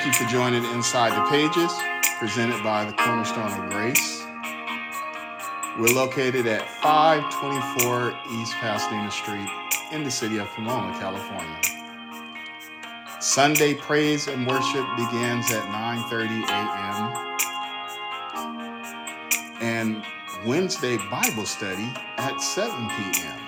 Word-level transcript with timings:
Thank 0.00 0.18
you 0.18 0.24
for 0.26 0.32
joining 0.32 0.64
Inside 0.64 1.10
the 1.10 1.28
Pages, 1.28 1.70
presented 2.18 2.62
by 2.64 2.86
the 2.86 2.92
Cornerstone 2.94 3.52
of 3.52 3.70
Grace. 3.70 4.24
We're 5.78 5.92
located 5.92 6.46
at 6.46 6.66
524 6.80 8.18
East 8.40 8.54
Pasadena 8.54 9.10
Street 9.10 9.46
in 9.92 10.02
the 10.02 10.10
city 10.10 10.38
of 10.38 10.48
Pomona, 10.56 10.98
California. 10.98 11.60
Sunday 13.20 13.74
praise 13.74 14.26
and 14.26 14.46
worship 14.46 14.86
begins 14.96 15.52
at 15.52 15.68
9:30 15.68 16.48
a.m. 16.48 17.12
and 19.60 20.02
Wednesday 20.46 20.96
Bible 21.10 21.44
study 21.44 21.92
at 22.16 22.40
7 22.40 22.88
p.m. 22.88 23.38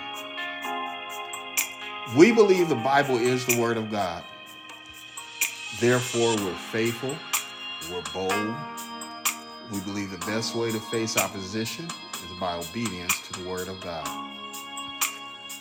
We 2.14 2.30
believe 2.30 2.68
the 2.68 2.74
Bible 2.74 3.16
is 3.16 3.46
the 3.46 3.58
word 3.58 3.78
of 3.78 3.90
God. 3.90 4.22
Therefore, 5.80 6.36
we're 6.36 6.54
faithful, 6.54 7.16
we're 7.90 8.02
bold. 8.12 8.54
We 9.72 9.80
believe 9.80 10.10
the 10.10 10.26
best 10.26 10.54
way 10.54 10.70
to 10.70 10.78
face 10.78 11.16
opposition 11.16 11.86
is 11.86 12.40
by 12.40 12.56
obedience 12.56 13.20
to 13.28 13.40
the 13.40 13.48
word 13.48 13.68
of 13.68 13.80
God. 13.80 14.06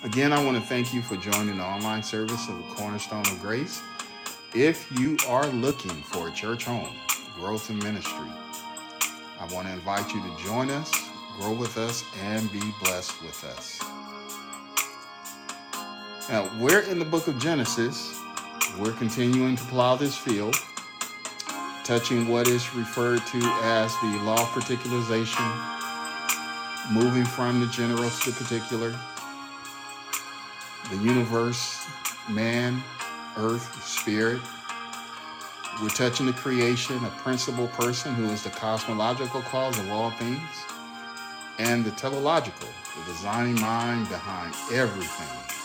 Again, 0.04 0.34
I 0.34 0.44
want 0.44 0.58
to 0.58 0.64
thank 0.64 0.94
you 0.94 1.02
for 1.02 1.16
joining 1.18 1.58
the 1.58 1.64
online 1.64 2.04
service 2.04 2.50
of 2.50 2.58
the 2.58 2.76
Cornerstone 2.76 3.22
of 3.22 3.42
Grace. 3.42 3.82
If 4.54 4.92
you 5.00 5.18
are 5.28 5.48
looking 5.48 5.92
for 6.04 6.28
a 6.28 6.32
church 6.32 6.66
home, 6.66 6.96
growth 7.36 7.70
and 7.70 7.82
ministry, 7.84 8.30
I 9.40 9.46
want 9.54 9.68
to 9.68 9.74
invite 9.74 10.14
you 10.14 10.22
to 10.22 10.44
join 10.44 10.70
us, 10.70 10.92
grow 11.40 11.54
with 11.54 11.78
us, 11.78 12.04
and 12.22 12.52
be 12.52 12.62
blessed 12.84 13.22
with 13.24 13.44
us. 13.44 13.80
Now, 16.30 16.52
we're 16.60 16.82
in 16.82 17.00
the 17.00 17.06
book 17.06 17.28
of 17.28 17.40
Genesis. 17.40 18.21
We're 18.80 18.94
continuing 18.94 19.58
to 19.58 19.64
plow 19.66 19.96
this 19.96 20.18
field, 20.18 20.56
touching 21.84 22.28
what 22.28 22.48
is 22.48 22.74
referred 22.74 23.26
to 23.28 23.38
as 23.64 23.94
the 24.02 24.22
law 24.24 24.42
of 24.42 24.48
particularization, 24.50 25.46
moving 26.92 27.26
from 27.26 27.60
the 27.60 27.68
general 27.68 28.10
to 28.10 28.32
the 28.32 28.44
particular, 28.44 28.98
the 30.90 30.98
universe, 30.98 31.86
man, 32.30 32.82
earth, 33.38 33.84
spirit. 33.86 34.42
We're 35.82 35.90
touching 35.90 36.26
the 36.26 36.34
creation, 36.34 37.04
a 37.04 37.10
principal 37.22 37.68
person 37.70 38.16
who 38.16 38.26
is 38.26 38.44
the 38.44 38.52
cosmological 38.52 39.42
cause 39.42 39.78
of 39.80 39.90
all 39.92 40.12
things, 40.12 40.50
and 41.60 41.84
the 41.84 41.92
teleological, 41.92 42.70
the 42.98 43.12
designing 43.12 43.60
mind 43.60 44.08
behind 44.10 44.56
everything. 44.72 45.61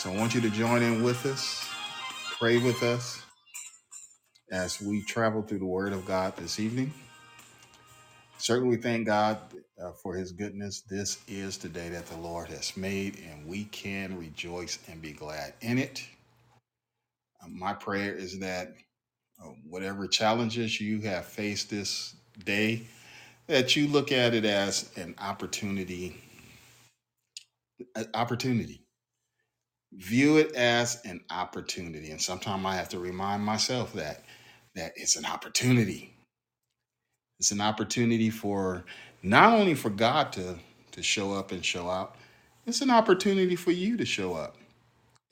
So 0.00 0.10
I 0.10 0.16
want 0.16 0.34
you 0.34 0.40
to 0.40 0.48
join 0.48 0.80
in 0.80 1.02
with 1.02 1.26
us, 1.26 1.68
pray 2.38 2.56
with 2.56 2.82
us 2.82 3.20
as 4.50 4.80
we 4.80 5.02
travel 5.02 5.42
through 5.42 5.58
the 5.58 5.66
Word 5.66 5.92
of 5.92 6.06
God 6.06 6.34
this 6.38 6.58
evening. 6.58 6.90
Certainly, 8.38 8.76
we 8.78 8.82
thank 8.82 9.06
God 9.06 9.40
uh, 9.78 9.92
for 10.02 10.14
His 10.16 10.32
goodness. 10.32 10.80
This 10.88 11.18
is 11.28 11.58
the 11.58 11.68
day 11.68 11.90
that 11.90 12.06
the 12.06 12.16
Lord 12.16 12.48
has 12.48 12.78
made, 12.78 13.18
and 13.30 13.46
we 13.46 13.64
can 13.64 14.16
rejoice 14.18 14.78
and 14.88 15.02
be 15.02 15.12
glad 15.12 15.52
in 15.60 15.76
it. 15.76 16.02
Uh, 17.44 17.48
my 17.48 17.74
prayer 17.74 18.14
is 18.14 18.38
that 18.38 18.72
uh, 19.38 19.48
whatever 19.68 20.08
challenges 20.08 20.80
you 20.80 21.02
have 21.02 21.26
faced 21.26 21.68
this 21.68 22.14
day, 22.46 22.86
that 23.48 23.76
you 23.76 23.86
look 23.86 24.12
at 24.12 24.32
it 24.32 24.46
as 24.46 24.90
an 24.96 25.14
opportunity. 25.18 26.16
Opportunity. 28.14 28.80
View 29.94 30.38
it 30.38 30.54
as 30.54 31.00
an 31.04 31.20
opportunity, 31.30 32.10
and 32.12 32.20
sometimes 32.22 32.66
I 32.66 32.74
have 32.76 32.90
to 32.90 33.00
remind 33.00 33.44
myself 33.44 33.92
that 33.94 34.24
that 34.76 34.92
it's 34.96 35.16
an 35.16 35.26
opportunity 35.26 36.12
It's 37.38 37.52
an 37.52 37.60
opportunity 37.60 38.30
for 38.30 38.84
not 39.22 39.52
only 39.52 39.74
for 39.74 39.90
God 39.90 40.32
to 40.34 40.58
to 40.92 41.02
show 41.02 41.34
up 41.34 41.52
and 41.52 41.64
show 41.64 41.90
out, 41.90 42.16
it's 42.66 42.80
an 42.80 42.90
opportunity 42.90 43.56
for 43.56 43.72
you 43.72 43.98
to 43.98 44.06
show 44.06 44.34
up 44.34 44.56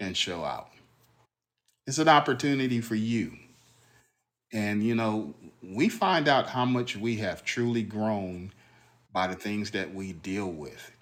and 0.00 0.16
show 0.16 0.44
out. 0.44 0.70
It's 1.86 1.98
an 1.98 2.08
opportunity 2.08 2.80
for 2.80 2.96
you. 2.96 3.32
And 4.52 4.82
you 4.84 4.94
know, 4.96 5.34
we 5.62 5.88
find 5.88 6.28
out 6.28 6.48
how 6.48 6.64
much 6.66 6.96
we 6.96 7.16
have 7.18 7.44
truly 7.44 7.82
grown 7.82 8.52
by 9.12 9.28
the 9.28 9.36
things 9.36 9.72
that 9.72 9.94
we 9.94 10.12
deal 10.14 10.50
with, 10.50 10.92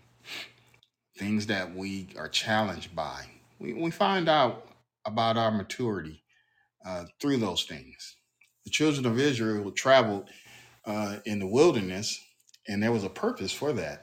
things 1.18 1.46
that 1.48 1.74
we 1.74 2.08
are 2.18 2.28
challenged 2.28 2.96
by. 2.96 3.26
We, 3.58 3.74
we 3.74 3.90
find 3.90 4.28
out 4.28 4.68
about 5.06 5.36
our 5.36 5.50
maturity 5.50 6.22
uh, 6.86 7.04
through 7.20 7.38
those 7.38 7.64
things. 7.64 8.16
The 8.64 8.70
children 8.70 9.06
of 9.06 9.18
Israel 9.20 9.70
traveled 9.72 10.30
uh, 10.86 11.18
in 11.26 11.40
the 11.40 11.46
wilderness, 11.46 12.20
and 12.68 12.82
there 12.82 12.92
was 12.92 13.04
a 13.04 13.10
purpose 13.10 13.52
for 13.52 13.72
that 13.74 14.02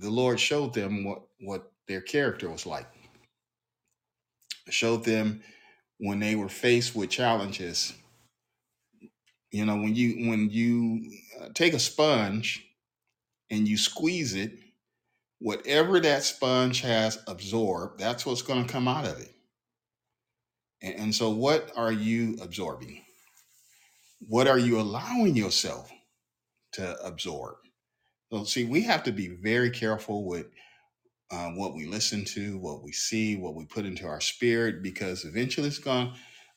the 0.00 0.10
Lord 0.10 0.40
showed 0.40 0.74
them 0.74 1.04
what 1.04 1.22
what 1.40 1.72
their 1.88 2.00
character 2.00 2.50
was 2.50 2.66
like. 2.66 2.86
Showed 4.70 5.04
them 5.04 5.42
when 5.98 6.20
they 6.20 6.34
were 6.36 6.48
faced 6.48 6.94
with 6.94 7.10
challenges. 7.10 7.94
You 9.50 9.66
know, 9.66 9.76
when 9.76 9.94
you 9.94 10.28
when 10.30 10.50
you 10.50 11.10
uh, 11.40 11.48
take 11.54 11.74
a 11.74 11.78
sponge 11.78 12.66
and 13.50 13.68
you 13.68 13.76
squeeze 13.78 14.34
it, 14.34 14.58
whatever 15.42 15.98
that 16.00 16.22
sponge 16.22 16.80
has 16.82 17.18
absorbed, 17.26 17.98
that's 17.98 18.24
what's 18.24 18.42
going 18.42 18.64
to 18.64 18.72
come 18.72 18.86
out 18.86 19.06
of 19.06 19.20
it. 19.20 19.34
And, 20.82 20.94
and 20.94 21.14
so, 21.14 21.30
what 21.30 21.72
are 21.76 21.92
you 21.92 22.38
absorbing? 22.40 23.02
What 24.20 24.46
are 24.46 24.58
you 24.58 24.80
allowing 24.80 25.36
yourself 25.36 25.90
to 26.72 26.96
absorb? 27.04 27.56
So, 28.32 28.44
see, 28.44 28.64
we 28.64 28.82
have 28.82 29.02
to 29.04 29.12
be 29.12 29.28
very 29.28 29.70
careful 29.70 30.24
with 30.24 30.46
uh, 31.30 31.50
what 31.50 31.74
we 31.74 31.86
listen 31.86 32.24
to, 32.24 32.58
what 32.58 32.82
we 32.82 32.92
see, 32.92 33.36
what 33.36 33.54
we 33.54 33.64
put 33.64 33.84
into 33.84 34.06
our 34.06 34.20
spirit, 34.20 34.82
because 34.82 35.24
eventually 35.24 35.68
it's 35.68 35.78
going. 35.78 36.12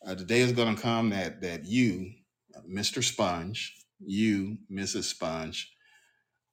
Uh, 0.06 0.14
the 0.14 0.24
day 0.24 0.42
is 0.42 0.52
going 0.52 0.76
to 0.76 0.82
come 0.82 1.10
that 1.10 1.42
that 1.42 1.66
you, 1.66 2.12
Mr. 2.70 3.04
Sponge, 3.04 3.74
you, 4.00 4.58
Mrs. 4.72 5.06
Sponge, 5.06 5.72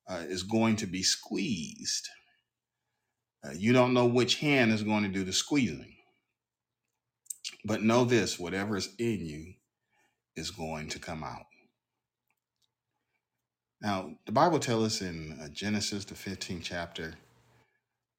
uh, 0.09 0.23
is 0.27 0.43
going 0.43 0.77
to 0.77 0.87
be 0.87 1.03
squeezed. 1.03 2.09
Uh, 3.45 3.53
you 3.57 3.73
don't 3.73 3.95
know 3.95 4.07
which 4.07 4.37
hand 4.37 4.73
is 4.73 4.83
going 4.83 5.03
to 5.03 5.09
do 5.09 5.25
the 5.25 5.33
squeezing, 5.33 5.95
but 7.65 7.83
know 7.83 8.05
this: 8.05 8.39
whatever 8.39 8.77
is 8.77 8.91
in 8.99 9.27
you 9.27 9.55
is 10.37 10.51
going 10.51 10.89
to 10.89 10.99
come 10.99 11.25
out. 11.25 11.47
Now, 13.83 14.13
the 14.27 14.33
Bible 14.33 14.61
tells 14.61 14.85
us 14.85 15.03
in 15.03 15.39
uh, 15.43 15.49
Genesis, 15.49 16.05
the 16.05 16.15
15th 16.15 16.63
chapter, 16.63 17.15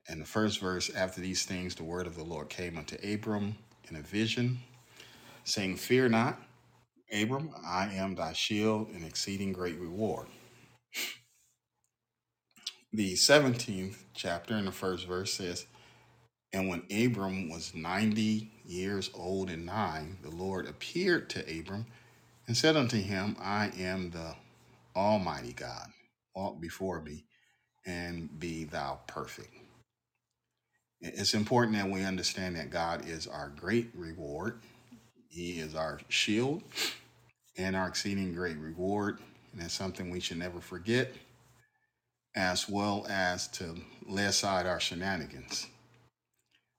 and 0.09 0.19
the 0.19 0.25
first 0.25 0.59
verse, 0.59 0.93
after 0.93 1.21
these 1.21 1.45
things, 1.45 1.75
the 1.75 1.85
word 1.85 2.05
of 2.05 2.15
the 2.15 2.23
Lord 2.23 2.49
came 2.49 2.77
unto 2.77 2.97
Abram 2.97 3.55
in 3.89 3.95
a 3.95 4.01
vision, 4.01 4.59
saying, 5.45 5.77
Fear 5.77 6.09
not, 6.09 6.41
Abram, 7.13 7.51
I 7.65 7.93
am 7.93 8.15
thy 8.15 8.33
shield 8.33 8.89
and 8.89 9.05
exceeding 9.05 9.53
great 9.53 9.79
reward. 9.79 10.27
The 12.95 13.13
17th 13.13 13.95
chapter 14.13 14.55
in 14.55 14.65
the 14.65 14.71
first 14.71 15.07
verse 15.07 15.33
says, 15.33 15.65
And 16.53 16.69
when 16.69 16.83
Abram 16.95 17.49
was 17.49 17.73
90 17.73 18.51
years 18.65 19.09
old 19.15 19.49
and 19.49 19.65
nine, 19.65 20.19
the 20.21 20.29
Lord 20.29 20.67
appeared 20.67 21.27
to 21.31 21.59
Abram 21.59 21.87
and 22.45 22.55
said 22.55 22.77
unto 22.77 23.01
him, 23.01 23.35
I 23.41 23.71
am 23.79 24.11
the 24.11 24.35
Almighty 24.95 25.53
God. 25.53 25.87
Walk 26.35 26.61
before 26.61 27.01
me 27.01 27.25
and 27.83 28.39
be 28.39 28.65
thou 28.65 28.99
perfect. 29.07 29.55
It's 31.01 31.33
important 31.33 31.75
that 31.77 31.89
we 31.89 32.03
understand 32.03 32.55
that 32.57 32.69
God 32.69 33.07
is 33.09 33.25
our 33.25 33.49
great 33.49 33.89
reward. 33.95 34.61
He 35.29 35.59
is 35.59 35.73
our 35.73 35.99
shield 36.09 36.61
and 37.57 37.75
our 37.75 37.87
exceeding 37.87 38.35
great 38.35 38.57
reward. 38.57 39.17
And 39.51 39.63
it's 39.63 39.73
something 39.73 40.11
we 40.11 40.19
should 40.19 40.37
never 40.37 40.61
forget, 40.61 41.11
as 42.35 42.69
well 42.69 43.05
as 43.09 43.47
to 43.49 43.75
lay 44.07 44.25
aside 44.25 44.65
our 44.65 44.79
shenanigans. 44.79 45.67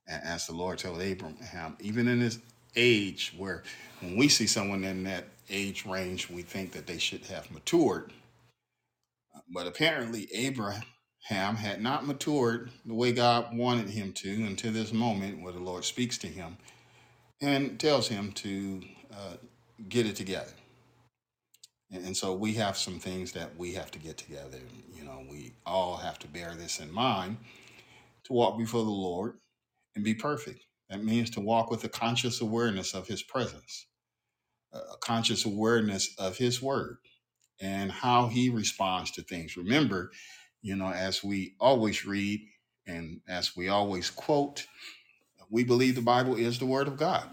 A- 0.08 0.12
As 0.26 0.46
the 0.46 0.54
Lord 0.54 0.78
told 0.78 1.00
Abraham, 1.02 1.76
even 1.80 2.08
in 2.08 2.20
his 2.20 2.38
age, 2.76 3.34
where 3.36 3.62
when 4.00 4.16
we 4.16 4.28
see 4.28 4.46
someone 4.46 4.84
in 4.84 5.04
that 5.04 5.26
age 5.50 5.86
range, 5.86 6.30
we 6.30 6.42
think 6.42 6.72
that 6.72 6.86
they 6.86 6.98
should 6.98 7.26
have 7.26 7.50
matured. 7.50 8.12
But 9.52 9.66
apparently, 9.66 10.28
Abraham 10.34 10.82
had 11.30 11.82
not 11.82 12.06
matured 12.06 12.70
the 12.86 12.94
way 12.94 13.12
God 13.12 13.56
wanted 13.56 13.90
him 13.90 14.12
to 14.14 14.30
until 14.46 14.72
this 14.72 14.92
moment 14.92 15.42
where 15.42 15.52
the 15.52 15.60
Lord 15.60 15.84
speaks 15.84 16.18
to 16.18 16.28
him 16.28 16.58
and 17.42 17.78
tells 17.80 18.08
him 18.08 18.32
to 18.32 18.82
uh, 19.12 19.36
get 19.88 20.06
it 20.06 20.16
together. 20.16 20.52
And, 21.94 22.06
and 22.06 22.18
so 22.18 22.34
we 22.34 22.54
have 22.54 22.78
some 22.78 23.00
things 23.00 23.32
that 23.34 23.56
we 23.58 23.74
have 23.74 23.92
to 23.92 24.00
get 24.00 24.18
together. 24.18 24.58
You 24.94 25.04
know, 25.06 25.24
we 25.30 25.54
all 25.66 25.98
have 25.98 26.20
to 26.20 26.28
bear 26.28 26.54
this 26.56 26.80
in 26.80 26.92
mind 26.92 27.38
to 28.24 28.34
walk 28.34 28.58
before 28.58 28.84
the 28.84 28.90
Lord 28.90 29.38
and 29.96 30.04
be 30.04 30.14
perfect. 30.14 30.66
That 30.90 31.04
means 31.04 31.30
to 31.32 31.40
walk 31.40 31.70
with 31.70 31.84
a 31.84 31.90
conscious 31.90 32.42
awareness 32.42 32.94
of 32.94 33.08
His 33.08 33.22
presence, 33.22 33.86
a 34.72 34.98
conscious 35.00 35.44
awareness 35.46 36.14
of 36.18 36.38
His 36.38 36.62
word 36.62 36.98
and 37.60 37.92
how 37.92 38.28
He 38.28 38.50
responds 38.50 39.12
to 39.12 39.22
things. 39.22 39.56
Remember, 39.56 40.12
you 40.62 40.76
know, 40.76 40.90
as 40.90 41.24
we 41.24 41.54
always 41.60 42.06
read 42.06 42.42
and 42.86 43.20
as 43.28 43.56
we 43.56 43.68
always 43.68 44.10
quote, 44.10 44.66
we 45.50 45.64
believe 45.64 45.96
the 45.96 46.02
Bible 46.02 46.36
is 46.36 46.58
the 46.58 46.66
Word 46.66 46.88
of 46.88 46.98
God. 46.98 47.28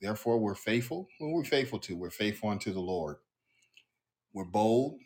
Therefore, 0.00 0.38
we're 0.38 0.54
faithful. 0.54 1.08
Well, 1.20 1.32
we're 1.32 1.44
faithful 1.44 1.78
to. 1.80 1.96
We're 1.96 2.10
faithful 2.10 2.50
unto 2.50 2.72
the 2.72 2.80
Lord. 2.80 3.16
We're 4.34 4.44
bold. 4.44 4.98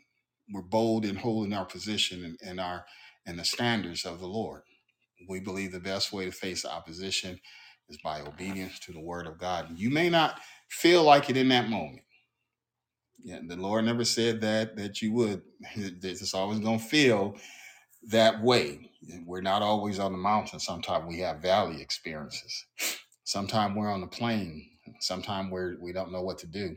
We're 0.52 0.62
bold 0.62 1.04
in 1.04 1.16
holding 1.16 1.52
our 1.52 1.64
position 1.64 2.24
and, 2.24 2.38
and 2.44 2.60
our 2.60 2.84
and 3.26 3.38
the 3.38 3.44
standards 3.44 4.04
of 4.04 4.20
the 4.20 4.26
Lord. 4.26 4.62
We 5.28 5.40
believe 5.40 5.72
the 5.72 5.80
best 5.80 6.12
way 6.12 6.26
to 6.26 6.32
face 6.32 6.64
opposition 6.66 7.40
is 7.88 7.98
by 8.04 8.20
obedience 8.20 8.78
to 8.80 8.92
the 8.92 9.00
Word 9.00 9.26
of 9.26 9.38
God. 9.38 9.78
You 9.78 9.90
may 9.90 10.10
not 10.10 10.40
feel 10.68 11.04
like 11.04 11.30
it 11.30 11.36
in 11.36 11.48
that 11.48 11.68
moment. 11.70 12.02
Yeah, 13.22 13.40
the 13.46 13.56
Lord 13.56 13.84
never 13.86 14.04
said 14.04 14.40
that 14.42 14.76
that 14.76 15.02
you 15.02 15.12
would. 15.14 15.42
It's 15.76 16.34
always 16.34 16.60
going 16.60 16.78
to 16.80 16.84
feel 16.84 17.36
that 18.10 18.42
way. 18.42 18.90
We're 19.26 19.42
not 19.42 19.62
always 19.62 19.98
on 19.98 20.12
the 20.12 20.18
mountain. 20.18 20.60
Sometimes 20.60 21.06
we 21.08 21.20
have 21.20 21.42
valley 21.42 21.80
experiences. 21.82 22.66
Sometimes 23.24 23.76
we're 23.76 23.92
on 23.92 24.00
the 24.00 24.06
plain. 24.06 24.70
Sometimes 25.00 25.50
we're 25.50 25.76
we 25.80 25.92
don't 25.92 26.12
know 26.12 26.22
what 26.22 26.38
to 26.38 26.46
do, 26.46 26.76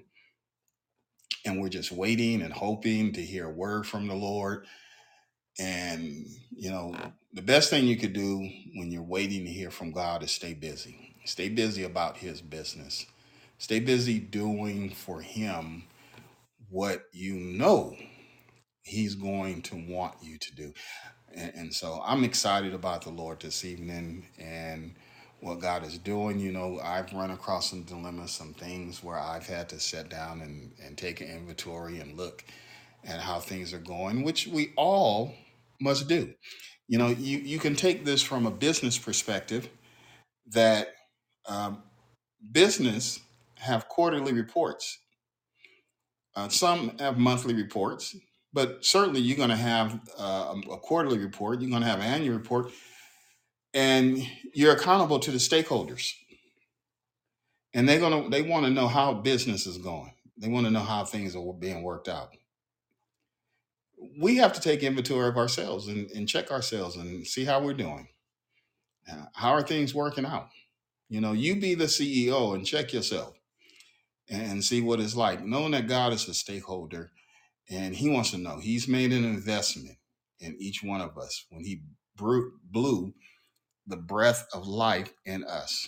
and 1.46 1.60
we're 1.62 1.70
just 1.70 1.92
waiting 1.92 2.42
and 2.42 2.54
hoping 2.54 3.14
to 3.14 3.22
hear 3.22 3.48
a 3.48 3.54
word 3.54 3.88
from 3.88 4.08
the 4.08 4.16
Lord. 4.16 4.66
And 5.60 6.26
you 6.52 6.70
know, 6.70 6.96
the 7.34 7.42
best 7.42 7.70
thing 7.70 7.88
you 7.88 7.98
could 7.98 8.14
do 8.14 8.38
when 8.76 8.92
you're 8.92 9.02
waiting 9.02 9.46
to 9.46 9.52
hear 9.52 9.72
from 9.72 9.92
God 9.92 10.24
is 10.24 10.32
stay 10.32 10.54
busy. 10.54 11.16
Stay 11.26 11.50
busy 11.50 11.84
about 11.84 12.18
His 12.18 12.42
business. 12.42 13.06
Stay 13.58 13.80
busy 13.80 14.20
doing 14.20 14.92
for 14.92 15.22
Him 15.22 15.84
what 16.70 17.06
you 17.12 17.36
know 17.36 17.96
He's 18.84 19.16
going 19.16 19.62
to 19.64 19.76
want 19.76 20.16
you 20.22 20.38
to 20.38 20.56
do. 20.56 20.74
And, 21.34 21.52
and 21.56 21.74
so 21.74 22.02
I'm 22.06 22.24
excited 22.24 22.74
about 22.74 23.02
the 23.04 23.10
Lord 23.10 23.42
this 23.42 23.66
evening 23.66 24.28
and 24.40 24.96
what 25.40 25.60
God 25.60 25.86
is 25.86 25.98
doing. 25.98 26.40
You 26.40 26.52
know, 26.52 26.80
I've 26.84 27.12
run 27.14 27.32
across 27.32 27.70
some 27.70 27.84
dilemmas, 27.84 28.32
some 28.32 28.54
things 28.54 29.04
where 29.04 29.18
I've 29.20 29.46
had 29.46 29.70
to 29.70 29.80
sit 29.80 30.10
down 30.10 30.42
and, 30.42 30.72
and 30.84 30.98
take 30.98 31.22
an 31.22 31.28
inventory 31.28 32.00
and 32.00 32.18
look 32.18 32.44
at 33.06 33.20
how 33.20 33.40
things 33.40 33.74
are 33.74 33.80
going, 33.80 34.24
which 34.24 34.48
we 34.48 34.74
all 34.76 35.34
must 35.80 36.08
do. 36.08 36.34
You 36.88 36.98
know, 36.98 37.08
you, 37.08 37.40
you 37.40 37.60
can 37.60 37.76
take 37.76 38.06
this 38.06 38.22
from 38.22 38.46
a 38.46 38.52
business 38.52 38.98
perspective 38.98 39.70
that 40.48 40.90
um, 41.48 41.84
business 42.52 43.20
have 43.56 43.88
quarterly 43.88 44.34
reports. 44.34 45.00
Uh, 46.36 46.48
some 46.50 46.98
have 47.00 47.18
monthly 47.18 47.54
reports, 47.54 48.16
but 48.54 48.86
certainly 48.86 49.20
you're 49.20 49.38
going 49.38 49.50
to 49.50 49.56
have 49.56 50.00
uh, 50.18 50.56
a 50.72 50.78
quarterly 50.78 51.18
report. 51.18 51.60
You're 51.60 51.70
going 51.70 51.82
to 51.82 51.88
have 51.88 52.00
an 52.00 52.06
annual 52.06 52.38
report 52.38 52.72
and 53.78 54.28
you're 54.56 54.74
accountable 54.74 55.20
to 55.20 55.30
the 55.30 55.38
stakeholders. 55.38 56.14
And 57.76 57.88
they're 57.88 58.00
going 58.00 58.24
to 58.24 58.30
they 58.30 58.42
want 58.42 58.66
to 58.66 58.72
know 58.72 58.88
how 58.88 59.14
business 59.14 59.68
is 59.68 59.78
going. 59.78 60.14
They 60.36 60.48
want 60.48 60.66
to 60.66 60.72
know 60.72 60.80
how 60.80 61.06
things 61.06 61.36
are 61.36 61.54
being 61.54 61.84
worked 61.84 62.10
out. 62.10 62.30
We 64.20 64.38
have 64.38 64.54
to 64.54 64.62
take 64.62 64.82
inventory 64.82 65.28
of 65.28 65.38
ourselves 65.38 65.88
and, 65.88 66.10
and 66.12 66.28
check 66.28 66.50
ourselves 66.52 66.96
and 66.96 67.26
see 67.26 67.46
how 67.46 67.62
we're 67.62 67.76
doing. 67.76 68.08
Uh, 69.12 69.26
how 69.34 69.52
are 69.52 69.62
things 69.62 69.94
working 69.94 70.26
out? 70.26 70.50
You 71.08 71.22
know 71.22 71.34
you 71.34 71.56
be 71.60 71.76
the 71.76 71.86
ceo 71.86 72.56
and 72.56 72.66
check 72.66 72.92
yourself 72.94 73.36
and 74.28 74.64
see 74.64 74.82
what 74.82 75.00
it's 75.00 75.16
like 75.16 75.42
knowing 75.46 75.72
that 75.72 75.88
god 75.88 76.12
is 76.12 76.28
a 76.28 76.34
stakeholder 76.34 77.12
and 77.70 77.96
he 77.96 78.10
wants 78.10 78.32
to 78.32 78.38
know. 78.38 78.60
He's 78.60 78.88
made 78.88 79.14
an 79.14 79.24
investment 79.24 79.98
in 80.40 80.56
each 80.60 80.84
one 80.84 81.02
of 81.02 81.18
us. 81.18 81.46
When 81.50 81.64
he 81.64 81.84
blew, 82.16 82.52
blew 82.72 83.14
the 83.88 83.98
breath 83.98 84.48
of 84.54 84.68
life 84.68 85.14
in 85.26 85.44
us 85.46 85.88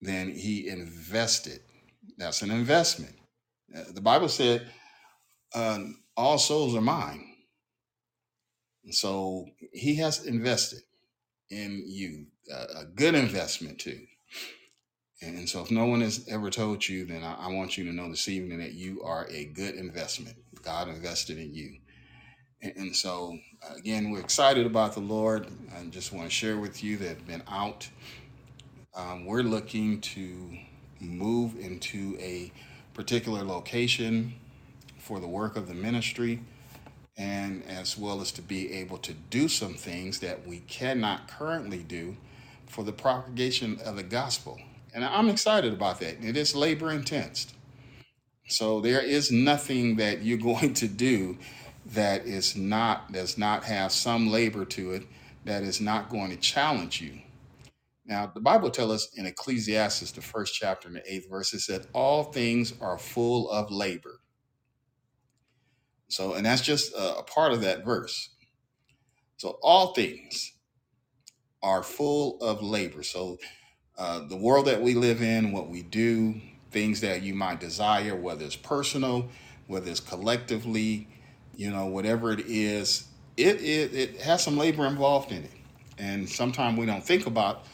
then 0.00 0.30
he 0.30 0.68
invested. 0.68 1.60
That's 2.18 2.42
an 2.42 2.50
investment. 2.50 3.16
Uh, 3.74 3.84
The 3.92 4.00
Bible 4.00 4.28
said, 4.28 4.70
um, 5.54 6.02
"All 6.16 6.38
souls 6.38 6.74
are 6.74 6.80
mine." 6.80 7.36
So 8.90 9.46
he 9.72 9.96
has 9.96 10.26
invested 10.26 10.82
in 11.50 11.84
you, 11.86 12.26
uh, 12.52 12.66
a 12.76 12.84
good 12.86 13.14
investment 13.14 13.80
too. 13.80 14.06
And 15.22 15.48
so, 15.48 15.62
if 15.62 15.70
no 15.70 15.86
one 15.86 16.02
has 16.02 16.28
ever 16.28 16.50
told 16.50 16.86
you, 16.88 17.06
then 17.06 17.24
I, 17.24 17.34
I 17.34 17.48
want 17.48 17.78
you 17.78 17.84
to 17.84 17.92
know 17.92 18.10
this 18.10 18.28
evening 18.28 18.58
that 18.60 18.74
you 18.74 19.02
are 19.02 19.26
a 19.30 19.46
good 19.46 19.74
investment. 19.74 20.36
God 20.62 20.88
invested 20.88 21.38
in 21.38 21.54
you. 21.54 21.80
And, 22.74 22.96
so, 22.96 23.38
uh, 23.62 23.74
again, 23.74 24.10
we're 24.10 24.20
excited 24.20 24.66
about 24.66 24.94
the 24.94 25.00
Lord. 25.00 25.46
I 25.78 25.84
just 25.84 26.12
want 26.12 26.28
to 26.28 26.34
share 26.34 26.56
with 26.56 26.82
you 26.82 26.96
that 26.96 27.08
have 27.08 27.26
been 27.26 27.42
out. 27.48 27.88
Um, 28.94 29.26
we're 29.26 29.42
looking 29.42 30.00
to 30.00 30.56
move 31.00 31.56
into 31.58 32.16
a 32.18 32.50
particular 32.94 33.42
location 33.42 34.34
for 34.98 35.20
the 35.20 35.28
work 35.28 35.56
of 35.56 35.68
the 35.68 35.74
ministry 35.74 36.40
and 37.16 37.62
as 37.66 37.96
well 37.96 38.20
as 38.20 38.32
to 38.32 38.42
be 38.42 38.72
able 38.72 38.98
to 38.98 39.12
do 39.12 39.48
some 39.48 39.74
things 39.74 40.20
that 40.20 40.46
we 40.46 40.58
cannot 40.60 41.28
currently 41.28 41.78
do 41.78 42.16
for 42.66 42.84
the 42.84 42.92
propagation 42.92 43.78
of 43.84 43.96
the 43.96 44.02
gospel. 44.02 44.58
And 44.94 45.04
I'm 45.04 45.28
excited 45.28 45.72
about 45.72 46.00
that. 46.00 46.22
It 46.22 46.36
is 46.36 46.54
labor 46.54 46.90
intense. 46.90 47.54
So 48.48 48.80
there 48.80 49.00
is 49.00 49.30
nothing 49.30 49.96
that 49.96 50.22
you're 50.22 50.38
going 50.54 50.74
to 50.74 50.88
do 50.88 51.38
that 51.86 52.26
is 52.26 52.56
not 52.56 53.12
does 53.12 53.38
not 53.38 53.64
have 53.64 53.92
some 53.92 54.28
labor 54.28 54.64
to 54.66 54.92
it 54.92 55.04
that 55.44 55.64
is 55.64 55.80
not 55.80 56.10
going 56.10 56.30
to 56.30 56.36
challenge 56.36 57.00
you. 57.02 57.20
Now, 58.06 58.30
the 58.34 58.40
Bible 58.40 58.70
tells 58.70 58.92
us 58.92 59.08
in 59.16 59.26
Ecclesiastes, 59.26 60.12
the 60.12 60.22
first 60.22 60.54
chapter 60.54 60.88
and 60.88 60.96
the 60.96 61.12
eighth 61.12 61.28
verse, 61.30 61.54
it 61.54 61.60
said, 61.60 61.86
All 61.92 62.24
things 62.24 62.74
are 62.80 62.98
full 62.98 63.50
of 63.50 63.70
labor. 63.70 64.20
So, 66.08 66.34
and 66.34 66.46
that's 66.46 66.62
just 66.62 66.94
a, 66.94 67.18
a 67.18 67.22
part 67.24 67.52
of 67.52 67.62
that 67.62 67.84
verse. 67.84 68.30
So, 69.38 69.58
all 69.62 69.94
things 69.94 70.52
are 71.62 71.82
full 71.82 72.38
of 72.42 72.62
labor. 72.62 73.02
So, 73.04 73.38
uh, 73.98 74.26
the 74.28 74.36
world 74.36 74.66
that 74.66 74.82
we 74.82 74.94
live 74.94 75.22
in, 75.22 75.52
what 75.52 75.68
we 75.70 75.82
do, 75.82 76.40
things 76.70 77.00
that 77.02 77.22
you 77.22 77.34
might 77.34 77.60
desire, 77.60 78.16
whether 78.16 78.44
it's 78.44 78.56
personal, 78.56 79.28
whether 79.68 79.90
it's 79.90 80.00
collectively, 80.00 81.08
you 81.56 81.70
know, 81.70 81.86
whatever 81.86 82.32
it 82.32 82.40
is, 82.46 83.08
it, 83.36 83.60
it, 83.60 83.94
it 83.94 84.20
has 84.20 84.42
some 84.42 84.56
labor 84.56 84.86
involved 84.86 85.32
in 85.32 85.42
it. 85.44 85.50
And 85.98 86.28
sometimes 86.28 86.78
we 86.78 86.86
don't 86.86 87.04
think 87.04 87.26
about 87.26 87.64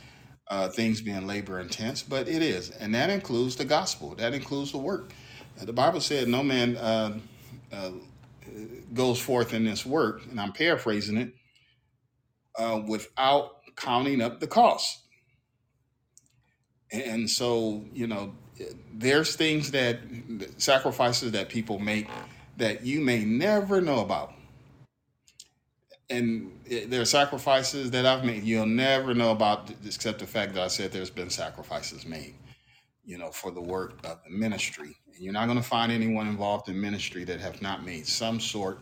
uh, 0.49 0.69
things 0.69 1.01
being 1.01 1.27
labor 1.27 1.61
intense, 1.61 2.03
but 2.03 2.29
it 2.29 2.43
is. 2.43 2.71
And 2.71 2.95
that 2.95 3.11
includes 3.11 3.57
the 3.57 3.65
gospel, 3.65 4.15
that 4.17 4.35
includes 4.35 4.73
the 4.73 4.79
work. 4.79 5.13
Uh, 5.61 5.65
The 5.65 5.73
Bible 5.73 6.01
said, 6.01 6.29
No 6.29 6.43
man 6.43 6.77
uh, 6.77 7.19
uh, 7.73 7.91
goes 8.93 9.19
forth 9.19 9.55
in 9.55 9.65
this 9.65 9.85
work, 9.85 10.23
and 10.31 10.41
I'm 10.41 10.53
paraphrasing 10.53 11.17
it, 11.17 11.35
uh, 12.59 12.83
without 12.87 13.57
counting 13.77 14.21
up 14.21 14.41
the 14.41 14.47
cost. 14.47 14.99
And 16.93 17.29
so, 17.29 17.85
you 17.93 18.07
know, 18.07 18.35
there's 18.93 19.35
things 19.35 19.71
that 19.71 19.99
sacrifices 20.59 21.33
that 21.33 21.49
people 21.49 21.79
make 21.79 22.07
that 22.57 22.85
you 22.85 23.01
may 23.01 23.25
never 23.25 23.81
know 23.81 24.01
about. 24.01 24.33
And 26.11 26.61
there 26.89 27.01
are 27.01 27.07
sacrifices 27.07 27.91
that 27.93 28.05
I've 28.05 28.25
made 28.25 28.43
you'll 28.43 28.67
never 28.67 29.15
know 29.15 29.31
about, 29.31 29.71
except 29.85 30.19
the 30.19 30.27
fact 30.27 30.55
that 30.55 30.63
I 30.63 30.69
said 30.69 30.93
there's 30.93 31.11
been 31.11 31.31
sacrifices 31.31 32.05
made, 32.05 32.35
you 33.05 33.17
know, 33.17 33.31
for 33.31 33.51
the 33.51 33.63
work 33.63 33.99
of 34.05 34.19
the 34.25 34.31
ministry. 34.31 34.97
And 35.15 35.25
you're 35.25 35.33
not 35.33 35.47
going 35.47 35.57
to 35.57 35.65
find 35.65 35.91
anyone 35.91 36.27
involved 36.29 36.69
in 36.69 36.79
ministry 36.79 37.25
that 37.25 37.41
have 37.41 37.63
not 37.63 37.85
made 37.85 38.07
some 38.07 38.41
sort 38.41 38.81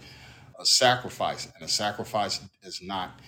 of 0.59 0.67
sacrifice. 0.67 1.47
And 1.55 1.65
a 1.65 1.69
sacrifice 1.69 2.41
is 2.63 2.83
not 2.83 3.21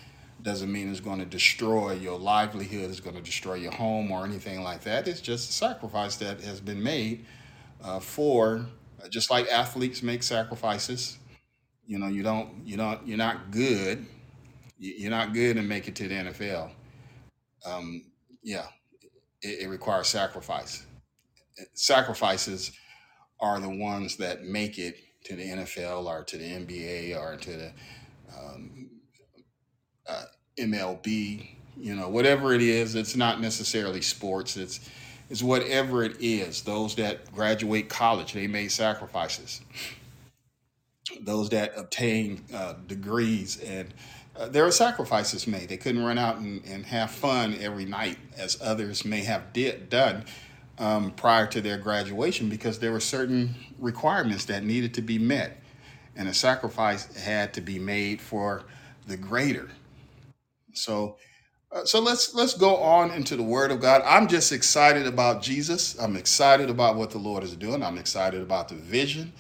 doesn't 0.42 0.72
mean 0.72 0.90
it's 0.90 1.00
going 1.00 1.20
to 1.20 1.24
destroy 1.24 1.92
your 1.92 2.18
livelihood, 2.18 2.90
it's 2.90 3.00
going 3.00 3.14
to 3.14 3.22
destroy 3.22 3.54
your 3.54 3.70
home 3.72 4.10
or 4.10 4.24
anything 4.24 4.62
like 4.62 4.82
that. 4.82 5.06
It's 5.06 5.20
just 5.20 5.50
a 5.50 5.52
sacrifice 5.52 6.16
that 6.16 6.40
has 6.40 6.60
been 6.60 6.82
made 6.82 7.24
uh, 7.82 8.00
for 8.00 8.66
just 9.10 9.30
like 9.30 9.48
athletes 9.48 10.02
make 10.02 10.22
sacrifices. 10.22 11.18
You 11.86 11.98
know, 11.98 12.08
you 12.08 12.22
don't, 12.22 12.66
you 12.66 12.76
don't, 12.76 13.06
you're 13.06 13.18
not 13.18 13.50
good. 13.50 14.06
You- 14.78 14.94
You're 14.98 15.10
not 15.10 15.32
good 15.34 15.56
and 15.58 15.68
make 15.68 15.88
it 15.88 15.96
to 15.96 16.08
the 16.08 16.14
NFL. 16.14 16.70
Um, 17.66 18.04
yeah, 18.42 18.66
it, 19.42 19.62
it 19.64 19.68
requires 19.68 20.08
sacrifice. 20.08 20.86
Sacrifices 21.74 22.72
are 23.40 23.60
the 23.60 23.70
ones 23.70 24.16
that 24.18 24.44
make 24.44 24.78
it 24.78 24.96
to 25.24 25.36
the 25.36 25.44
NFL 25.44 26.06
or 26.06 26.24
to 26.24 26.38
the 26.38 26.44
NBA 26.44 27.16
or 27.20 27.36
to 27.36 27.50
the 27.50 27.72
um, 28.36 28.90
uh, 30.08 30.24
MLB 30.58 31.48
You 31.76 31.94
know, 31.96 32.08
whatever 32.08 32.54
it 32.54 32.62
is, 32.62 32.94
it's 32.94 33.16
not 33.16 33.40
necessarily 33.40 34.02
sports. 34.02 34.56
It's 34.56 34.80
it's 35.32 35.42
whatever 35.42 36.04
it 36.04 36.18
is. 36.20 36.60
Those 36.60 36.94
that 36.96 37.32
graduate 37.32 37.88
college, 37.88 38.34
they 38.34 38.46
made 38.46 38.70
sacrifices. 38.70 39.62
Those 41.22 41.48
that 41.48 41.72
obtain 41.74 42.44
uh, 42.54 42.74
degrees, 42.86 43.58
and 43.58 43.94
uh, 44.36 44.48
there 44.48 44.66
are 44.66 44.70
sacrifices 44.70 45.46
made. 45.46 45.70
They 45.70 45.78
couldn't 45.78 46.04
run 46.04 46.18
out 46.18 46.36
and, 46.36 46.62
and 46.66 46.84
have 46.84 47.10
fun 47.10 47.56
every 47.58 47.86
night 47.86 48.18
as 48.36 48.60
others 48.60 49.06
may 49.06 49.20
have 49.22 49.54
did 49.54 49.88
done 49.88 50.26
um, 50.76 51.12
prior 51.12 51.46
to 51.46 51.62
their 51.62 51.78
graduation 51.78 52.50
because 52.50 52.78
there 52.78 52.92
were 52.92 53.00
certain 53.00 53.54
requirements 53.78 54.44
that 54.44 54.62
needed 54.64 54.92
to 54.94 55.02
be 55.02 55.18
met, 55.18 55.62
and 56.14 56.28
a 56.28 56.34
sacrifice 56.34 57.16
had 57.16 57.54
to 57.54 57.62
be 57.62 57.78
made 57.78 58.20
for 58.20 58.64
the 59.06 59.16
greater. 59.16 59.70
So, 60.74 61.16
uh, 61.72 61.84
so 61.86 62.00
let's 62.00 62.34
let's 62.34 62.54
go 62.54 62.76
on 62.76 63.10
into 63.12 63.34
the 63.34 63.42
Word 63.42 63.70
of 63.70 63.80
God. 63.80 64.02
I'm 64.04 64.28
just 64.28 64.52
excited 64.52 65.06
about 65.06 65.40
Jesus. 65.42 65.98
I'm 65.98 66.16
excited 66.16 66.68
about 66.68 66.96
what 66.96 67.10
the 67.10 67.18
Lord 67.18 67.42
is 67.42 67.56
doing. 67.56 67.82
I'm 67.82 67.96
excited 67.96 68.42
about 68.42 68.68
the 68.68 68.74
vision. 68.74 69.32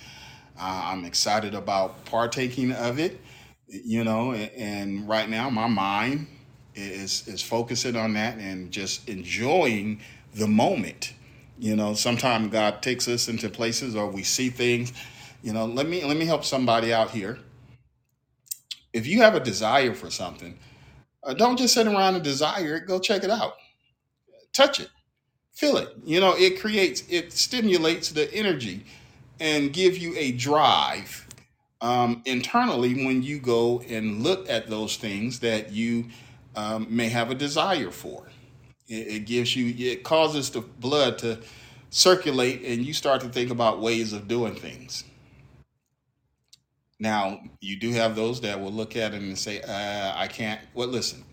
Uh, 0.58 0.82
I'm 0.86 1.04
excited 1.04 1.54
about 1.54 2.04
partaking 2.06 2.72
of 2.72 2.98
it. 2.98 3.20
You 3.66 4.04
know, 4.04 4.32
and 4.32 5.06
right 5.06 5.28
now 5.28 5.50
my 5.50 5.66
mind 5.66 6.26
is 6.74 7.28
is 7.28 7.42
focusing 7.42 7.96
on 7.96 8.14
that 8.14 8.38
and 8.38 8.70
just 8.70 9.08
enjoying 9.10 10.00
the 10.34 10.46
moment. 10.46 11.12
You 11.58 11.76
know, 11.76 11.92
sometimes 11.92 12.50
God 12.50 12.80
takes 12.80 13.08
us 13.08 13.28
into 13.28 13.50
places 13.50 13.94
or 13.94 14.08
we 14.08 14.22
see 14.22 14.48
things. 14.48 14.94
You 15.42 15.52
know, 15.52 15.66
let 15.66 15.86
me 15.86 16.02
let 16.04 16.16
me 16.16 16.24
help 16.24 16.44
somebody 16.44 16.94
out 16.94 17.10
here. 17.10 17.38
If 18.94 19.06
you 19.06 19.20
have 19.20 19.34
a 19.34 19.40
desire 19.40 19.94
for 19.94 20.10
something, 20.10 20.58
uh, 21.24 21.34
don't 21.34 21.56
just 21.56 21.74
sit 21.74 21.86
around 21.86 22.14
and 22.14 22.24
desire 22.24 22.76
it. 22.76 22.86
Go 22.86 22.98
check 22.98 23.24
it 23.24 23.30
out. 23.30 23.54
Touch 24.52 24.80
it. 24.80 24.90
Feel 25.52 25.76
it. 25.76 25.94
You 26.04 26.20
know, 26.20 26.34
it 26.36 26.60
creates, 26.60 27.04
it 27.08 27.32
stimulates 27.32 28.10
the 28.10 28.32
energy 28.34 28.84
and 29.38 29.72
give 29.72 29.98
you 29.98 30.14
a 30.16 30.32
drive 30.32 31.26
um, 31.80 32.22
internally 32.24 33.04
when 33.04 33.22
you 33.22 33.38
go 33.38 33.80
and 33.88 34.22
look 34.22 34.48
at 34.48 34.68
those 34.68 34.96
things 34.96 35.40
that 35.40 35.72
you 35.72 36.06
um, 36.56 36.86
may 36.88 37.08
have 37.08 37.30
a 37.30 37.34
desire 37.34 37.90
for. 37.90 38.28
It, 38.88 39.08
it 39.08 39.26
gives 39.26 39.54
you, 39.56 39.74
it 39.90 40.04
causes 40.04 40.50
the 40.50 40.60
blood 40.60 41.18
to 41.18 41.40
circulate 41.90 42.62
and 42.64 42.84
you 42.84 42.94
start 42.94 43.20
to 43.20 43.28
think 43.28 43.50
about 43.50 43.80
ways 43.80 44.12
of 44.12 44.28
doing 44.28 44.54
things. 44.54 45.04
Now, 47.02 47.40
you 47.60 47.80
do 47.80 47.90
have 47.90 48.14
those 48.14 48.42
that 48.42 48.60
will 48.60 48.70
look 48.70 48.94
at 48.94 49.12
it 49.12 49.20
and 49.20 49.36
say, 49.36 49.60
uh, 49.60 50.12
I 50.14 50.28
can't. 50.28 50.60
Well, 50.72 50.86
listen, 50.86 51.24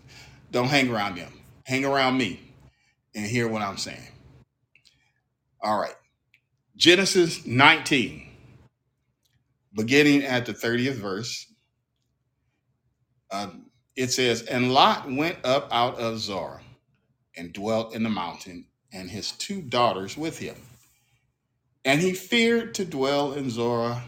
don't 0.50 0.66
hang 0.66 0.90
around 0.90 1.16
them. 1.16 1.32
Hang 1.64 1.84
around 1.84 2.18
me 2.18 2.40
and 3.14 3.24
hear 3.24 3.46
what 3.46 3.62
I'm 3.62 3.76
saying. 3.76 4.08
All 5.62 5.78
right. 5.78 5.94
Genesis 6.74 7.46
19, 7.46 8.28
beginning 9.72 10.24
at 10.24 10.44
the 10.44 10.54
30th 10.54 10.94
verse, 10.94 11.46
uh, 13.30 13.50
it 13.94 14.10
says, 14.10 14.42
And 14.42 14.74
Lot 14.74 15.08
went 15.08 15.36
up 15.44 15.68
out 15.70 16.00
of 16.00 16.18
Zoar 16.18 16.62
and 17.36 17.52
dwelt 17.52 17.94
in 17.94 18.02
the 18.02 18.10
mountain, 18.10 18.66
and 18.92 19.08
his 19.08 19.30
two 19.30 19.62
daughters 19.62 20.16
with 20.16 20.40
him. 20.40 20.56
And 21.84 22.00
he 22.00 22.12
feared 22.12 22.74
to 22.74 22.84
dwell 22.84 23.34
in 23.34 23.50
Zoar, 23.50 24.02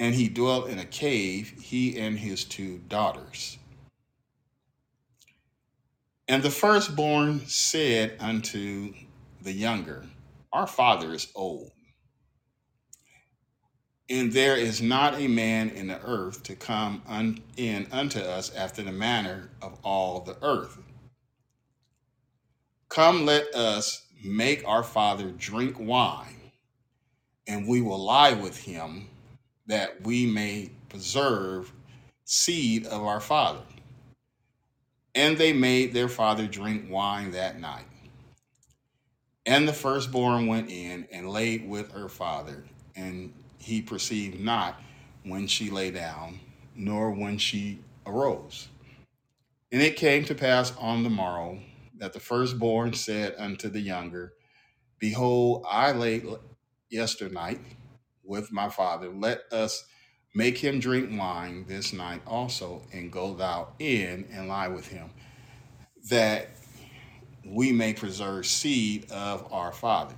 and 0.00 0.16
he 0.16 0.28
dwelt 0.28 0.70
in 0.70 0.80
a 0.80 0.86
cave, 0.86 1.54
he 1.62 1.98
and 2.00 2.18
his 2.18 2.44
two 2.44 2.80
daughters. 2.88 3.58
And 6.28 6.42
the 6.42 6.50
firstborn 6.50 7.42
said 7.46 8.16
unto 8.20 8.94
the 9.42 9.52
younger, 9.52 10.06
Our 10.52 10.66
father 10.66 11.14
is 11.14 11.28
old, 11.34 11.72
and 14.10 14.32
there 14.32 14.56
is 14.56 14.82
not 14.82 15.20
a 15.20 15.28
man 15.28 15.70
in 15.70 15.88
the 15.88 16.00
earth 16.02 16.42
to 16.44 16.56
come 16.56 17.02
un- 17.08 17.42
in 17.56 17.88
unto 17.92 18.20
us 18.20 18.54
after 18.54 18.82
the 18.82 18.92
manner 18.92 19.50
of 19.62 19.78
all 19.84 20.20
the 20.20 20.36
earth. 20.42 20.78
Come, 22.90 23.26
let 23.26 23.54
us 23.54 24.06
make 24.24 24.66
our 24.66 24.84
father 24.84 25.32
drink 25.32 25.76
wine, 25.80 26.52
and 27.48 27.68
we 27.68 27.82
will 27.82 28.04
lie 28.04 28.34
with 28.34 28.58
him, 28.64 29.09
that 29.70 30.04
we 30.04 30.26
may 30.26 30.70
preserve 30.88 31.72
seed 32.24 32.86
of 32.86 33.02
our 33.02 33.20
father. 33.20 33.62
And 35.14 35.38
they 35.38 35.52
made 35.52 35.92
their 35.92 36.08
father 36.08 36.46
drink 36.46 36.90
wine 36.90 37.30
that 37.32 37.60
night. 37.60 37.86
And 39.46 39.66
the 39.66 39.72
firstborn 39.72 40.46
went 40.46 40.70
in 40.70 41.06
and 41.12 41.28
laid 41.28 41.68
with 41.68 41.92
her 41.92 42.08
father, 42.08 42.64
and 42.94 43.32
he 43.58 43.80
perceived 43.80 44.40
not 44.40 44.80
when 45.24 45.46
she 45.46 45.70
lay 45.70 45.90
down, 45.90 46.40
nor 46.74 47.10
when 47.10 47.38
she 47.38 47.78
arose. 48.06 48.68
And 49.72 49.80
it 49.80 49.96
came 49.96 50.24
to 50.24 50.34
pass 50.34 50.72
on 50.78 51.04
the 51.04 51.10
morrow 51.10 51.58
that 51.98 52.12
the 52.12 52.20
firstborn 52.20 52.92
said 52.92 53.34
unto 53.38 53.68
the 53.68 53.80
younger, 53.80 54.32
Behold, 54.98 55.64
I 55.68 55.92
lay 55.92 56.22
yesternight 56.90 57.60
with 58.30 58.52
my 58.52 58.68
father. 58.68 59.08
Let 59.08 59.42
us 59.52 59.84
make 60.34 60.56
him 60.56 60.78
drink 60.78 61.10
wine 61.18 61.64
this 61.66 61.92
night 61.92 62.22
also, 62.26 62.82
and 62.92 63.10
go 63.12 63.34
thou 63.34 63.72
in 63.80 64.26
and 64.32 64.46
lie 64.46 64.68
with 64.68 64.86
him, 64.86 65.10
that 66.08 66.48
we 67.44 67.72
may 67.72 67.92
preserve 67.92 68.46
seed 68.46 69.10
of 69.10 69.52
our 69.52 69.72
father. 69.72 70.14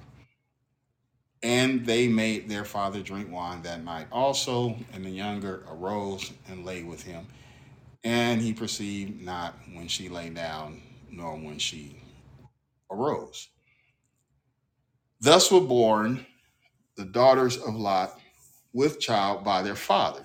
And 1.42 1.86
they 1.86 2.06
made 2.06 2.48
their 2.48 2.66
father 2.66 3.00
drink 3.00 3.32
wine 3.32 3.62
that 3.62 3.82
night 3.82 4.06
also, 4.12 4.76
and 4.92 5.04
the 5.04 5.10
younger 5.10 5.64
arose 5.68 6.30
and 6.48 6.66
lay 6.66 6.82
with 6.82 7.02
him. 7.02 7.26
And 8.04 8.42
he 8.42 8.52
perceived 8.52 9.22
not 9.22 9.54
when 9.72 9.88
she 9.88 10.08
lay 10.10 10.28
down, 10.28 10.82
nor 11.10 11.36
when 11.36 11.58
she 11.58 11.96
arose. 12.90 13.48
Thus 15.20 15.50
were 15.50 15.60
born 15.60 16.26
the 17.02 17.08
daughters 17.08 17.56
of 17.56 17.74
Lot 17.74 18.20
with 18.72 19.00
child 19.00 19.42
by 19.42 19.60
their 19.62 19.74
father. 19.74 20.24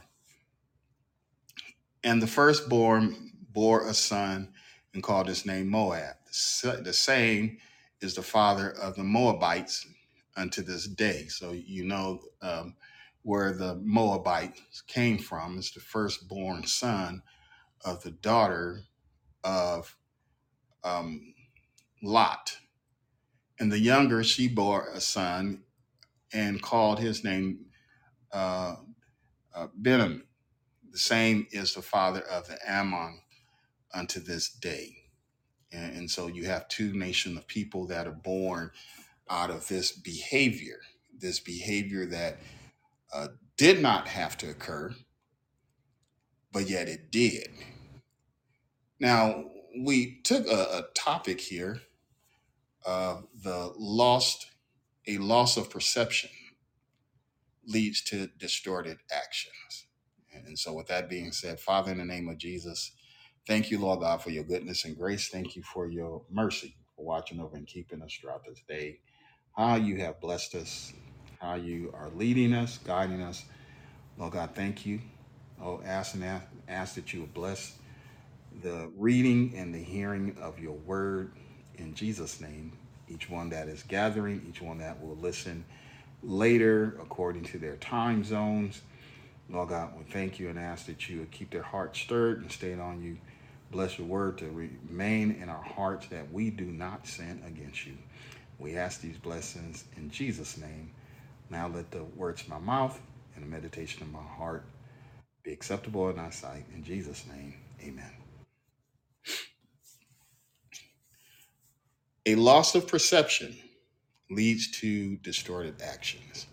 And 2.03 2.21
the 2.21 2.27
firstborn 2.27 3.31
bore 3.51 3.87
a 3.87 3.95
son 3.95 4.53
and 4.93 5.01
called 5.01 5.27
his 5.27 5.43
name 5.43 5.69
Moab. 5.69 6.17
The 6.27 6.93
same 6.93 7.57
is 7.99 8.13
the 8.13 8.21
father 8.21 8.69
of 8.79 8.95
the 8.95 9.03
Moabites 9.03 9.87
unto 10.35 10.61
this 10.61 10.87
day. 10.87 11.25
So 11.29 11.51
you 11.51 11.83
know 11.83 12.19
um, 12.43 12.75
where 13.23 13.53
the 13.53 13.73
Moabites 13.83 14.83
came 14.85 15.17
from. 15.17 15.57
It's 15.57 15.71
the 15.71 15.79
firstborn 15.79 16.67
son 16.67 17.23
of 17.83 18.03
the 18.03 18.11
daughter 18.11 18.81
of 19.43 19.95
um, 20.83 21.33
Lot. 22.03 22.59
And 23.59 23.71
the 23.71 23.79
younger, 23.79 24.23
she 24.23 24.47
bore 24.47 24.89
a 24.93 25.01
son 25.01 25.63
and 26.33 26.61
called 26.61 26.99
his 26.99 27.23
name 27.23 27.65
uh, 28.33 28.75
uh, 29.55 29.67
Benammi. 29.81 30.21
The 30.91 30.97
same 30.97 31.47
is 31.51 31.73
the 31.73 31.81
father 31.81 32.21
of 32.21 32.47
the 32.47 32.57
Ammon 32.67 33.19
unto 33.93 34.19
this 34.19 34.49
day. 34.49 34.95
And, 35.71 35.97
and 35.97 36.11
so 36.11 36.27
you 36.27 36.45
have 36.45 36.67
two 36.67 36.93
nations 36.93 37.37
of 37.37 37.47
people 37.47 37.85
that 37.87 38.07
are 38.07 38.11
born 38.11 38.71
out 39.29 39.49
of 39.49 39.67
this 39.67 39.91
behavior, 39.91 40.79
this 41.17 41.39
behavior 41.39 42.05
that 42.07 42.39
uh, 43.13 43.27
did 43.57 43.81
not 43.81 44.07
have 44.07 44.37
to 44.37 44.49
occur, 44.49 44.93
but 46.51 46.69
yet 46.69 46.87
it 46.87 47.11
did. 47.11 47.49
Now, 48.99 49.45
we 49.79 50.21
took 50.23 50.47
a, 50.47 50.79
a 50.79 50.83
topic 50.95 51.39
here 51.39 51.81
uh, 52.85 53.21
the 53.43 53.73
lost, 53.77 54.47
a 55.07 55.17
loss 55.19 55.57
of 55.57 55.69
perception 55.69 56.31
leads 57.67 58.01
to 58.05 58.27
distorted 58.39 58.97
actions. 59.11 59.87
And 60.33 60.57
so, 60.59 60.73
with 60.73 60.87
that 60.87 61.09
being 61.09 61.31
said, 61.31 61.59
Father, 61.59 61.91
in 61.91 61.99
the 61.99 62.05
name 62.05 62.29
of 62.29 62.37
Jesus, 62.37 62.91
thank 63.47 63.71
you, 63.71 63.79
Lord 63.79 64.01
God, 64.01 64.21
for 64.21 64.31
your 64.31 64.43
goodness 64.43 64.85
and 64.85 64.97
grace. 64.97 65.29
Thank 65.29 65.55
you 65.55 65.63
for 65.63 65.89
your 65.89 66.23
mercy, 66.31 66.75
for 66.95 67.05
watching 67.05 67.39
over 67.39 67.57
and 67.57 67.67
keeping 67.67 68.01
us 68.01 68.13
throughout 68.19 68.45
this 68.47 68.61
day. 68.67 68.99
How 69.57 69.75
you 69.75 69.97
have 69.97 70.21
blessed 70.21 70.55
us, 70.55 70.93
how 71.41 71.55
you 71.55 71.91
are 71.93 72.09
leading 72.11 72.53
us, 72.53 72.79
guiding 72.79 73.21
us. 73.21 73.45
Lord 74.17 74.33
God, 74.33 74.51
thank 74.55 74.85
you. 74.85 75.01
Oh, 75.61 75.81
ask 75.85 76.15
and 76.15 76.23
ask, 76.23 76.45
ask 76.67 76.95
that 76.95 77.13
you 77.13 77.21
would 77.21 77.33
bless 77.33 77.77
the 78.63 78.91
reading 78.97 79.53
and 79.55 79.73
the 79.73 79.79
hearing 79.83 80.35
of 80.41 80.59
your 80.59 80.75
word 80.75 81.33
in 81.77 81.93
Jesus' 81.95 82.41
name. 82.41 82.73
Each 83.09 83.29
one 83.29 83.49
that 83.49 83.67
is 83.67 83.83
gathering, 83.83 84.45
each 84.49 84.61
one 84.61 84.79
that 84.79 85.01
will 85.03 85.17
listen 85.17 85.65
later 86.23 86.97
according 87.01 87.43
to 87.45 87.59
their 87.59 87.77
time 87.77 88.23
zones. 88.23 88.81
Lord 89.49 89.69
God, 89.69 89.93
we 89.97 90.03
thank 90.05 90.39
you 90.39 90.49
and 90.49 90.59
ask 90.59 90.87
that 90.87 91.09
you 91.09 91.19
would 91.19 91.31
keep 91.31 91.51
their 91.51 91.63
hearts 91.63 91.99
stirred 91.99 92.41
and 92.41 92.51
stayed 92.51 92.79
on 92.79 93.03
you 93.03 93.17
Bless 93.71 93.97
your 93.99 94.07
word 94.07 94.37
to 94.39 94.47
remain 94.89 95.31
in 95.41 95.49
our 95.49 95.63
hearts 95.63 96.07
that 96.07 96.31
we 96.31 96.49
do 96.49 96.65
not 96.65 97.05
sin 97.07 97.41
against 97.45 97.85
you. 97.85 97.97
We 98.59 98.77
ask 98.77 99.01
these 99.01 99.17
blessings 99.17 99.83
in 99.97 100.09
Jesus' 100.09 100.57
name. 100.57 100.91
Now 101.49 101.67
let 101.67 101.91
the 101.91 102.03
words 102.03 102.43
of 102.43 102.49
my 102.49 102.59
mouth 102.59 102.99
and 103.35 103.43
the 103.43 103.49
meditation 103.49 104.03
of 104.03 104.11
my 104.11 104.23
heart 104.23 104.65
be 105.43 105.53
acceptable 105.53 106.09
in 106.09 106.17
thy 106.17 106.31
sight. 106.31 106.65
In 106.75 106.83
Jesus' 106.83 107.25
name, 107.27 107.55
amen. 107.83 108.16
A 112.27 112.35
loss 112.35 112.75
of 112.75 112.87
perception 112.87 113.57
leads 114.29 114.69
to 114.81 115.15
distorted 115.19 115.81
actions. 115.81 116.47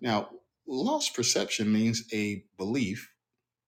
Now, 0.00 0.30
lost 0.66 1.14
perception 1.14 1.70
means 1.70 2.04
a 2.14 2.44
belief 2.56 3.06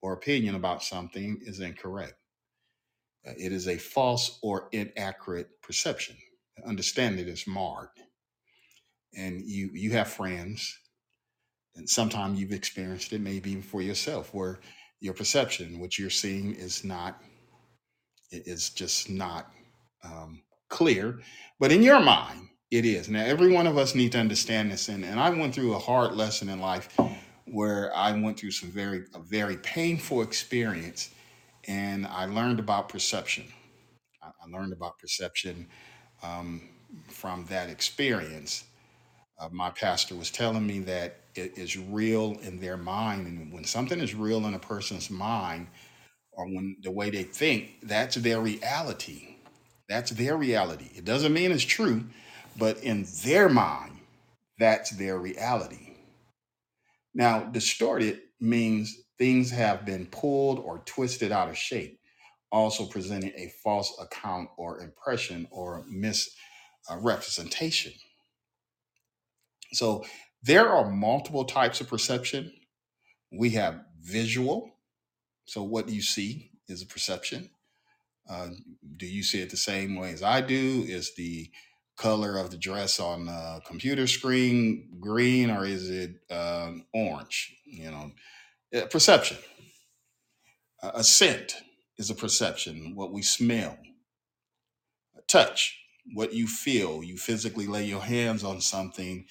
or 0.01 0.15
opinion 0.15 0.55
about 0.55 0.83
something 0.83 1.39
is 1.43 1.61
incorrect. 1.61 2.15
Uh, 3.27 3.33
It 3.37 3.53
is 3.53 3.69
a 3.69 3.77
false 3.77 4.39
or 4.43 4.71
inaccurate 4.73 5.51
perception. 5.63 6.17
Understanding 6.65 7.29
is 7.29 7.47
marred. 7.47 7.91
And 9.15 9.43
you 9.45 9.69
you 9.75 9.91
have 9.93 10.09
friends, 10.09 10.79
and 11.75 11.87
sometimes 11.89 12.41
you've 12.41 12.53
experienced 12.53 13.13
it, 13.13 13.21
maybe 13.21 13.51
even 13.51 13.63
for 13.63 13.83
yourself, 13.83 14.33
where 14.33 14.61
your 15.01 15.15
perception, 15.15 15.79
what 15.79 15.99
you're 15.99 16.09
seeing, 16.25 16.55
is 16.55 16.85
not 16.85 17.23
it 18.31 18.47
is 18.47 18.71
just 18.71 19.11
not 19.11 19.53
um, 20.05 20.43
clear. 20.71 21.21
But 21.61 21.73
in 21.73 21.83
your 21.83 22.01
mind, 22.01 22.49
it 22.71 22.87
is. 22.87 23.09
Now, 23.09 23.25
every 23.25 23.53
one 23.53 23.67
of 23.67 23.79
us 23.79 23.95
need 23.95 24.13
to 24.13 24.19
understand 24.19 24.73
this. 24.73 24.89
And, 24.89 25.05
and 25.05 25.21
I 25.21 25.31
went 25.31 25.55
through 25.55 25.75
a 25.75 25.79
hard 25.79 26.15
lesson 26.15 26.49
in 26.49 26.61
life 26.61 26.97
where 27.47 27.95
I 27.97 28.13
went 28.13 28.39
through 28.39 28.53
some 28.53 28.71
very 28.71 29.05
a 29.15 29.21
very 29.21 29.57
painful 29.59 30.23
experience, 30.23 31.11
and 31.67 32.07
I 32.07 32.27
learned 32.27 32.61
about 32.61 32.89
perception. 32.89 33.45
I, 34.23 34.31
learned 34.51 34.73
about 34.73 34.99
perception 34.99 35.67
um, 36.23 36.63
from 37.09 37.47
that 37.47 37.71
experience. 37.71 38.65
Uh, 39.39 39.49
my 39.53 39.71
pastor 39.71 40.15
was 40.17 40.31
telling 40.31 40.67
me 40.67 40.81
that 40.81 41.21
it 41.35 41.57
is 41.57 41.79
real 41.79 42.37
in 42.43 42.61
their 42.61 42.77
mind, 42.77 43.27
and 43.27 43.53
when 43.53 43.65
something 43.65 44.01
is 44.01 44.15
real 44.15 44.47
in 44.47 44.55
a 44.55 44.59
person's 44.59 45.11
mind, 45.11 45.69
or 46.33 46.47
when 46.47 46.77
the 46.83 46.91
way 46.91 47.11
they 47.11 47.25
think, 47.25 47.77
that's 47.83 48.17
their 48.17 48.41
reality. 48.41 49.30
That's 49.91 50.13
their 50.13 50.39
reality. 50.39 50.89
It 50.95 51.05
doesn't 51.05 51.35
mean 51.35 51.53
it's 51.53 51.65
true, 51.65 52.07
but 52.57 52.79
in 52.79 53.07
their 53.25 53.49
mind, 53.49 53.99
that's 54.59 54.91
their 54.93 55.19
reality. 55.19 55.97
Now, 57.13 57.43
distorted 57.43 58.21
means 58.41 58.97
things 59.19 59.51
have 59.51 59.85
been 59.85 60.07
pulled 60.07 60.61
or 60.61 60.79
twisted 60.87 61.33
out 61.33 61.49
of 61.49 61.59
shape, 61.59 61.99
also 62.53 62.87
presenting 62.87 63.33
a 63.37 63.53
false 63.65 63.93
account 64.01 64.49
or 64.57 64.81
impression 64.81 65.49
or 65.51 65.85
misrepresentation. 65.89 67.93
So, 69.73 70.05
there 70.45 70.69
are 70.69 70.89
multiple 70.89 71.45
types 71.45 71.81
of 71.81 71.89
perception. 71.89 72.53
We 73.33 73.51
have 73.51 73.81
visual. 74.01 74.71
So, 75.47 75.65
what 75.65 75.89
you 75.89 76.01
see 76.01 76.53
is 76.69 76.83
a 76.83 76.87
perception. 76.87 77.51
Uh, 78.31 78.51
do 78.97 79.07
you 79.07 79.25
see 79.25 79.43
it 79.43 79.51
the 79.51 79.57
same 79.59 79.97
way 79.97 80.13
as 80.13 80.23
I 80.23 80.41
do? 80.43 80.85
Is 80.89 81.15
the 81.17 81.51
color 81.97 82.39
of 82.39 82.51
the 82.51 82.59
dress 82.59 83.01
on 83.01 83.27
the 83.27 83.61
computer 83.67 84.07
screen 84.07 84.89
green 85.01 85.51
or 85.51 85.67
is 85.67 85.91
it 85.91 86.13
um, 86.31 86.87
orange? 86.95 87.55
You 87.67 87.91
know, 87.91 88.13
Uh, 88.75 88.87
perception. 88.87 89.39
Uh, 90.83 90.93
a 90.95 91.05
scent 91.05 91.57
is 91.99 92.11
a 92.11 92.15
perception. 92.15 92.95
What 92.97 93.13
we 93.13 93.23
smell, 93.23 93.79
touch, 95.29 95.79
what 96.15 96.33
you 96.35 96.47
feel. 96.47 97.03
You 97.05 97.17
physically 97.19 97.67
lay 97.67 97.87
your 97.87 98.03
hands 98.03 98.45
on 98.45 98.61
something, 98.61 99.27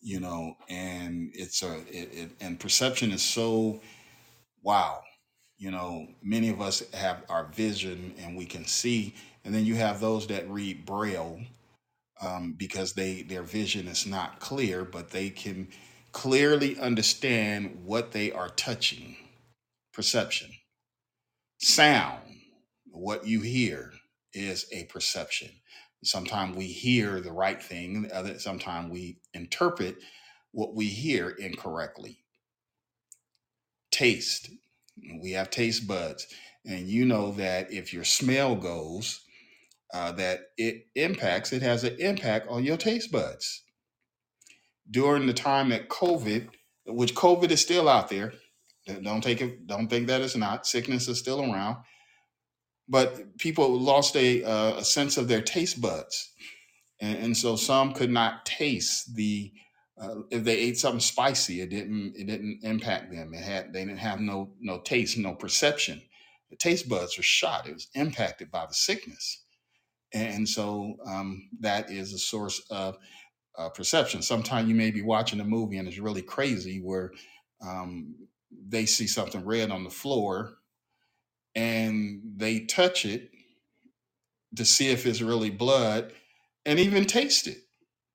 you 0.00 0.20
know, 0.20 0.56
and 0.68 1.30
it's 1.34 1.62
a 1.62 1.78
it, 1.88 2.08
it, 2.14 2.30
and 2.40 2.60
perception 2.60 3.12
is 3.12 3.22
so 3.22 3.80
wow. 4.62 5.02
You 5.62 5.70
know, 5.70 6.08
many 6.24 6.48
of 6.48 6.60
us 6.60 6.82
have 6.92 7.22
our 7.28 7.44
vision 7.44 8.14
and 8.18 8.36
we 8.36 8.46
can 8.46 8.66
see, 8.66 9.14
and 9.44 9.54
then 9.54 9.64
you 9.64 9.76
have 9.76 10.00
those 10.00 10.26
that 10.26 10.50
read 10.50 10.84
braille 10.84 11.38
um, 12.20 12.54
because 12.58 12.94
they 12.94 13.22
their 13.22 13.44
vision 13.44 13.86
is 13.86 14.04
not 14.04 14.40
clear, 14.40 14.84
but 14.84 15.10
they 15.10 15.30
can 15.30 15.68
clearly 16.10 16.76
understand 16.80 17.78
what 17.84 18.10
they 18.10 18.32
are 18.32 18.48
touching. 18.48 19.16
Perception, 19.92 20.50
sound, 21.58 22.22
what 22.90 23.24
you 23.24 23.40
hear 23.42 23.92
is 24.34 24.66
a 24.72 24.86
perception. 24.86 25.50
Sometimes 26.02 26.56
we 26.56 26.66
hear 26.66 27.20
the 27.20 27.30
right 27.30 27.62
thing, 27.62 28.10
other 28.12 28.40
sometimes 28.40 28.90
we 28.90 29.20
interpret 29.32 29.98
what 30.50 30.74
we 30.74 30.86
hear 30.86 31.30
incorrectly. 31.30 32.18
Taste, 33.92 34.50
we 35.20 35.32
have 35.32 35.50
taste 35.50 35.86
buds, 35.86 36.26
and 36.64 36.88
you 36.88 37.04
know 37.04 37.32
that 37.32 37.72
if 37.72 37.92
your 37.92 38.04
smell 38.04 38.54
goes, 38.54 39.20
uh, 39.92 40.12
that 40.12 40.40
it 40.56 40.86
impacts. 40.94 41.52
It 41.52 41.62
has 41.62 41.84
an 41.84 41.96
impact 41.98 42.48
on 42.48 42.64
your 42.64 42.76
taste 42.76 43.12
buds 43.12 43.62
during 44.90 45.26
the 45.26 45.32
time 45.32 45.68
that 45.68 45.88
COVID, 45.88 46.48
which 46.86 47.14
COVID 47.14 47.50
is 47.50 47.60
still 47.60 47.88
out 47.88 48.08
there. 48.08 48.32
Don't 49.02 49.22
take 49.22 49.40
it. 49.40 49.66
Don't 49.66 49.88
think 49.88 50.08
that 50.08 50.20
it's 50.20 50.36
not. 50.36 50.66
Sickness 50.66 51.08
is 51.08 51.18
still 51.18 51.40
around, 51.40 51.76
but 52.88 53.38
people 53.38 53.78
lost 53.78 54.16
a, 54.16 54.42
uh, 54.42 54.76
a 54.78 54.84
sense 54.84 55.16
of 55.16 55.28
their 55.28 55.40
taste 55.40 55.80
buds, 55.80 56.32
and, 57.00 57.18
and 57.18 57.36
so 57.36 57.54
some 57.56 57.92
could 57.92 58.10
not 58.10 58.44
taste 58.44 59.14
the. 59.14 59.52
Uh, 60.00 60.22
if 60.30 60.44
they 60.44 60.58
ate 60.58 60.78
something 60.78 61.00
spicy, 61.00 61.60
it 61.60 61.70
didn't. 61.70 62.14
It 62.16 62.26
didn't 62.26 62.60
impact 62.62 63.12
them. 63.12 63.34
It 63.34 63.42
had. 63.42 63.72
They 63.72 63.84
didn't 63.84 63.98
have 63.98 64.20
no 64.20 64.52
no 64.60 64.80
taste, 64.80 65.18
no 65.18 65.34
perception. 65.34 66.02
The 66.50 66.56
taste 66.56 66.88
buds 66.88 67.16
were 67.16 67.22
shot. 67.22 67.68
It 67.68 67.74
was 67.74 67.88
impacted 67.94 68.50
by 68.50 68.66
the 68.66 68.74
sickness, 68.74 69.44
and 70.14 70.48
so 70.48 70.96
um, 71.06 71.48
that 71.60 71.90
is 71.90 72.12
a 72.12 72.18
source 72.18 72.62
of 72.70 72.96
uh, 73.58 73.68
perception. 73.70 74.22
Sometimes 74.22 74.68
you 74.68 74.74
may 74.74 74.90
be 74.90 75.02
watching 75.02 75.40
a 75.40 75.44
movie 75.44 75.78
and 75.78 75.88
it's 75.88 75.98
really 75.98 76.22
crazy 76.22 76.80
where 76.80 77.12
um, 77.66 78.14
they 78.68 78.86
see 78.86 79.06
something 79.06 79.44
red 79.44 79.70
on 79.70 79.84
the 79.84 79.90
floor 79.90 80.54
and 81.54 82.22
they 82.36 82.60
touch 82.60 83.04
it 83.04 83.30
to 84.56 84.64
see 84.64 84.90
if 84.90 85.06
it's 85.06 85.20
really 85.22 85.50
blood 85.50 86.12
and 86.64 86.78
even 86.78 87.04
taste 87.04 87.46
it 87.46 87.58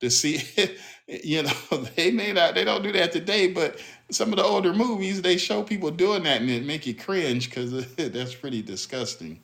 to 0.02 0.10
see 0.10 0.42
you 1.08 1.44
know 1.44 1.52
they 1.96 2.12
may 2.12 2.34
not 2.34 2.56
they 2.56 2.64
don't 2.64 2.84
do 2.84 2.92
that 2.92 3.12
today 3.12 3.52
but 3.52 3.80
some 4.12 4.32
of 4.32 4.38
the 4.38 4.44
older 4.44 4.74
movies 4.74 5.22
they 5.22 5.38
show 5.38 5.64
people 5.64 5.92
doing 5.92 6.24
that 6.24 6.42
and 6.42 6.50
it 6.50 6.66
make 6.66 6.86
you 6.88 6.96
cringe 6.96 7.50
because 7.50 7.96
that's 7.96 8.36
pretty 8.36 8.62
disgusting. 8.62 9.42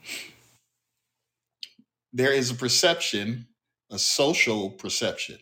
There 2.14 2.34
is 2.34 2.52
a 2.52 2.56
perception 2.56 3.48
a 3.92 4.00
social 4.00 4.72
perception 4.72 5.38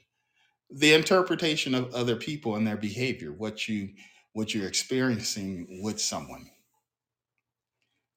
the 0.69 0.93
interpretation 0.93 1.75
of 1.75 1.93
other 1.93 2.15
people 2.15 2.55
and 2.55 2.65
their 2.67 2.77
behavior 2.77 3.31
what 3.31 3.67
you 3.67 3.89
what 4.33 4.55
you're 4.55 4.67
experiencing 4.67 5.81
with 5.83 5.99
someone. 6.01 6.49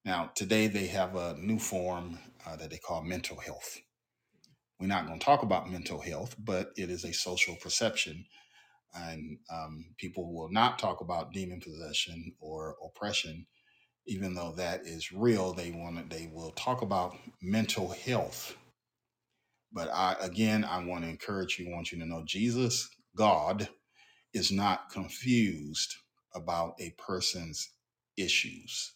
Now 0.04 0.30
today 0.35 0.68
they 0.68 0.87
have 0.87 1.16
a 1.16 1.37
new 1.38 1.59
form 1.59 2.18
uh, 2.46 2.57
that 2.57 2.70
they 2.70 2.78
call 2.78 3.02
mental 3.02 3.38
health 3.38 3.80
we're 4.80 4.87
not 4.87 5.06
going 5.06 5.18
to 5.18 5.24
talk 5.24 5.42
about 5.42 5.70
mental 5.70 6.00
health 6.00 6.34
but 6.38 6.70
it 6.76 6.90
is 6.90 7.04
a 7.04 7.12
social 7.12 7.56
perception 7.56 8.24
and 8.94 9.38
um, 9.52 9.87
people 9.98 10.32
will 10.32 10.50
not 10.50 10.78
talk 10.78 11.00
about 11.00 11.32
demon 11.32 11.60
possession 11.60 12.32
or 12.40 12.76
oppression 12.84 13.46
even 14.06 14.34
though 14.34 14.52
that 14.52 14.82
is 14.87 15.12
real 15.12 15.52
they 15.52 15.70
want 15.70 16.10
to 16.10 16.16
they 16.16 16.30
will 16.32 16.50
talk 16.52 16.82
about 16.82 17.16
mental 17.42 17.88
health 17.88 18.56
but 19.72 19.88
i 19.92 20.14
again 20.20 20.64
i 20.64 20.84
want 20.84 21.02
to 21.02 21.10
encourage 21.10 21.58
you 21.58 21.70
want 21.70 21.90
you 21.92 21.98
to 21.98 22.06
know 22.06 22.22
jesus 22.26 22.88
god 23.16 23.68
is 24.34 24.50
not 24.50 24.90
confused 24.90 25.96
about 26.34 26.74
a 26.80 26.90
person's 26.98 27.70
issues. 28.16 28.94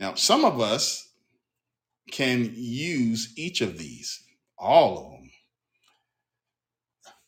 Now, 0.00 0.14
some 0.14 0.44
of 0.44 0.60
us 0.60 1.07
can 2.12 2.52
use 2.56 3.32
each 3.36 3.60
of 3.62 3.78
these, 3.78 4.22
all 4.58 4.98
of 4.98 5.12
them, 5.12 5.30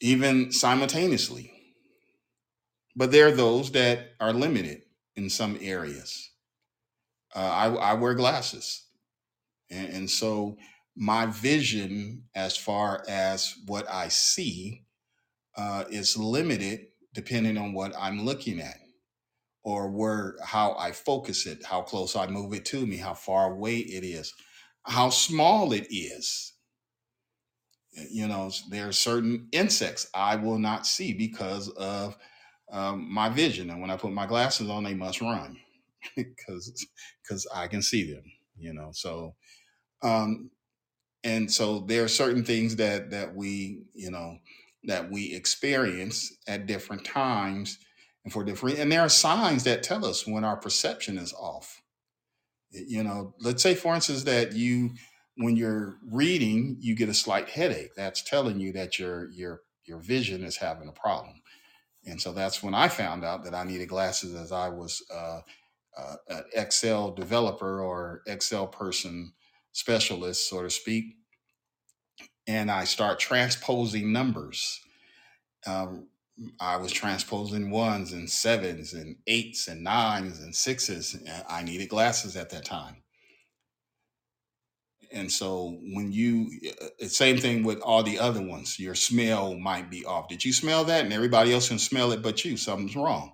even 0.00 0.52
simultaneously. 0.52 1.52
But 2.96 3.12
there 3.12 3.28
are 3.28 3.32
those 3.32 3.72
that 3.72 4.10
are 4.20 4.32
limited 4.32 4.82
in 5.16 5.30
some 5.30 5.58
areas. 5.62 6.30
Uh, 7.34 7.40
I, 7.40 7.66
I 7.74 7.94
wear 7.94 8.14
glasses. 8.14 8.86
And, 9.70 9.88
and 9.90 10.10
so 10.10 10.58
my 10.96 11.26
vision, 11.26 12.24
as 12.34 12.56
far 12.56 13.04
as 13.08 13.54
what 13.66 13.90
I 13.90 14.08
see, 14.08 14.84
uh, 15.56 15.84
is 15.90 16.16
limited 16.16 16.88
depending 17.14 17.58
on 17.58 17.72
what 17.74 17.92
I'm 17.98 18.24
looking 18.24 18.60
at. 18.60 18.76
or 19.62 19.90
where 19.90 20.36
how 20.44 20.74
I 20.78 20.92
focus 20.92 21.46
it, 21.46 21.64
how 21.64 21.82
close 21.82 22.16
I 22.16 22.26
move 22.26 22.54
it 22.54 22.64
to 22.66 22.86
me, 22.86 22.96
how 22.96 23.14
far 23.14 23.52
away 23.52 23.78
it 23.78 24.04
is, 24.04 24.32
how 24.84 25.10
small 25.10 25.72
it 25.72 25.86
is. 25.90 26.52
You 28.10 28.28
know, 28.28 28.50
there 28.70 28.88
are 28.88 28.92
certain 28.92 29.48
insects 29.52 30.08
I 30.14 30.36
will 30.36 30.58
not 30.58 30.86
see 30.86 31.12
because 31.12 31.68
of 31.70 32.16
um, 32.70 33.12
my 33.12 33.28
vision, 33.28 33.68
and 33.70 33.80
when 33.80 33.90
I 33.90 33.96
put 33.96 34.12
my 34.12 34.26
glasses 34.26 34.70
on, 34.70 34.84
they 34.84 34.94
must 34.94 35.20
run 35.20 35.58
because 36.16 36.86
because 37.22 37.46
I 37.54 37.66
can 37.66 37.82
see 37.82 38.12
them. 38.12 38.22
You 38.56 38.74
know, 38.74 38.90
so 38.92 39.34
um, 40.02 40.50
and 41.24 41.50
so 41.50 41.80
there 41.80 42.04
are 42.04 42.08
certain 42.08 42.44
things 42.44 42.76
that 42.76 43.10
that 43.10 43.34
we 43.34 43.82
you 43.94 44.10
know 44.10 44.38
that 44.84 45.10
we 45.10 45.34
experience 45.34 46.36
at 46.46 46.66
different 46.66 47.04
times 47.04 47.78
and 48.24 48.32
for 48.32 48.44
different 48.44 48.78
and 48.78 48.90
there 48.90 49.02
are 49.02 49.08
signs 49.08 49.64
that 49.64 49.82
tell 49.82 50.04
us 50.04 50.26
when 50.26 50.44
our 50.44 50.56
perception 50.56 51.18
is 51.18 51.34
off 51.34 51.82
you 52.72 53.02
know 53.02 53.34
let's 53.40 53.62
say 53.62 53.74
for 53.74 53.94
instance 53.94 54.24
that 54.24 54.54
you 54.54 54.90
when 55.36 55.56
you're 55.56 55.96
reading 56.10 56.76
you 56.80 56.94
get 56.94 57.08
a 57.08 57.14
slight 57.14 57.48
headache. 57.48 57.94
That's 57.96 58.22
telling 58.22 58.60
you 58.60 58.72
that 58.72 58.98
your 58.98 59.30
your 59.30 59.62
your 59.84 59.98
vision 59.98 60.44
is 60.44 60.56
having 60.58 60.88
a 60.88 60.92
problem. 60.92 61.42
And 62.06 62.20
so 62.20 62.32
that's 62.32 62.62
when 62.62 62.74
i 62.74 62.88
found 62.88 63.24
out 63.24 63.44
that 63.44 63.54
i 63.54 63.64
needed 63.64 63.88
glasses 63.88 64.34
as 64.34 64.52
i 64.52 64.68
was 64.68 65.02
uh, 65.14 65.40
uh, 65.98 66.16
an 66.28 66.44
excel 66.54 67.12
developer 67.12 67.82
or 67.82 68.22
excel 68.26 68.66
person 68.68 69.32
specialist 69.72 70.48
so 70.48 70.62
to 70.62 70.70
speak. 70.70 71.16
And 72.46 72.70
I 72.70 72.84
start 72.84 73.20
transposing 73.20 74.12
numbers. 74.12 74.80
Um, 75.66 76.09
I 76.60 76.76
was 76.76 76.92
transposing 76.92 77.70
ones 77.70 78.12
and 78.12 78.30
sevens 78.30 78.94
and 78.94 79.16
eights 79.26 79.68
and 79.68 79.84
nines 79.84 80.40
and 80.40 80.54
sixes. 80.54 81.14
and 81.14 81.28
I 81.48 81.62
needed 81.62 81.88
glasses 81.90 82.36
at 82.36 82.50
that 82.50 82.64
time. 82.64 82.96
And 85.12 85.30
so 85.32 85.78
when 85.94 86.12
you, 86.12 86.50
uh, 87.02 87.06
same 87.08 87.38
thing 87.38 87.64
with 87.64 87.80
all 87.80 88.02
the 88.02 88.18
other 88.18 88.42
ones, 88.42 88.78
your 88.78 88.94
smell 88.94 89.56
might 89.56 89.90
be 89.90 90.04
off. 90.04 90.28
Did 90.28 90.44
you 90.44 90.52
smell 90.52 90.84
that? 90.84 91.04
And 91.04 91.12
everybody 91.12 91.52
else 91.52 91.68
can 91.68 91.78
smell 91.78 92.12
it 92.12 92.22
but 92.22 92.44
you. 92.44 92.56
Something's 92.56 92.96
wrong. 92.96 93.32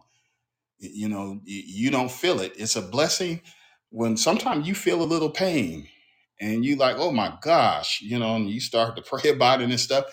You 0.79 1.09
know, 1.09 1.41
y- 1.47 1.65
you 1.67 1.91
don't 1.91 2.11
feel 2.11 2.41
it. 2.41 2.55
It's 2.59 2.77
a 2.77 2.83
blessing 2.83 3.43
when 3.91 4.17
sometimes 4.17 4.69
you 4.69 4.75
feel 4.75 5.03
a 5.03 5.05
little 5.05 5.31
pain 5.31 5.89
and 6.41 6.65
you 6.65 6.77
like, 6.77 6.97
oh 6.99 7.13
my 7.13 7.37
gosh, 7.43 8.03
you 8.03 8.19
know, 8.19 8.37
and 8.37 8.51
you 8.51 8.61
start 8.61 8.97
to 8.97 9.03
pray 9.19 9.31
about 9.31 9.63
it 9.63 9.71
and 9.71 9.81
stuff 9.81 10.07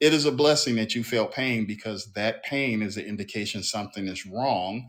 it 0.00 0.12
is 0.12 0.26
a 0.26 0.32
blessing 0.32 0.76
that 0.76 0.94
you 0.94 1.04
felt 1.04 1.32
pain 1.32 1.66
because 1.66 2.12
that 2.12 2.42
pain 2.44 2.82
is 2.82 2.96
an 2.96 3.04
indication 3.04 3.62
something 3.62 4.06
is 4.08 4.26
wrong. 4.26 4.88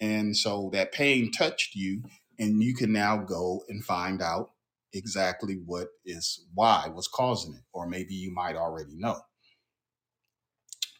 And 0.00 0.36
so 0.36 0.70
that 0.72 0.92
pain 0.92 1.30
touched 1.32 1.74
you, 1.74 2.02
and 2.38 2.62
you 2.62 2.74
can 2.74 2.92
now 2.92 3.18
go 3.18 3.62
and 3.68 3.84
find 3.84 4.22
out 4.22 4.50
exactly 4.92 5.60
what 5.66 5.88
is 6.04 6.46
why, 6.54 6.88
what's 6.92 7.08
causing 7.08 7.54
it, 7.54 7.62
or 7.72 7.88
maybe 7.88 8.14
you 8.14 8.32
might 8.32 8.56
already 8.56 8.94
know. 8.96 9.20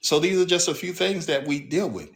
So 0.03 0.19
these 0.19 0.41
are 0.41 0.47
just 0.47 0.69
a 0.69 0.75
few 0.75 0.93
things 0.93 1.27
that 1.27 1.47
we 1.47 1.61
deal 1.61 1.89
with. 1.89 2.11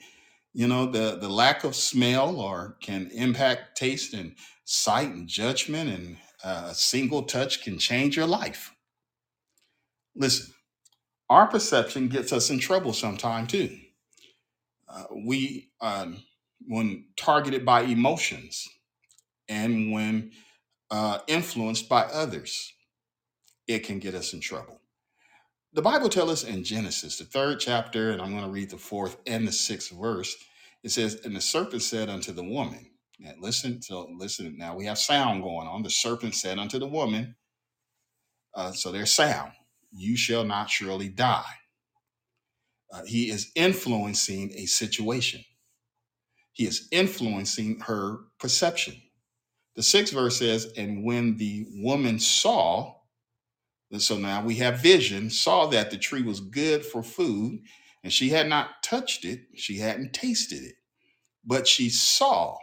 You 0.54 0.68
know, 0.68 0.86
the, 0.86 1.16
the 1.20 1.28
lack 1.28 1.64
of 1.64 1.74
smell 1.74 2.40
or 2.40 2.76
can 2.82 3.10
impact 3.12 3.76
taste 3.76 4.12
and 4.12 4.34
sight 4.64 5.08
and 5.08 5.28
judgment, 5.28 5.90
and 5.90 6.16
uh, 6.44 6.68
a 6.70 6.74
single 6.74 7.22
touch 7.22 7.62
can 7.62 7.78
change 7.78 8.16
your 8.16 8.26
life. 8.26 8.74
Listen, 10.14 10.52
our 11.32 11.48
perception 11.48 12.08
gets 12.08 12.32
us 12.32 12.50
in 12.50 12.60
trouble 12.60 12.94
sometime 12.94 13.48
too. 13.48 13.78
Uh, 14.88 15.04
we 15.26 15.70
um, 15.80 16.22
when 16.68 17.06
targeted 17.16 17.64
by 17.66 17.82
emotions 17.82 18.68
and 19.48 19.92
when 19.92 20.32
uh, 20.90 21.20
influenced 21.28 21.88
by 21.88 22.02
others 22.04 22.74
it 23.68 23.80
can 23.80 23.98
get 24.00 24.14
us 24.14 24.34
in 24.34 24.40
trouble. 24.40 24.80
The 25.74 25.82
bible 25.82 26.10
tells 26.10 26.30
us 26.32 26.44
in 26.44 26.64
genesis 26.64 27.18
the 27.18 27.24
third 27.24 27.60
chapter 27.60 28.12
and 28.12 28.22
i'm 28.22 28.32
going 28.32 28.44
to 28.44 28.50
read 28.50 28.70
the 28.70 28.78
fourth 28.78 29.18
and 29.26 29.48
the 29.48 29.52
sixth 29.52 29.92
verse 29.92 30.36
it 30.84 30.90
says 30.90 31.20
and 31.24 31.36
the 31.36 31.40
serpent 31.42 31.82
said 31.82 32.10
unto 32.10 32.32
the 32.32 32.44
woman 32.44 32.90
now 33.20 33.32
listen 33.40 33.82
so 33.82 34.08
listen 34.18 34.56
now 34.58 34.76
we 34.76 34.86
have 34.86 34.98
sound 34.98 35.42
going 35.44 35.68
on. 35.68 35.82
The 35.84 35.90
serpent 35.90 36.34
said 36.34 36.58
unto 36.58 36.78
the 36.78 36.88
woman 36.88 37.36
uh, 38.54 38.72
so 38.72 38.92
there's 38.92 39.12
sound 39.12 39.52
you 39.92 40.16
shall 40.16 40.44
not 40.44 40.70
surely 40.70 41.08
die 41.08 41.54
Uh, 42.92 43.02
he 43.06 43.30
is 43.30 43.52
influencing 43.56 44.52
a 44.56 44.66
situation 44.66 45.42
he 46.52 46.66
is 46.66 46.88
influencing 46.92 47.80
her 47.80 48.18
perception 48.40 48.96
The 49.76 49.84
sixth 49.84 50.14
verse 50.14 50.38
says, 50.38 50.72
And 50.76 51.04
when 51.04 51.38
the 51.38 51.66
woman 51.76 52.20
saw, 52.20 52.96
and 53.92 54.02
so 54.02 54.18
now 54.18 54.44
we 54.44 54.56
have 54.56 54.80
vision, 54.82 55.30
saw 55.30 55.66
that 55.68 55.90
the 55.90 55.98
tree 55.98 56.22
was 56.22 56.40
good 56.40 56.84
for 56.86 57.02
food, 57.02 57.60
and 58.04 58.12
she 58.12 58.30
had 58.30 58.48
not 58.48 58.82
touched 58.84 59.24
it, 59.24 59.40
she 59.56 59.78
hadn't 59.78 60.14
tasted 60.14 60.62
it, 60.62 60.76
but 61.44 61.68
she 61.68 61.90
saw. 61.90 62.56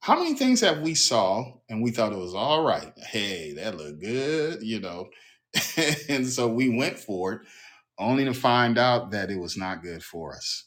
How 0.00 0.18
many 0.18 0.34
things 0.34 0.60
have 0.62 0.80
we 0.80 0.94
saw 0.94 1.44
and 1.68 1.82
we 1.82 1.90
thought 1.92 2.12
it 2.12 2.18
was 2.18 2.34
all 2.34 2.62
right? 2.64 2.92
Hey, 2.98 3.54
that 3.54 3.76
looked 3.76 4.00
good, 4.02 4.62
you 4.62 4.80
know. 4.80 5.08
and 6.08 6.26
so 6.28 6.48
we 6.48 6.68
went 6.68 6.98
for 6.98 7.32
it, 7.34 7.40
only 7.98 8.24
to 8.24 8.34
find 8.34 8.78
out 8.78 9.12
that 9.12 9.30
it 9.30 9.38
was 9.38 9.56
not 9.56 9.82
good 9.82 10.02
for 10.04 10.34
us. 10.34 10.66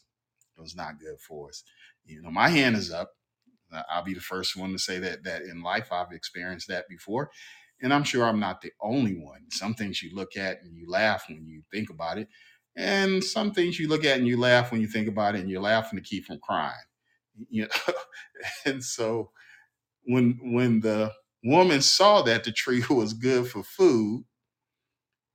It 0.56 0.60
was 0.60 0.76
not 0.76 1.00
good 1.00 1.20
for 1.20 1.48
us. 1.48 1.64
You 2.04 2.22
know, 2.22 2.30
my 2.30 2.48
hand 2.48 2.76
is 2.76 2.92
up 2.92 3.10
I'll 3.90 4.04
be 4.04 4.14
the 4.14 4.20
first 4.20 4.56
one 4.56 4.72
to 4.72 4.78
say 4.78 4.98
that 5.00 5.24
that 5.24 5.42
in 5.42 5.62
life 5.62 5.92
I've 5.92 6.12
experienced 6.12 6.68
that 6.68 6.88
before, 6.88 7.30
and 7.82 7.92
I'm 7.92 8.04
sure 8.04 8.24
I'm 8.24 8.40
not 8.40 8.60
the 8.60 8.72
only 8.80 9.14
one. 9.14 9.42
Some 9.50 9.74
things 9.74 10.02
you 10.02 10.14
look 10.14 10.36
at 10.36 10.62
and 10.62 10.76
you 10.76 10.88
laugh 10.90 11.24
when 11.28 11.46
you 11.46 11.62
think 11.72 11.90
about 11.90 12.18
it, 12.18 12.28
and 12.76 13.22
some 13.22 13.52
things 13.52 13.78
you 13.78 13.88
look 13.88 14.04
at 14.04 14.18
and 14.18 14.26
you 14.26 14.38
laugh 14.38 14.72
when 14.72 14.80
you 14.80 14.88
think 14.88 15.08
about 15.08 15.34
it, 15.34 15.40
and 15.40 15.50
you're 15.50 15.60
laughing 15.62 15.98
to 15.98 16.04
keep 16.04 16.26
from 16.26 16.38
crying. 16.40 16.74
You 17.50 17.64
know, 17.64 17.94
and 18.66 18.82
so 18.84 19.30
when 20.04 20.38
when 20.42 20.80
the 20.80 21.12
woman 21.44 21.82
saw 21.82 22.22
that 22.22 22.44
the 22.44 22.52
tree 22.52 22.84
was 22.90 23.12
good 23.14 23.48
for 23.48 23.62
food 23.62 24.24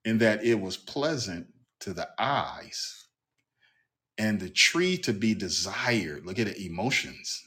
and 0.06 0.20
that 0.22 0.44
it 0.44 0.60
was 0.60 0.78
pleasant 0.78 1.48
to 1.82 1.94
the 1.94 2.10
eyes 2.20 3.08
and 4.18 4.40
the 4.40 4.50
tree 4.50 4.98
to 4.98 5.14
be 5.14 5.34
desired 5.36 6.26
look 6.26 6.40
at 6.40 6.48
the 6.48 6.66
emotions 6.68 7.44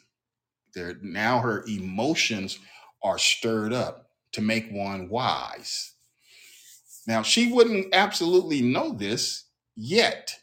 There 0.74 0.96
now 1.02 1.40
her 1.40 1.64
emotions 1.68 2.60
are 3.04 3.18
stirred 3.18 3.74
up 3.74 4.10
to 4.34 4.42
make 4.42 4.70
one 4.70 5.10
wise. 5.10 5.94
Now 7.06 7.22
she 7.22 7.52
wouldn't 7.52 7.94
absolutely 7.94 8.62
know 8.62 8.92
this 8.92 9.46
yet, 9.76 10.38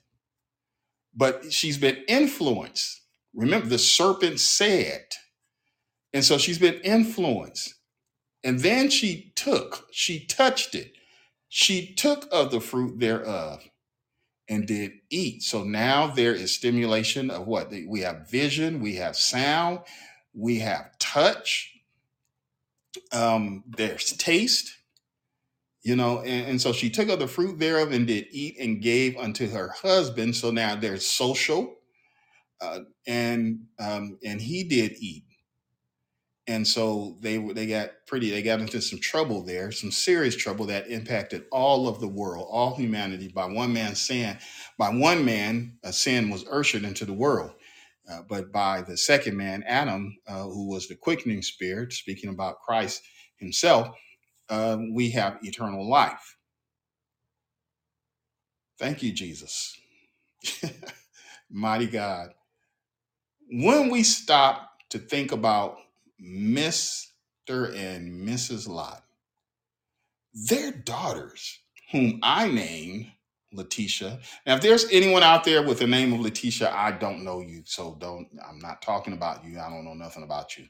but 1.15 1.53
she's 1.53 1.77
been 1.77 2.03
influenced. 2.07 3.01
Remember, 3.33 3.67
the 3.67 3.79
serpent 3.79 4.39
said, 4.39 5.05
and 6.13 6.25
so 6.25 6.37
she's 6.37 6.59
been 6.59 6.81
influenced. 6.83 7.75
And 8.43 8.59
then 8.59 8.89
she 8.89 9.33
took, 9.35 9.87
she 9.91 10.25
touched 10.25 10.75
it. 10.75 10.93
She 11.55 11.93
took 11.93 12.27
of 12.31 12.49
the 12.49 12.59
fruit 12.59 12.99
thereof 12.99 13.63
and 14.49 14.65
did 14.65 14.93
eat. 15.11 15.43
So 15.43 15.63
now 15.63 16.07
there 16.07 16.33
is 16.33 16.51
stimulation 16.51 17.29
of 17.29 17.45
what? 17.45 17.71
We 17.87 17.99
have 17.99 18.27
vision, 18.27 18.81
we 18.81 18.95
have 18.95 19.15
sound, 19.15 19.81
we 20.33 20.57
have 20.59 20.97
touch, 20.97 21.71
um, 23.11 23.63
there's 23.67 24.13
taste, 24.13 24.75
you 25.83 25.95
know, 25.95 26.21
and, 26.21 26.47
and 26.47 26.61
so 26.61 26.73
she 26.73 26.89
took 26.89 27.09
of 27.09 27.19
the 27.19 27.27
fruit 27.27 27.59
thereof 27.59 27.91
and 27.91 28.07
did 28.07 28.25
eat 28.31 28.57
and 28.59 28.81
gave 28.81 29.15
unto 29.15 29.47
her 29.47 29.75
husband. 29.79 30.35
So 30.35 30.49
now 30.49 30.75
there's 30.75 31.05
social, 31.05 31.75
uh, 32.61 32.79
and 33.05 33.59
um, 33.77 34.17
and 34.25 34.41
he 34.41 34.63
did 34.63 34.93
eat, 34.99 35.25
and 36.47 36.67
so 36.67 37.17
they 37.21 37.37
they 37.37 37.67
got 37.67 37.91
pretty 38.07 38.29
they 38.31 38.43
got 38.43 38.59
into 38.59 38.81
some 38.81 38.99
trouble 38.99 39.43
there, 39.43 39.71
some 39.71 39.91
serious 39.91 40.35
trouble 40.35 40.65
that 40.67 40.89
impacted 40.89 41.45
all 41.51 41.87
of 41.87 41.99
the 42.01 42.07
world, 42.07 42.47
all 42.49 42.75
humanity 42.75 43.29
by 43.29 43.45
one 43.45 43.71
man's 43.73 44.01
sin. 44.01 44.37
By 44.77 44.89
one 44.89 45.23
man, 45.23 45.77
a 45.83 45.93
sin 45.93 46.29
was 46.29 46.45
ushered 46.49 46.83
into 46.83 47.05
the 47.05 47.13
world. 47.13 47.51
Uh, 48.11 48.21
but 48.27 48.51
by 48.51 48.81
the 48.81 48.97
second 48.97 49.37
man, 49.37 49.63
Adam, 49.65 50.17
uh, 50.27 50.43
who 50.43 50.67
was 50.69 50.87
the 50.89 50.95
quickening 50.95 51.41
spirit, 51.41 51.93
speaking 51.93 52.29
about 52.29 52.59
Christ 52.59 53.01
himself, 53.37 53.95
uh, 54.49 54.77
we 54.93 55.11
have 55.11 55.39
eternal 55.43 55.89
life. 55.89 56.37
Thank 58.79 59.03
you, 59.03 59.13
Jesus. 59.13 59.77
Mighty 61.51 61.87
God. 61.87 62.29
When 63.51 63.89
we 63.91 64.03
stop 64.03 64.71
to 64.91 64.99
think 64.99 65.31
about 65.31 65.77
Mr. 66.23 67.75
and 67.75 68.27
Mrs. 68.27 68.67
Lot, 68.67 69.03
their 70.33 70.71
daughters, 70.71 71.59
whom 71.91 72.19
I 72.23 72.47
named, 72.47 73.07
Letitia. 73.53 74.19
Now, 74.47 74.55
if 74.55 74.61
there's 74.61 74.87
anyone 74.91 75.23
out 75.23 75.43
there 75.43 75.63
with 75.63 75.79
the 75.79 75.87
name 75.87 76.13
of 76.13 76.21
Letitia, 76.21 76.71
I 76.73 76.91
don't 76.91 77.23
know 77.23 77.41
you, 77.41 77.63
so 77.65 77.97
don't. 77.99 78.27
I'm 78.47 78.59
not 78.59 78.81
talking 78.81 79.13
about 79.13 79.45
you. 79.45 79.59
I 79.59 79.69
don't 79.69 79.85
know 79.85 79.93
nothing 79.93 80.23
about 80.23 80.57
you. 80.57 80.65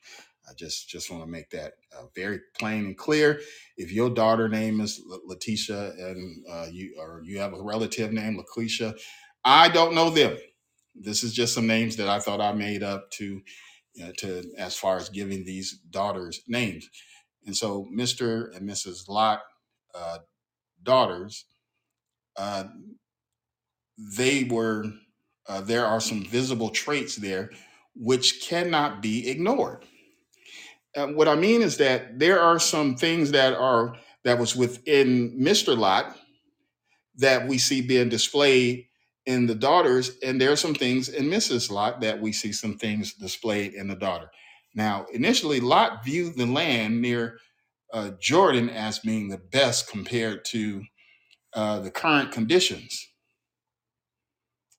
I 0.49 0.53
just 0.53 0.89
just 0.89 1.11
want 1.11 1.23
to 1.23 1.29
make 1.29 1.49
that 1.51 1.73
uh, 1.97 2.05
very 2.15 2.41
plain 2.59 2.85
and 2.85 2.97
clear. 2.97 3.41
If 3.77 3.91
your 3.91 4.09
daughter 4.09 4.49
name 4.49 4.81
is 4.81 5.01
Letitia 5.25 5.93
and 5.97 6.45
uh, 6.49 6.67
you 6.71 6.95
or 6.99 7.21
you 7.23 7.39
have 7.39 7.53
a 7.53 7.61
relative 7.61 8.11
named 8.11 8.39
Laquisha, 8.39 8.97
I 9.45 9.69
don't 9.69 9.95
know 9.95 10.09
them. 10.09 10.37
This 10.95 11.23
is 11.23 11.33
just 11.33 11.53
some 11.53 11.67
names 11.67 11.95
that 11.97 12.09
I 12.09 12.19
thought 12.19 12.41
I 12.41 12.53
made 12.53 12.83
up 12.83 13.11
to 13.13 13.41
to 14.17 14.51
as 14.57 14.75
far 14.75 14.97
as 14.97 15.09
giving 15.09 15.45
these 15.45 15.79
daughters 15.89 16.41
names. 16.47 16.89
And 17.45 17.55
so, 17.55 17.87
Mr. 17.93 18.55
and 18.55 18.67
Mrs. 18.67 19.07
Lot 19.09 19.41
uh, 19.93 20.19
daughters, 20.81 21.45
uh, 22.37 22.65
they 24.17 24.45
were. 24.45 24.85
Uh, 25.45 25.59
there 25.59 25.85
are 25.85 25.99
some 25.99 26.23
visible 26.23 26.69
traits 26.69 27.17
there 27.17 27.49
which 27.95 28.47
cannot 28.47 29.01
be 29.01 29.29
ignored 29.29 29.83
what 30.95 31.27
I 31.27 31.35
mean 31.35 31.61
is 31.61 31.77
that 31.77 32.19
there 32.19 32.39
are 32.39 32.59
some 32.59 32.95
things 32.95 33.31
that 33.31 33.53
are 33.53 33.95
that 34.23 34.39
was 34.39 34.55
within 34.55 35.37
Mr. 35.39 35.77
Lot 35.77 36.15
that 37.17 37.47
we 37.47 37.57
see 37.57 37.81
being 37.81 38.09
displayed 38.09 38.87
in 39.25 39.47
the 39.47 39.55
daughters, 39.55 40.11
and 40.23 40.39
there 40.39 40.51
are 40.51 40.57
some 40.57 40.75
things 40.75 41.09
in 41.09 41.25
Mrs. 41.25 41.71
Lot 41.71 42.01
that 42.01 42.21
we 42.21 42.31
see 42.33 42.51
some 42.51 42.77
things 42.77 43.13
displayed 43.13 43.73
in 43.73 43.87
the 43.87 43.95
daughter. 43.95 44.29
Now, 44.75 45.05
initially, 45.13 45.59
Lot 45.59 46.03
viewed 46.03 46.37
the 46.37 46.45
land 46.45 47.01
near 47.01 47.39
uh, 47.93 48.11
Jordan 48.19 48.69
as 48.69 48.99
being 48.99 49.29
the 49.29 49.37
best 49.37 49.89
compared 49.89 50.45
to 50.45 50.83
uh, 51.53 51.79
the 51.79 51.91
current 51.91 52.31
conditions. 52.31 53.07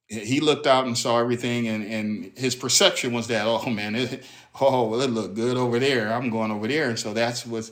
He 0.09 0.41
looked 0.41 0.67
out 0.67 0.87
and 0.87 0.99
saw 0.99 1.19
everything, 1.19 1.69
and, 1.69 1.85
and 1.85 2.39
his 2.39 2.55
perception 2.55 3.13
was 3.13 3.29
that, 3.29 3.47
oh 3.49 3.71
man, 3.71 3.95
it, 3.95 4.25
oh 4.61 4.89
well, 4.89 5.01
it 5.03 5.11
looked 5.11 5.35
good 5.35 5.57
over 5.57 5.79
there. 5.79 6.13
I'm 6.13 6.31
going 6.31 6.51
over 6.51 6.69
there, 6.69 6.89
and 6.91 6.99
so 6.99 7.15
that's 7.15 7.47
what 7.47 7.71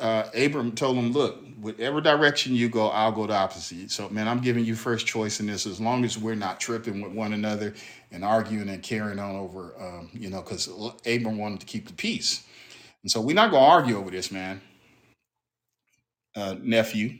uh, 0.00 0.24
Abram 0.34 0.72
told 0.72 0.96
him. 0.96 1.12
Look, 1.12 1.42
whatever 1.60 2.00
direction 2.00 2.54
you 2.54 2.68
go, 2.68 2.88
I'll 2.88 3.12
go 3.12 3.26
the 3.26 3.34
opposite. 3.34 3.90
So 3.90 4.08
man, 4.08 4.28
I'm 4.28 4.40
giving 4.40 4.64
you 4.64 4.74
first 4.74 5.06
choice 5.06 5.40
in 5.40 5.46
this, 5.46 5.66
as 5.66 5.80
long 5.80 6.04
as 6.04 6.18
we're 6.18 6.34
not 6.34 6.60
tripping 6.60 7.00
with 7.00 7.12
one 7.12 7.32
another 7.32 7.74
and 8.10 8.24
arguing 8.24 8.68
and 8.68 8.82
carrying 8.82 9.18
on 9.18 9.36
over, 9.36 9.74
um, 9.80 10.10
you 10.12 10.30
know, 10.30 10.42
because 10.42 10.68
Abram 11.06 11.38
wanted 11.38 11.60
to 11.60 11.66
keep 11.66 11.86
the 11.86 11.94
peace, 11.94 12.44
and 13.02 13.10
so 13.10 13.20
we're 13.20 13.34
not 13.34 13.50
to 13.50 13.58
argue 13.58 13.96
over 13.96 14.10
this, 14.10 14.30
man, 14.30 14.60
uh, 16.36 16.56
nephew. 16.60 17.18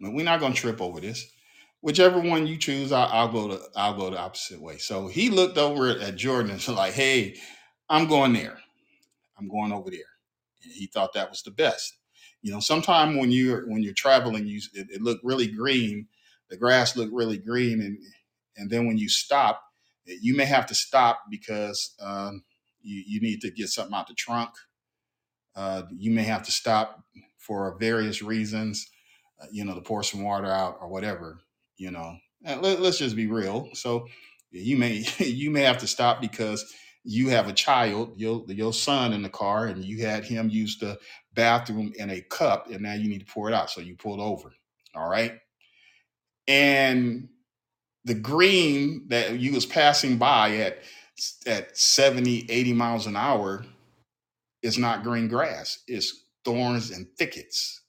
We're 0.00 0.24
not 0.24 0.40
to 0.40 0.52
trip 0.52 0.82
over 0.82 1.00
this 1.00 1.30
whichever 1.84 2.18
one 2.18 2.46
you 2.46 2.56
choose, 2.56 2.92
I, 2.92 3.04
I'll 3.04 3.28
go 3.28 3.48
to 3.48 3.60
I'll 3.76 3.94
go 3.94 4.08
the 4.10 4.18
opposite 4.18 4.60
way. 4.60 4.78
So 4.78 5.06
he 5.06 5.28
looked 5.28 5.58
over 5.58 5.90
at 5.90 6.16
Jordan 6.16 6.50
and 6.50 6.58
was 6.58 6.68
like, 6.68 6.94
"Hey, 6.94 7.36
I'm 7.90 8.08
going 8.08 8.32
there. 8.32 8.58
I'm 9.38 9.48
going 9.48 9.70
over 9.70 9.90
there." 9.90 10.13
He 10.72 10.86
thought 10.86 11.12
that 11.14 11.30
was 11.30 11.42
the 11.42 11.50
best. 11.50 11.98
You 12.42 12.52
know, 12.52 12.60
sometime 12.60 13.18
when 13.18 13.30
you're 13.30 13.68
when 13.68 13.82
you're 13.82 13.94
traveling, 13.94 14.46
you 14.46 14.60
it, 14.74 14.88
it 14.90 15.02
looked 15.02 15.24
really 15.24 15.46
green. 15.46 16.08
The 16.50 16.56
grass 16.56 16.96
looked 16.96 17.12
really 17.12 17.38
green, 17.38 17.80
and 17.80 17.98
and 18.56 18.70
then 18.70 18.86
when 18.86 18.98
you 18.98 19.08
stop, 19.08 19.62
you 20.06 20.36
may 20.36 20.44
have 20.44 20.66
to 20.66 20.74
stop 20.74 21.20
because 21.30 21.94
um, 22.00 22.44
you 22.82 23.02
you 23.06 23.20
need 23.20 23.40
to 23.40 23.50
get 23.50 23.68
something 23.68 23.94
out 23.94 24.08
the 24.08 24.14
trunk. 24.14 24.50
Uh, 25.56 25.82
you 25.96 26.10
may 26.10 26.24
have 26.24 26.42
to 26.42 26.52
stop 26.52 27.04
for 27.38 27.76
various 27.78 28.22
reasons 28.22 28.88
uh, 29.40 29.46
you 29.50 29.64
know, 29.64 29.74
to 29.74 29.80
pour 29.80 30.02
some 30.02 30.22
water 30.22 30.46
out 30.46 30.78
or 30.80 30.88
whatever, 30.88 31.40
you 31.76 31.90
know. 31.90 32.16
Let, 32.42 32.80
let's 32.80 32.98
just 32.98 33.16
be 33.16 33.26
real. 33.26 33.68
So 33.74 34.06
you 34.50 34.76
may 34.76 35.04
you 35.18 35.50
may 35.50 35.62
have 35.62 35.78
to 35.78 35.86
stop 35.86 36.20
because 36.20 36.64
you 37.04 37.28
have 37.28 37.48
a 37.48 37.52
child, 37.52 38.14
your 38.16 38.44
your 38.48 38.72
son 38.72 39.12
in 39.12 39.22
the 39.22 39.28
car, 39.28 39.66
and 39.66 39.84
you 39.84 40.06
had 40.06 40.24
him 40.24 40.48
use 40.48 40.78
the 40.78 40.98
bathroom 41.34 41.92
in 41.96 42.10
a 42.10 42.20
cup, 42.22 42.70
and 42.70 42.82
now 42.82 42.94
you 42.94 43.08
need 43.08 43.26
to 43.26 43.32
pour 43.32 43.48
it 43.48 43.54
out. 43.54 43.70
So 43.70 43.80
you 43.80 43.96
pulled 43.96 44.20
over. 44.20 44.52
All 44.94 45.08
right. 45.08 45.38
And 46.48 47.28
the 48.04 48.14
green 48.14 49.06
that 49.08 49.38
you 49.38 49.52
was 49.52 49.66
passing 49.66 50.18
by 50.18 50.56
at 50.58 50.78
at 51.46 51.76
70, 51.76 52.46
80 52.50 52.72
miles 52.72 53.06
an 53.06 53.16
hour 53.16 53.64
is 54.62 54.78
not 54.78 55.04
green 55.04 55.28
grass. 55.28 55.80
It's 55.86 56.24
thorns 56.44 56.90
and 56.90 57.06
thickets 57.16 57.80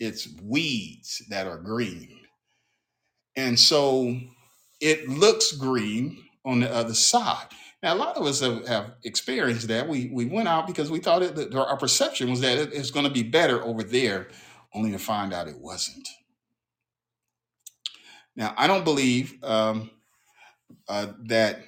it's 0.00 0.28
weeds 0.42 1.22
that 1.30 1.46
are 1.46 1.58
green. 1.58 2.20
And 3.36 3.58
so 3.58 4.16
it 4.80 5.08
looks 5.08 5.52
green 5.52 6.24
on 6.44 6.60
the 6.60 6.72
other 6.72 6.94
side. 6.94 7.48
Now, 7.84 7.94
a 7.94 7.96
lot 7.98 8.16
of 8.16 8.26
us 8.26 8.40
have, 8.40 8.66
have 8.66 8.94
experienced 9.04 9.68
that. 9.68 9.86
We, 9.86 10.10
we 10.10 10.26
went 10.26 10.48
out 10.48 10.66
because 10.66 10.90
we 10.90 11.00
thought 11.00 11.22
it, 11.22 11.36
that 11.36 11.54
our 11.54 11.76
perception 11.76 12.30
was 12.30 12.40
that 12.40 12.58
it- 12.58 12.74
it's 12.74 12.90
going 12.90 13.06
to 13.06 13.12
be 13.12 13.24
better 13.24 13.62
over 13.62 13.84
there, 13.84 14.30
only 14.74 14.92
to 14.92 14.98
find 14.98 15.34
out 15.34 15.48
it 15.48 15.58
wasn't. 15.60 16.08
Now, 18.36 18.54
I 18.56 18.68
don't 18.68 18.84
believe 18.84 19.34
um, 19.44 19.90
uh, 20.88 21.08
that, 21.26 21.60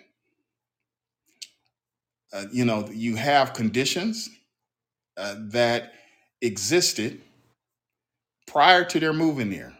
uh, 2.33 2.47
you 2.53 2.65
know, 2.65 2.89
you 2.93 3.17
have 3.17 3.55
conditions 3.55 4.31
uh, 5.19 5.37
that 5.51 5.93
existed 6.43 7.23
prior 8.47 8.85
to 8.87 9.01
their 9.01 9.13
moving 9.15 9.51
there. 9.51 9.75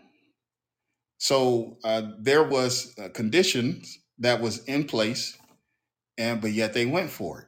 So 1.18 1.79
uh, 1.85 2.03
there 2.20 2.44
was 2.44 2.94
uh, 2.99 3.11
conditions 3.11 3.99
that 4.20 4.40
was 4.40 4.64
in 4.64 4.85
place, 4.85 5.38
and 6.18 6.40
but 6.40 6.52
yet 6.52 6.74
they 6.74 6.87
went 6.87 7.11
for 7.11 7.40
it. 7.40 7.46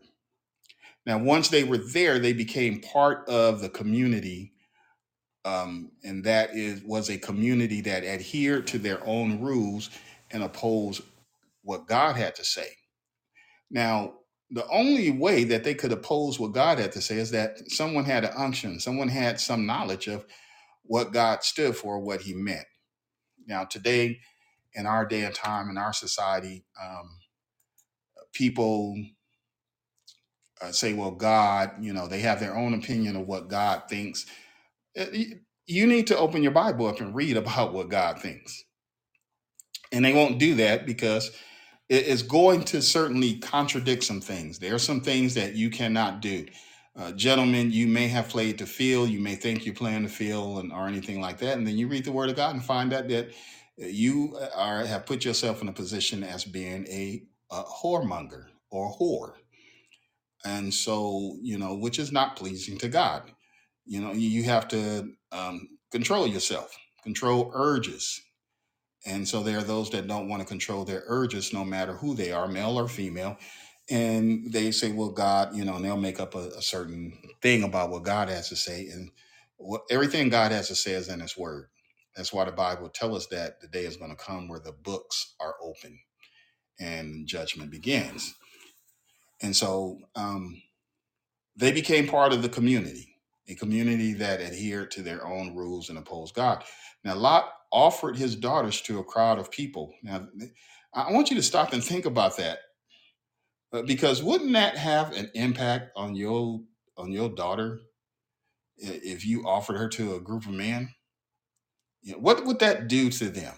Now, 1.06 1.18
once 1.18 1.48
they 1.48 1.64
were 1.64 1.78
there, 1.78 2.18
they 2.18 2.32
became 2.34 2.80
part 2.80 3.28
of 3.28 3.60
the 3.60 3.68
community, 3.70 4.52
um, 5.44 5.92
and 6.04 6.24
that 6.24 6.54
is 6.54 6.82
was 6.82 7.10
a 7.10 7.18
community 7.18 7.80
that 7.82 8.04
adhered 8.04 8.66
to 8.68 8.78
their 8.78 9.06
own 9.06 9.40
rules 9.40 9.90
and 10.30 10.42
opposed 10.42 11.02
what 11.62 11.88
God 11.88 12.16
had 12.16 12.34
to 12.36 12.44
say. 12.44 12.68
Now, 13.70 14.14
the 14.50 14.66
only 14.68 15.10
way 15.10 15.44
that 15.44 15.64
they 15.64 15.74
could 15.74 15.92
oppose 15.92 16.40
what 16.40 16.52
God 16.52 16.78
had 16.78 16.92
to 16.92 17.02
say 17.02 17.16
is 17.18 17.32
that 17.32 17.70
someone 17.70 18.04
had 18.04 18.24
an 18.24 18.32
unction, 18.36 18.80
someone 18.80 19.08
had 19.08 19.40
some 19.40 19.66
knowledge 19.66 20.08
of 20.08 20.26
what 20.84 21.12
God 21.12 21.42
stood 21.42 21.76
for, 21.76 21.98
what 22.00 22.22
He 22.22 22.34
meant. 22.34 22.66
Now, 23.46 23.64
today, 23.64 24.20
in 24.74 24.86
our 24.86 25.06
day 25.06 25.24
and 25.24 25.34
time, 25.34 25.70
in 25.70 25.78
our 25.78 25.92
society, 25.92 26.64
um, 26.82 27.17
people 28.32 28.96
uh, 30.60 30.72
say, 30.72 30.94
well, 30.94 31.12
God, 31.12 31.72
you 31.80 31.92
know, 31.92 32.08
they 32.08 32.20
have 32.20 32.40
their 32.40 32.56
own 32.56 32.74
opinion 32.74 33.16
of 33.16 33.26
what 33.26 33.48
God 33.48 33.84
thinks. 33.88 34.26
Uh, 34.98 35.06
You 35.66 35.86
need 35.86 36.06
to 36.08 36.18
open 36.18 36.42
your 36.42 36.52
Bible 36.52 36.86
up 36.86 37.00
and 37.00 37.14
read 37.14 37.36
about 37.36 37.72
what 37.74 37.90
God 37.90 38.20
thinks. 38.20 38.64
And 39.92 40.04
they 40.04 40.12
won't 40.12 40.38
do 40.38 40.56
that 40.56 40.86
because 40.86 41.30
it 41.88 42.06
is 42.06 42.22
going 42.22 42.64
to 42.64 42.82
certainly 42.82 43.38
contradict 43.38 44.04
some 44.04 44.20
things. 44.20 44.58
There 44.58 44.74
are 44.74 44.80
some 44.80 45.00
things 45.00 45.34
that 45.34 45.54
you 45.54 45.70
cannot 45.70 46.20
do. 46.20 46.46
Uh, 46.96 47.12
gentlemen, 47.12 47.70
you 47.70 47.86
may 47.86 48.08
have 48.08 48.28
played 48.28 48.58
the 48.58 48.66
field, 48.66 49.08
you 49.08 49.20
may 49.20 49.36
think 49.36 49.64
you're 49.64 49.74
playing 49.74 50.02
the 50.02 50.08
field 50.08 50.58
and 50.58 50.72
or 50.72 50.88
anything 50.88 51.20
like 51.20 51.38
that, 51.38 51.56
and 51.56 51.66
then 51.66 51.78
you 51.78 51.88
read 51.88 52.04
the 52.04 52.12
Word 52.12 52.28
of 52.28 52.36
God 52.36 52.54
and 52.54 52.64
find 52.64 52.92
out 52.92 53.08
that 53.08 53.30
you 53.78 54.38
are 54.54 54.84
have 54.84 55.06
put 55.06 55.24
yourself 55.24 55.62
in 55.62 55.68
a 55.68 55.72
position 55.72 56.24
as 56.24 56.44
being 56.44 56.86
a, 56.88 57.22
a 57.50 57.62
whoremonger 57.64 58.46
or 58.70 58.94
whore, 58.98 59.34
and 60.44 60.72
so 60.74 61.36
you 61.42 61.58
know 61.58 61.74
which 61.74 61.98
is 61.98 62.12
not 62.12 62.36
pleasing 62.36 62.78
to 62.78 62.88
God. 62.88 63.32
You 63.86 64.00
know 64.02 64.12
you 64.12 64.28
you 64.28 64.44
have 64.44 64.68
to 64.68 65.12
um, 65.32 65.68
control 65.92 66.26
yourself, 66.26 66.76
control 67.04 67.52
urges, 67.54 68.20
and 69.06 69.28
so 69.28 69.42
there 69.42 69.58
are 69.58 69.64
those 69.64 69.90
that 69.92 70.08
don't 70.08 70.28
want 70.28 70.42
to 70.42 70.48
control 70.48 70.84
their 70.86 71.04
urges, 71.08 71.52
no 71.54 71.64
matter 71.66 71.94
who 71.94 72.14
they 72.14 72.32
are, 72.32 72.48
male 72.48 72.78
or 72.78 72.88
female. 72.88 73.38
And 73.90 74.52
they 74.52 74.72
say, 74.72 74.92
well, 74.92 75.10
God, 75.10 75.56
you 75.56 75.66
know, 75.66 75.76
and 75.76 75.84
they'll 75.84 75.98
make 75.98 76.20
up 76.20 76.36
a, 76.36 76.48
a 76.50 76.62
certain 76.62 77.18
thing 77.42 77.64
about 77.64 77.90
what 77.90 78.04
God 78.04 78.30
has 78.30 78.48
to 78.50 78.56
say. 78.56 78.88
And 78.88 79.10
what, 79.58 79.82
everything 79.90 80.30
God 80.30 80.52
has 80.52 80.68
to 80.68 80.76
say 80.76 80.92
is 80.92 81.10
in 81.10 81.20
His 81.20 81.36
Word. 81.36 81.68
That's 82.16 82.32
why 82.32 82.46
the 82.46 82.52
Bible 82.52 82.90
tells 82.90 83.18
us 83.18 83.28
that 83.28 83.60
the 83.60 83.68
day 83.68 83.86
is 83.86 83.98
going 83.98 84.12
to 84.12 84.24
come 84.24 84.48
where 84.48 84.60
the 84.60 84.72
books 84.72 85.34
are 85.40 85.56
open 85.62 85.98
and 86.78 87.26
judgment 87.26 87.70
begins. 87.70 88.34
And 89.42 89.54
so 89.54 89.98
um, 90.16 90.60
they 91.56 91.72
became 91.72 92.06
part 92.06 92.32
of 92.32 92.42
the 92.42 92.48
community, 92.48 93.16
a 93.48 93.54
community 93.54 94.12
that 94.14 94.40
adhered 94.40 94.90
to 94.92 95.02
their 95.02 95.26
own 95.26 95.54
rules 95.54 95.88
and 95.88 95.98
opposed 95.98 96.34
God. 96.34 96.64
Now, 97.04 97.14
Lot 97.14 97.52
offered 97.70 98.16
his 98.16 98.36
daughters 98.36 98.80
to 98.82 98.98
a 98.98 99.04
crowd 99.04 99.38
of 99.38 99.50
people. 99.50 99.92
Now, 100.02 100.26
I 100.94 101.12
want 101.12 101.30
you 101.30 101.36
to 101.36 101.42
stop 101.42 101.72
and 101.72 101.82
think 101.82 102.06
about 102.06 102.36
that, 102.38 102.58
uh, 103.72 103.82
because 103.82 104.22
wouldn't 104.22 104.52
that 104.52 104.76
have 104.76 105.12
an 105.12 105.30
impact 105.34 105.90
on 105.96 106.14
your 106.14 106.60
on 106.96 107.12
your 107.12 107.28
daughter 107.28 107.80
if 108.76 109.24
you 109.24 109.46
offered 109.46 109.76
her 109.76 109.88
to 109.88 110.14
a 110.14 110.20
group 110.20 110.46
of 110.46 110.52
men? 110.52 110.88
You 112.02 112.12
know, 112.12 112.18
what 112.18 112.44
would 112.44 112.58
that 112.60 112.88
do 112.88 113.10
to 113.10 113.28
them? 113.28 113.54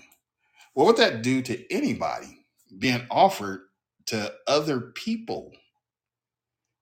What 0.75 0.87
would 0.87 0.97
that 0.97 1.23
do 1.23 1.41
to 1.43 1.73
anybody 1.73 2.40
being 2.79 3.07
offered 3.11 3.63
to 4.07 4.33
other 4.47 4.81
people? 4.81 5.53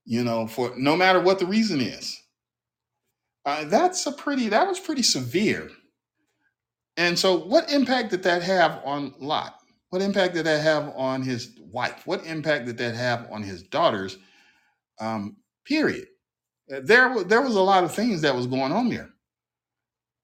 You 0.05 0.25
know, 0.25 0.47
for 0.47 0.73
no 0.77 0.97
matter 0.97 1.21
what 1.21 1.39
the 1.39 1.47
reason 1.47 1.81
is. 1.81 2.19
Uh, 3.45 3.65
that's 3.65 4.07
a 4.07 4.13
pretty. 4.13 4.49
That 4.49 4.69
was 4.69 4.81
pretty 4.81 5.03
severe. 5.03 5.71
And 6.97 7.19
so, 7.19 7.37
what 7.39 7.73
impact 7.73 8.11
did 8.11 8.25
that 8.25 8.43
have 8.43 8.81
on 8.85 9.15
Lot? 9.19 9.55
What 9.91 10.03
impact 10.03 10.35
did 10.35 10.47
that 10.47 10.63
have 10.63 10.93
on 10.97 11.23
his 11.23 11.59
wife? 11.61 12.07
What 12.07 12.27
impact 12.27 12.67
did 12.67 12.79
that 12.79 12.95
have 12.95 13.29
on 13.31 13.43
his 13.43 13.63
daughters? 13.63 14.19
Um, 15.01 15.37
period. 15.65 16.09
Uh, 16.73 16.81
There, 16.83 17.25
there 17.25 17.43
was 17.43 17.55
a 17.57 17.63
lot 17.63 17.85
of 17.85 17.95
things 17.95 18.23
that 18.23 18.35
was 18.35 18.47
going 18.47 18.73
on 18.73 18.89
there. 18.89 19.11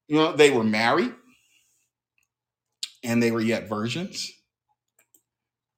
You 0.09 0.17
know, 0.17 0.33
they 0.37 0.51
were 0.51 0.65
married 0.65 1.15
and 3.05 3.23
they 3.23 3.31
were 3.31 3.41
yet 3.41 3.69
virgins. 3.69 4.33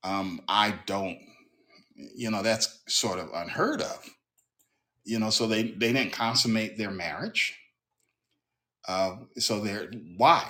Um, 0.05 0.41
I 0.49 0.75
don't, 0.87 1.19
you 2.15 2.31
know, 2.31 2.43
that's 2.43 2.81
sort 2.87 3.19
of 3.19 3.31
unheard 3.35 3.83
of. 3.83 4.09
You 5.05 5.19
know, 5.19 5.31
so 5.31 5.47
they 5.47 5.63
they 5.63 5.93
didn't 5.93 6.13
consummate 6.13 6.77
their 6.79 6.91
marriage. 6.91 7.57
Uh, 8.89 9.17
so 9.39 9.61
they're 9.61 9.91
why? 10.17 10.49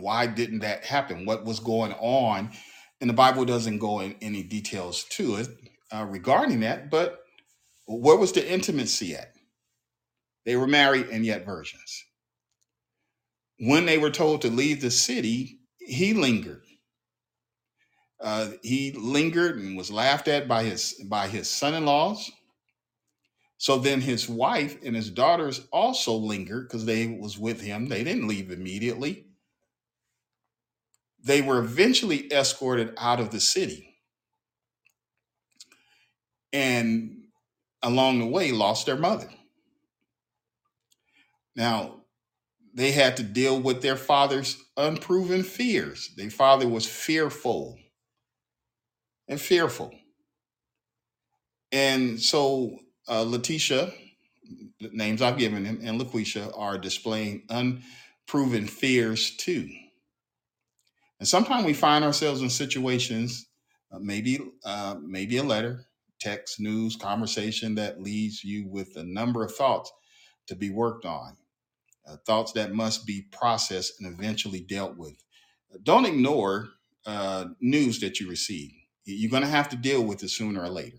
Why 0.00 0.26
didn't 0.26 0.60
that 0.60 0.84
happen? 0.84 1.24
What 1.24 1.44
was 1.44 1.60
going 1.60 1.92
on? 1.94 2.50
And 3.00 3.08
the 3.08 3.14
Bible 3.14 3.44
doesn't 3.44 3.78
go 3.78 4.00
in 4.00 4.16
any 4.20 4.42
details 4.42 5.04
to 5.10 5.36
it 5.36 5.48
uh, 5.94 6.04
regarding 6.04 6.60
that. 6.60 6.90
But 6.90 7.20
where 7.86 8.16
was 8.16 8.32
the 8.32 8.50
intimacy 8.50 9.14
at? 9.14 9.32
They 10.44 10.56
were 10.56 10.66
married 10.66 11.08
and 11.08 11.24
yet 11.24 11.46
virgins. 11.46 12.04
When 13.60 13.86
they 13.86 13.98
were 13.98 14.10
told 14.10 14.42
to 14.42 14.48
leave 14.48 14.80
the 14.80 14.90
city, 14.90 15.60
he 15.78 16.14
lingered. 16.14 16.62
Uh, 18.20 18.50
he 18.62 18.92
lingered 18.92 19.58
and 19.58 19.76
was 19.76 19.90
laughed 19.90 20.28
at 20.28 20.48
by 20.48 20.64
his 20.64 20.94
by 21.04 21.28
his 21.28 21.48
son-in-laws. 21.48 22.30
So 23.58 23.78
then 23.78 24.00
his 24.00 24.28
wife 24.28 24.78
and 24.84 24.94
his 24.94 25.10
daughters 25.10 25.66
also 25.72 26.14
lingered 26.14 26.68
because 26.68 26.84
they 26.84 27.06
was 27.06 27.38
with 27.38 27.60
him. 27.60 27.86
They 27.86 28.04
didn't 28.04 28.28
leave 28.28 28.50
immediately. 28.50 29.26
They 31.22 31.42
were 31.42 31.58
eventually 31.58 32.32
escorted 32.32 32.94
out 32.96 33.18
of 33.18 33.30
the 33.30 33.40
city 33.40 33.96
and 36.52 37.24
along 37.82 38.20
the 38.20 38.26
way 38.26 38.52
lost 38.52 38.86
their 38.86 38.96
mother. 38.96 39.28
Now 41.56 42.02
they 42.74 42.92
had 42.92 43.16
to 43.16 43.24
deal 43.24 43.60
with 43.60 43.82
their 43.82 43.96
father's 43.96 44.56
unproven 44.76 45.42
fears. 45.42 46.10
Their 46.16 46.30
father 46.30 46.68
was 46.68 46.86
fearful 46.86 47.76
and 49.28 49.40
fearful. 49.40 49.94
And 51.72 52.20
so 52.20 52.78
uh, 53.08 53.22
Letitia, 53.22 53.92
the 54.80 54.90
names 54.92 55.22
I've 55.22 55.38
given 55.38 55.64
him, 55.64 55.80
and 55.82 56.00
Laquisha 56.00 56.52
are 56.58 56.78
displaying 56.78 57.42
unproven 57.50 58.66
fears 58.66 59.36
too. 59.36 59.68
And 61.20 61.28
sometimes 61.28 61.66
we 61.66 61.74
find 61.74 62.04
ourselves 62.04 62.42
in 62.42 62.50
situations, 62.50 63.46
uh, 63.92 63.98
maybe 64.00 64.38
uh, 64.64 64.96
maybe 65.02 65.38
a 65.38 65.42
letter, 65.42 65.86
text, 66.20 66.60
news, 66.60 66.96
conversation 66.96 67.74
that 67.76 68.00
leaves 68.00 68.44
you 68.44 68.68
with 68.68 68.96
a 68.96 69.04
number 69.04 69.44
of 69.44 69.54
thoughts 69.54 69.92
to 70.46 70.56
be 70.56 70.70
worked 70.70 71.04
on, 71.04 71.36
uh, 72.08 72.16
thoughts 72.26 72.52
that 72.52 72.72
must 72.72 73.06
be 73.06 73.26
processed 73.32 74.00
and 74.00 74.12
eventually 74.12 74.60
dealt 74.60 74.96
with. 74.96 75.22
Don't 75.82 76.06
ignore 76.06 76.68
uh, 77.06 77.46
news 77.60 78.00
that 78.00 78.20
you 78.20 78.28
receive. 78.28 78.72
You're 79.12 79.30
going 79.30 79.42
to 79.42 79.48
have 79.48 79.68
to 79.70 79.76
deal 79.76 80.04
with 80.04 80.22
it 80.22 80.30
sooner 80.30 80.62
or 80.62 80.68
later. 80.68 80.98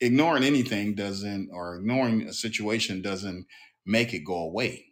Ignoring 0.00 0.44
anything 0.44 0.94
doesn't, 0.94 1.50
or 1.52 1.76
ignoring 1.76 2.22
a 2.22 2.32
situation 2.32 3.02
doesn't 3.02 3.46
make 3.86 4.14
it 4.14 4.24
go 4.24 4.36
away. 4.36 4.86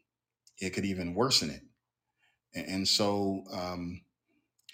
It 0.60 0.70
could 0.70 0.84
even 0.84 1.14
worsen 1.14 1.50
it. 1.50 1.62
And, 2.54 2.88
so, 2.88 3.44
um, 3.52 4.02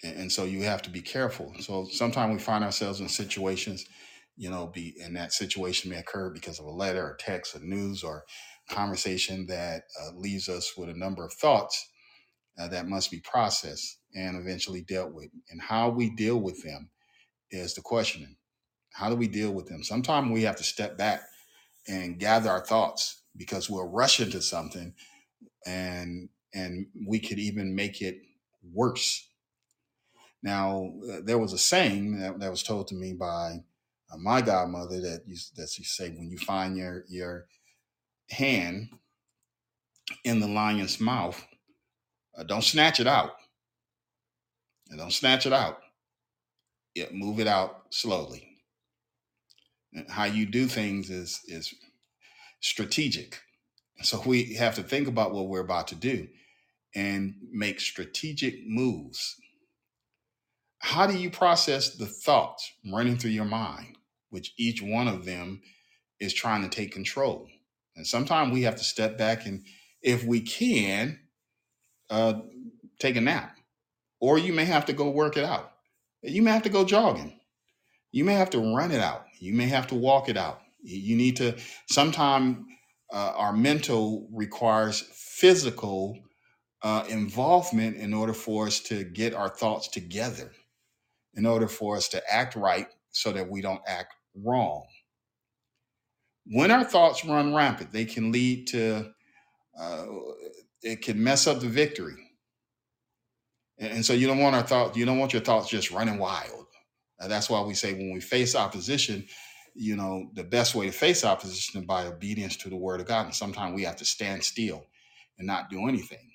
and 0.03 0.17
and 0.17 0.31
so 0.31 0.45
you 0.45 0.63
have 0.63 0.81
to 0.83 0.89
be 0.89 1.01
careful. 1.01 1.53
So 1.59 1.87
sometimes 1.91 2.33
we 2.33 2.39
find 2.39 2.63
ourselves 2.63 3.01
in 3.01 3.09
situations, 3.09 3.85
you 4.37 4.49
know, 4.49 4.67
be 4.67 4.95
and 5.03 5.15
that 5.15 5.33
situation 5.33 5.91
may 5.91 5.97
occur 5.97 6.29
because 6.29 6.59
of 6.59 6.65
a 6.65 6.71
letter 6.71 7.03
or 7.03 7.17
text 7.19 7.55
or 7.55 7.59
news 7.59 8.03
or 8.03 8.25
conversation 8.69 9.45
that 9.47 9.83
uh, 10.01 10.11
leaves 10.15 10.49
us 10.49 10.73
with 10.77 10.89
a 10.89 10.93
number 10.97 11.25
of 11.25 11.33
thoughts 11.33 11.89
uh, 12.59 12.67
that 12.69 12.87
must 12.87 13.11
be 13.11 13.21
processed 13.21 13.99
and 14.15 14.37
eventually 14.37 14.81
dealt 14.81 15.13
with. 15.13 15.29
And 15.49 15.61
how 15.61 15.89
we 15.89 16.15
deal 16.15 16.37
with 16.39 16.63
them 16.63 16.89
is 17.51 17.73
the 17.73 17.81
questioning. 17.81 18.35
How 18.93 19.09
do 19.09 19.15
we 19.15 19.27
deal 19.27 19.51
with 19.51 19.67
them? 19.67 19.83
Sometimes 19.83 20.31
we 20.31 20.43
have 20.43 20.55
to 20.57 20.63
step 20.63 20.97
back 20.97 21.21
and 21.87 22.19
gather 22.19 22.49
our 22.49 22.65
thoughts 22.65 23.21
because 23.37 23.69
we'll 23.69 23.89
rush 23.89 24.19
into 24.19 24.41
something 24.41 24.93
and 25.65 26.29
and 26.53 26.87
we 27.07 27.19
could 27.19 27.39
even 27.39 27.75
make 27.75 28.01
it 28.01 28.21
worse 28.73 29.27
now, 30.45 30.93
uh, 31.11 31.21
there 31.23 31.39
was 31.39 31.53
a 31.53 31.57
saying 31.57 32.19
that, 32.19 32.39
that 32.39 32.51
was 32.51 32.61
told 32.61 32.87
to 32.89 32.95
me 32.95 33.13
by 33.13 33.63
uh, 34.11 34.17
my 34.17 34.41
godmother 34.41 35.01
that 35.01 35.23
you 35.25 35.35
that 35.55 35.75
you 35.79 35.83
say 35.83 36.09
when 36.11 36.29
you 36.29 36.37
find 36.37 36.77
your 36.77 37.03
your 37.09 37.47
hand 38.29 38.89
in 40.23 40.39
the 40.39 40.47
lion's 40.47 41.01
mouth, 41.01 41.43
uh, 42.37 42.43
don't 42.43 42.63
snatch 42.63 42.99
it 42.99 43.07
out. 43.07 43.31
And 44.91 44.99
don't 44.99 45.11
snatch 45.11 45.47
it 45.47 45.53
out. 45.53 45.79
Yeah, 46.95 47.07
move 47.11 47.39
it 47.39 47.47
out 47.47 47.87
slowly. 47.91 48.57
And 49.93 50.09
how 50.09 50.25
you 50.25 50.45
do 50.45 50.67
things 50.67 51.09
is 51.11 51.41
is 51.47 51.73
strategic. 52.61 53.41
So 54.03 54.21
we 54.25 54.55
have 54.55 54.75
to 54.75 54.83
think 54.83 55.07
about 55.07 55.33
what 55.33 55.47
we're 55.49 55.61
about 55.61 55.89
to 55.89 55.95
do 55.95 56.27
and 56.95 57.35
make 57.51 57.79
strategic 57.79 58.67
moves. 58.67 59.35
How 60.79 61.07
do 61.07 61.17
you 61.17 61.29
process 61.29 61.91
the 61.95 62.07
thoughts 62.07 62.71
running 62.91 63.17
through 63.17 63.31
your 63.31 63.45
mind, 63.45 63.97
which 64.29 64.53
each 64.57 64.81
one 64.81 65.07
of 65.07 65.25
them 65.25 65.61
is 66.19 66.33
trying 66.33 66.63
to 66.63 66.69
take 66.69 66.93
control. 66.93 67.49
And 67.95 68.07
sometimes 68.07 68.53
we 68.53 68.63
have 68.63 68.77
to 68.77 68.85
step 68.85 69.17
back 69.17 69.45
and, 69.45 69.65
if 70.01 70.23
we 70.23 70.41
can, 70.41 71.19
uh, 72.09 72.41
take 72.99 73.15
a 73.17 73.21
nap. 73.21 73.57
Or 74.19 74.37
you 74.37 74.53
may 74.53 74.65
have 74.65 74.85
to 74.87 74.93
go 74.93 75.09
work 75.09 75.37
it 75.37 75.45
out. 75.45 75.74
You 76.25 76.41
may 76.41 76.51
have 76.51 76.63
to 76.63 76.69
go 76.69 76.83
jogging. 76.85 77.39
You 78.11 78.23
may 78.23 78.33
have 78.33 78.49
to 78.51 78.59
run 78.59 78.91
it 78.91 79.01
out. 79.01 79.25
You 79.39 79.53
may 79.53 79.67
have 79.67 79.87
to 79.87 79.95
walk 79.95 80.29
it 80.29 80.37
out. 80.37 80.61
You 80.81 81.15
need 81.15 81.35
to, 81.37 81.57
sometimes 81.89 82.57
uh, 83.11 83.33
our 83.35 83.53
mental 83.53 84.27
requires 84.31 85.01
physical 85.13 86.17
uh, 86.83 87.03
involvement 87.09 87.97
in 87.97 88.13
order 88.13 88.33
for 88.33 88.67
us 88.67 88.79
to 88.81 89.03
get 89.03 89.33
our 89.33 89.49
thoughts 89.49 89.87
together, 89.87 90.51
in 91.33 91.45
order 91.45 91.67
for 91.67 91.97
us 91.97 92.07
to 92.09 92.21
act 92.31 92.55
right 92.55 92.87
so 93.11 93.31
that 93.31 93.49
we 93.49 93.61
don't 93.61 93.81
act 93.87 94.13
wrong. 94.35 94.85
When 96.45 96.71
our 96.71 96.83
thoughts 96.83 97.25
run 97.25 97.55
rampant, 97.55 97.91
they 97.91 98.05
can 98.05 98.31
lead 98.31 98.67
to, 98.67 99.11
uh, 99.79 100.05
it 100.81 101.01
can 101.01 101.23
mess 101.23 101.47
up 101.47 101.59
the 101.59 101.67
victory. 101.67 102.24
And, 103.79 103.93
and 103.93 104.05
so 104.05 104.13
you 104.13 104.27
don't 104.27 104.39
want 104.39 104.55
our 104.55 104.63
thoughts, 104.63 104.97
you 104.97 105.05
don't 105.05 105.19
want 105.19 105.33
your 105.33 105.41
thoughts 105.41 105.69
just 105.69 105.91
running 105.91 106.17
wild. 106.17 106.65
That's 107.19 107.49
why 107.49 107.61
we 107.61 107.73
say 107.73 107.93
when 107.93 108.13
we 108.13 108.21
face 108.21 108.55
opposition, 108.55 109.25
you 109.73 109.95
know, 109.95 110.29
the 110.33 110.43
best 110.43 110.75
way 110.75 110.85
to 110.87 110.91
face 110.91 111.23
opposition 111.25 111.81
is 111.81 111.87
by 111.87 112.07
obedience 112.07 112.55
to 112.57 112.69
the 112.69 112.75
word 112.75 113.01
of 113.01 113.07
God. 113.07 113.25
And 113.25 113.35
sometimes 113.35 113.75
we 113.75 113.83
have 113.83 113.95
to 113.97 114.05
stand 114.05 114.43
still 114.43 114.85
and 115.37 115.47
not 115.47 115.69
do 115.69 115.87
anything. 115.87 116.31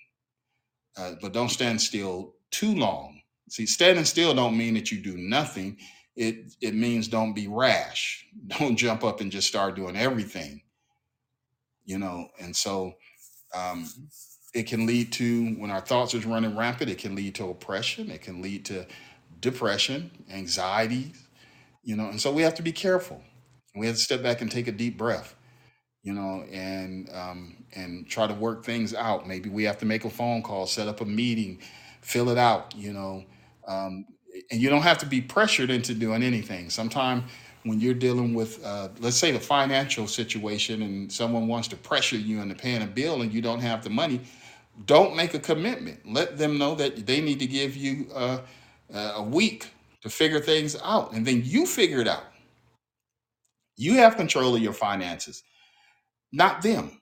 Uh, 0.96 1.12
but 1.20 1.32
don't 1.32 1.50
stand 1.50 1.80
still 1.80 2.34
too 2.50 2.74
long. 2.74 3.20
See, 3.48 3.66
standing 3.66 4.04
still 4.04 4.34
don't 4.34 4.56
mean 4.56 4.74
that 4.74 4.92
you 4.92 5.00
do 5.02 5.16
nothing. 5.16 5.78
It 6.16 6.54
it 6.60 6.74
means 6.74 7.08
don't 7.08 7.34
be 7.34 7.48
rash. 7.48 8.26
Don't 8.58 8.76
jump 8.76 9.04
up 9.04 9.20
and 9.20 9.32
just 9.32 9.48
start 9.48 9.76
doing 9.76 9.96
everything, 9.96 10.60
you 11.84 11.98
know. 11.98 12.28
And 12.40 12.54
so 12.54 12.94
um, 13.54 13.88
it 14.54 14.64
can 14.66 14.86
lead 14.86 15.12
to 15.14 15.54
when 15.54 15.70
our 15.70 15.80
thoughts 15.80 16.14
is 16.14 16.26
running 16.26 16.56
rampant. 16.56 16.90
It 16.90 16.98
can 16.98 17.14
lead 17.14 17.34
to 17.36 17.48
oppression. 17.48 18.10
It 18.10 18.22
can 18.22 18.42
lead 18.42 18.64
to 18.66 18.86
depression, 19.40 20.10
anxiety, 20.30 21.12
you 21.82 21.96
know. 21.96 22.08
And 22.08 22.20
so 22.20 22.32
we 22.32 22.42
have 22.42 22.54
to 22.56 22.62
be 22.62 22.72
careful. 22.72 23.22
We 23.76 23.86
have 23.86 23.96
to 23.96 24.02
step 24.02 24.22
back 24.22 24.40
and 24.40 24.50
take 24.50 24.68
a 24.68 24.72
deep 24.72 24.98
breath 24.98 25.34
you 26.02 26.14
know, 26.14 26.44
and 26.50 27.10
um, 27.12 27.64
and 27.74 28.08
try 28.08 28.26
to 28.26 28.34
work 28.34 28.64
things 28.64 28.94
out. 28.94 29.26
Maybe 29.28 29.50
we 29.50 29.64
have 29.64 29.78
to 29.78 29.86
make 29.86 30.04
a 30.04 30.10
phone 30.10 30.42
call, 30.42 30.66
set 30.66 30.88
up 30.88 31.00
a 31.00 31.04
meeting, 31.04 31.60
fill 32.00 32.30
it 32.30 32.38
out, 32.38 32.74
you 32.74 32.92
know. 32.92 33.24
Um, 33.66 34.06
and 34.50 34.60
you 34.60 34.70
don't 34.70 34.82
have 34.82 34.98
to 34.98 35.06
be 35.06 35.20
pressured 35.20 35.70
into 35.70 35.94
doing 35.94 36.22
anything. 36.22 36.70
Sometimes 36.70 37.24
when 37.64 37.78
you're 37.80 37.94
dealing 37.94 38.32
with, 38.32 38.64
uh, 38.64 38.88
let's 39.00 39.16
say, 39.16 39.32
the 39.32 39.40
financial 39.40 40.06
situation, 40.06 40.82
and 40.82 41.12
someone 41.12 41.46
wants 41.46 41.68
to 41.68 41.76
pressure 41.76 42.16
you 42.16 42.40
into 42.40 42.54
paying 42.54 42.82
a 42.82 42.86
bill, 42.86 43.20
and 43.20 43.32
you 43.32 43.42
don't 43.42 43.60
have 43.60 43.84
the 43.84 43.90
money, 43.90 44.20
Don't 44.86 45.16
make 45.16 45.34
a 45.34 45.40
commitment. 45.40 46.00
Let 46.06 46.38
them 46.38 46.58
know 46.58 46.74
that 46.76 47.06
they 47.06 47.20
need 47.20 47.40
to 47.40 47.46
give 47.46 47.76
you 47.76 48.08
a 48.14 49.22
week 49.22 49.70
to 50.02 50.10
figure 50.10 50.40
things 50.40 50.76
out, 50.84 51.12
and 51.12 51.26
then 51.26 51.42
you 51.44 51.66
figure 51.66 52.00
it 52.00 52.08
out. 52.08 52.24
You 53.76 53.94
have 53.96 54.16
control 54.16 54.56
of 54.56 54.62
your 54.62 54.74
finances, 54.74 55.42
not 56.32 56.62
them. 56.62 56.92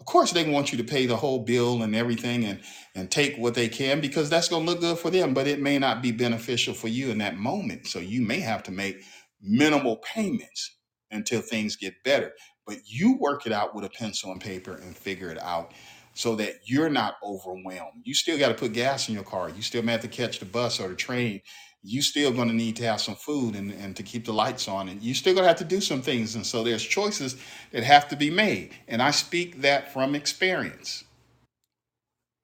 Of 0.00 0.06
course, 0.06 0.32
they 0.32 0.50
want 0.50 0.72
you 0.72 0.78
to 0.78 0.84
pay 0.84 1.06
the 1.06 1.16
whole 1.16 1.40
bill 1.40 1.82
and 1.82 1.94
everything 1.96 2.44
and, 2.46 2.60
and 2.94 3.10
take 3.10 3.36
what 3.36 3.54
they 3.54 3.68
can 3.68 4.00
because 4.00 4.30
that's 4.30 4.48
going 4.48 4.64
to 4.66 4.72
look 4.72 4.80
good 4.80 4.98
for 4.98 5.10
them, 5.10 5.34
but 5.34 5.46
it 5.48 5.60
may 5.60 5.78
not 5.78 6.02
be 6.02 6.12
beneficial 6.12 6.74
for 6.74 6.88
you 6.88 7.10
in 7.10 7.18
that 7.18 7.36
moment. 7.36 7.86
So 7.86 8.00
you 8.00 8.22
may 8.22 8.40
have 8.40 8.62
to 8.64 8.72
make 8.72 9.02
minimal 9.42 9.98
payments 9.98 10.76
until 11.12 11.40
things 11.42 11.76
get 11.76 11.94
better. 12.04 12.32
But 12.66 12.78
you 12.86 13.18
work 13.18 13.46
it 13.46 13.52
out 13.52 13.74
with 13.74 13.84
a 13.84 13.90
pencil 13.90 14.32
and 14.32 14.40
paper 14.40 14.74
and 14.74 14.96
figure 14.96 15.30
it 15.30 15.42
out 15.42 15.72
so 16.14 16.36
that 16.36 16.60
you're 16.64 16.90
not 16.90 17.16
overwhelmed. 17.22 18.02
You 18.04 18.14
still 18.14 18.38
got 18.38 18.48
to 18.48 18.54
put 18.54 18.72
gas 18.72 19.08
in 19.08 19.14
your 19.14 19.24
car. 19.24 19.50
You 19.50 19.62
still 19.62 19.82
may 19.82 19.92
have 19.92 20.02
to 20.02 20.08
catch 20.08 20.38
the 20.38 20.44
bus 20.44 20.80
or 20.80 20.88
the 20.88 20.94
train. 20.94 21.40
You 21.82 22.02
still 22.02 22.32
going 22.32 22.48
to 22.48 22.54
need 22.54 22.76
to 22.76 22.84
have 22.84 23.00
some 23.00 23.16
food 23.16 23.56
and, 23.56 23.72
and 23.72 23.96
to 23.96 24.02
keep 24.02 24.24
the 24.24 24.32
lights 24.32 24.68
on. 24.68 24.88
And 24.88 25.02
you 25.02 25.14
still 25.14 25.34
going 25.34 25.44
to 25.44 25.48
have 25.48 25.58
to 25.58 25.64
do 25.64 25.80
some 25.80 26.02
things. 26.02 26.36
And 26.36 26.46
so 26.46 26.62
there's 26.62 26.82
choices 26.82 27.36
that 27.72 27.82
have 27.82 28.08
to 28.08 28.16
be 28.16 28.30
made. 28.30 28.70
And 28.88 29.02
I 29.02 29.10
speak 29.10 29.62
that 29.62 29.92
from 29.92 30.14
experience. 30.14 31.04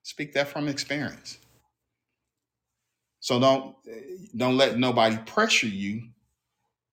Speak 0.03 0.33
that 0.33 0.47
from 0.47 0.67
experience. 0.67 1.37
So 3.19 3.39
don't 3.39 3.75
don't 4.35 4.57
let 4.57 4.77
nobody 4.77 5.17
pressure 5.17 5.67
you 5.67 6.03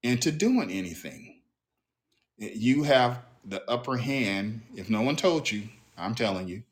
into 0.03 0.31
doing 0.33 0.71
anything. 0.71 1.41
You 2.37 2.83
have 2.83 3.21
the 3.45 3.69
upper 3.71 3.97
hand. 3.97 4.63
If 4.75 4.91
no 4.91 5.03
one 5.03 5.17
told 5.17 5.51
you, 5.51 5.63
I'm 5.97 6.15
telling 6.15 6.49
you, 6.49 6.63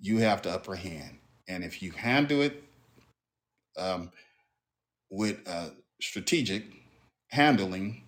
you 0.00 0.18
have 0.18 0.42
the 0.42 0.50
upper 0.50 0.74
hand. 0.74 1.18
And 1.48 1.64
if 1.64 1.82
you 1.82 1.92
handle 1.92 2.42
it 2.42 2.62
um, 3.78 4.10
with 5.10 5.38
uh, 5.46 5.70
strategic 6.00 6.64
handling, 7.28 8.02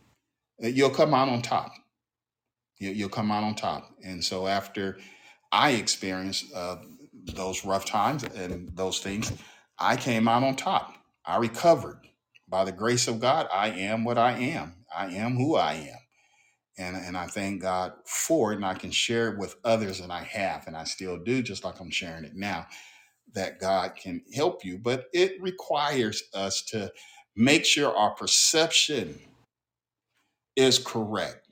uh, 0.63 0.69
you'll 0.69 0.91
come 0.91 1.15
out 1.15 1.29
on 1.29 1.43
top. 1.43 1.73
You, 2.79 2.91
you'll 2.91 3.09
come 3.09 3.31
out 3.31 3.45
on 3.45 3.55
top. 3.55 3.91
And 4.05 4.25
so 4.25 4.47
after 4.47 4.99
I 5.53 5.71
experienced 5.71 6.47
uh, 6.55 6.77
those 7.35 7.65
rough 7.65 7.85
times 7.85 8.25
and 8.25 8.71
those 8.77 9.01
things, 9.01 9.33
I 9.79 9.97
came 9.97 10.29
out 10.29 10.43
on 10.43 10.57
top. 10.57 10.95
I 11.25 11.37
recovered. 11.39 11.99
By 12.49 12.65
the 12.65 12.73
grace 12.73 13.09
of 13.09 13.21
God, 13.21 13.47
I 13.53 13.69
am 13.69 14.05
what 14.05 14.17
I 14.19 14.33
am. 14.33 14.75
I 14.97 15.07
am 15.07 15.37
who 15.37 15.57
I 15.57 15.75
am. 15.75 15.99
And, 16.79 16.97
and 16.97 17.17
I 17.17 17.27
thank 17.27 17.63
God 17.63 17.93
for 18.07 18.53
it. 18.53 18.57
And 18.57 18.65
I 18.65 18.75
can 18.75 18.91
share 18.91 19.31
it 19.31 19.39
with 19.39 19.57
others, 19.65 20.01
and 20.01 20.13
I 20.13 20.23
have, 20.23 20.67
and 20.67 20.77
I 20.77 20.85
still 20.85 21.19
do, 21.19 21.43
just 21.43 21.65
like 21.65 21.81
I'm 21.81 21.91
sharing 21.91 22.25
it 22.25 22.37
now, 22.37 22.67
that 23.35 23.61
God 23.61 23.97
can 23.97 24.23
help 24.35 24.65
you. 24.65 24.79
But 24.79 25.07
it 25.13 25.41
requires 25.43 26.23
us 26.35 26.63
to 26.67 26.93
make 27.37 27.65
sure 27.65 27.95
our 27.97 28.15
perception 28.15 29.19
is 30.57 30.79
correct. 30.79 31.47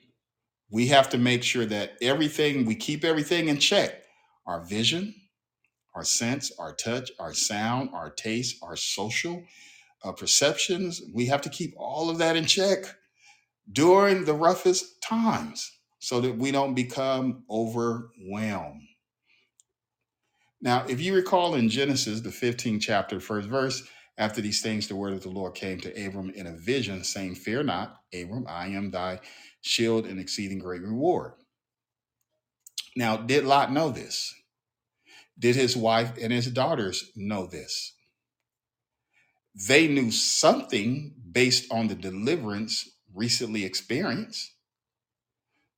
We 0.70 0.88
have 0.88 1.08
to 1.10 1.18
make 1.18 1.42
sure 1.42 1.66
that 1.66 1.92
everything, 2.02 2.64
we 2.64 2.74
keep 2.74 3.04
everything 3.04 3.48
in 3.48 3.58
check 3.58 4.02
our 4.46 4.64
vision, 4.64 5.14
our 5.94 6.04
sense, 6.04 6.52
our 6.58 6.74
touch, 6.74 7.10
our 7.18 7.34
sound, 7.34 7.90
our 7.92 8.10
taste, 8.10 8.58
our 8.62 8.76
social 8.76 9.42
uh, 10.04 10.12
perceptions. 10.12 11.02
We 11.12 11.26
have 11.26 11.40
to 11.42 11.48
keep 11.48 11.74
all 11.76 12.10
of 12.10 12.18
that 12.18 12.36
in 12.36 12.44
check 12.44 12.84
during 13.72 14.24
the 14.24 14.34
roughest 14.34 15.02
times 15.02 15.72
so 16.00 16.20
that 16.20 16.36
we 16.36 16.52
don't 16.52 16.74
become 16.74 17.44
overwhelmed. 17.50 18.82
Now, 20.60 20.84
if 20.88 21.00
you 21.00 21.14
recall 21.14 21.54
in 21.54 21.68
Genesis, 21.68 22.20
the 22.20 22.30
15th 22.30 22.80
chapter, 22.80 23.20
first 23.20 23.48
verse, 23.48 23.82
after 24.18 24.40
these 24.40 24.62
things, 24.62 24.88
the 24.88 24.96
word 24.96 25.12
of 25.12 25.22
the 25.22 25.28
Lord 25.28 25.54
came 25.54 25.78
to 25.80 26.06
Abram 26.06 26.30
in 26.30 26.46
a 26.46 26.56
vision, 26.56 27.04
saying, 27.04 27.34
Fear 27.36 27.64
not, 27.64 27.96
Abram, 28.14 28.46
I 28.48 28.68
am 28.68 28.90
thy 28.90 29.20
shield 29.60 30.06
and 30.06 30.18
exceeding 30.18 30.58
great 30.58 30.82
reward. 30.82 31.34
Now, 32.96 33.16
did 33.18 33.44
Lot 33.44 33.72
know 33.72 33.90
this? 33.90 34.34
Did 35.38 35.56
his 35.56 35.76
wife 35.76 36.12
and 36.20 36.32
his 36.32 36.50
daughters 36.50 37.10
know 37.14 37.46
this? 37.46 37.94
They 39.68 39.88
knew 39.88 40.10
something 40.10 41.14
based 41.32 41.70
on 41.72 41.88
the 41.88 41.94
deliverance 41.94 42.95
recently 43.16 43.64
experienced. 43.64 44.52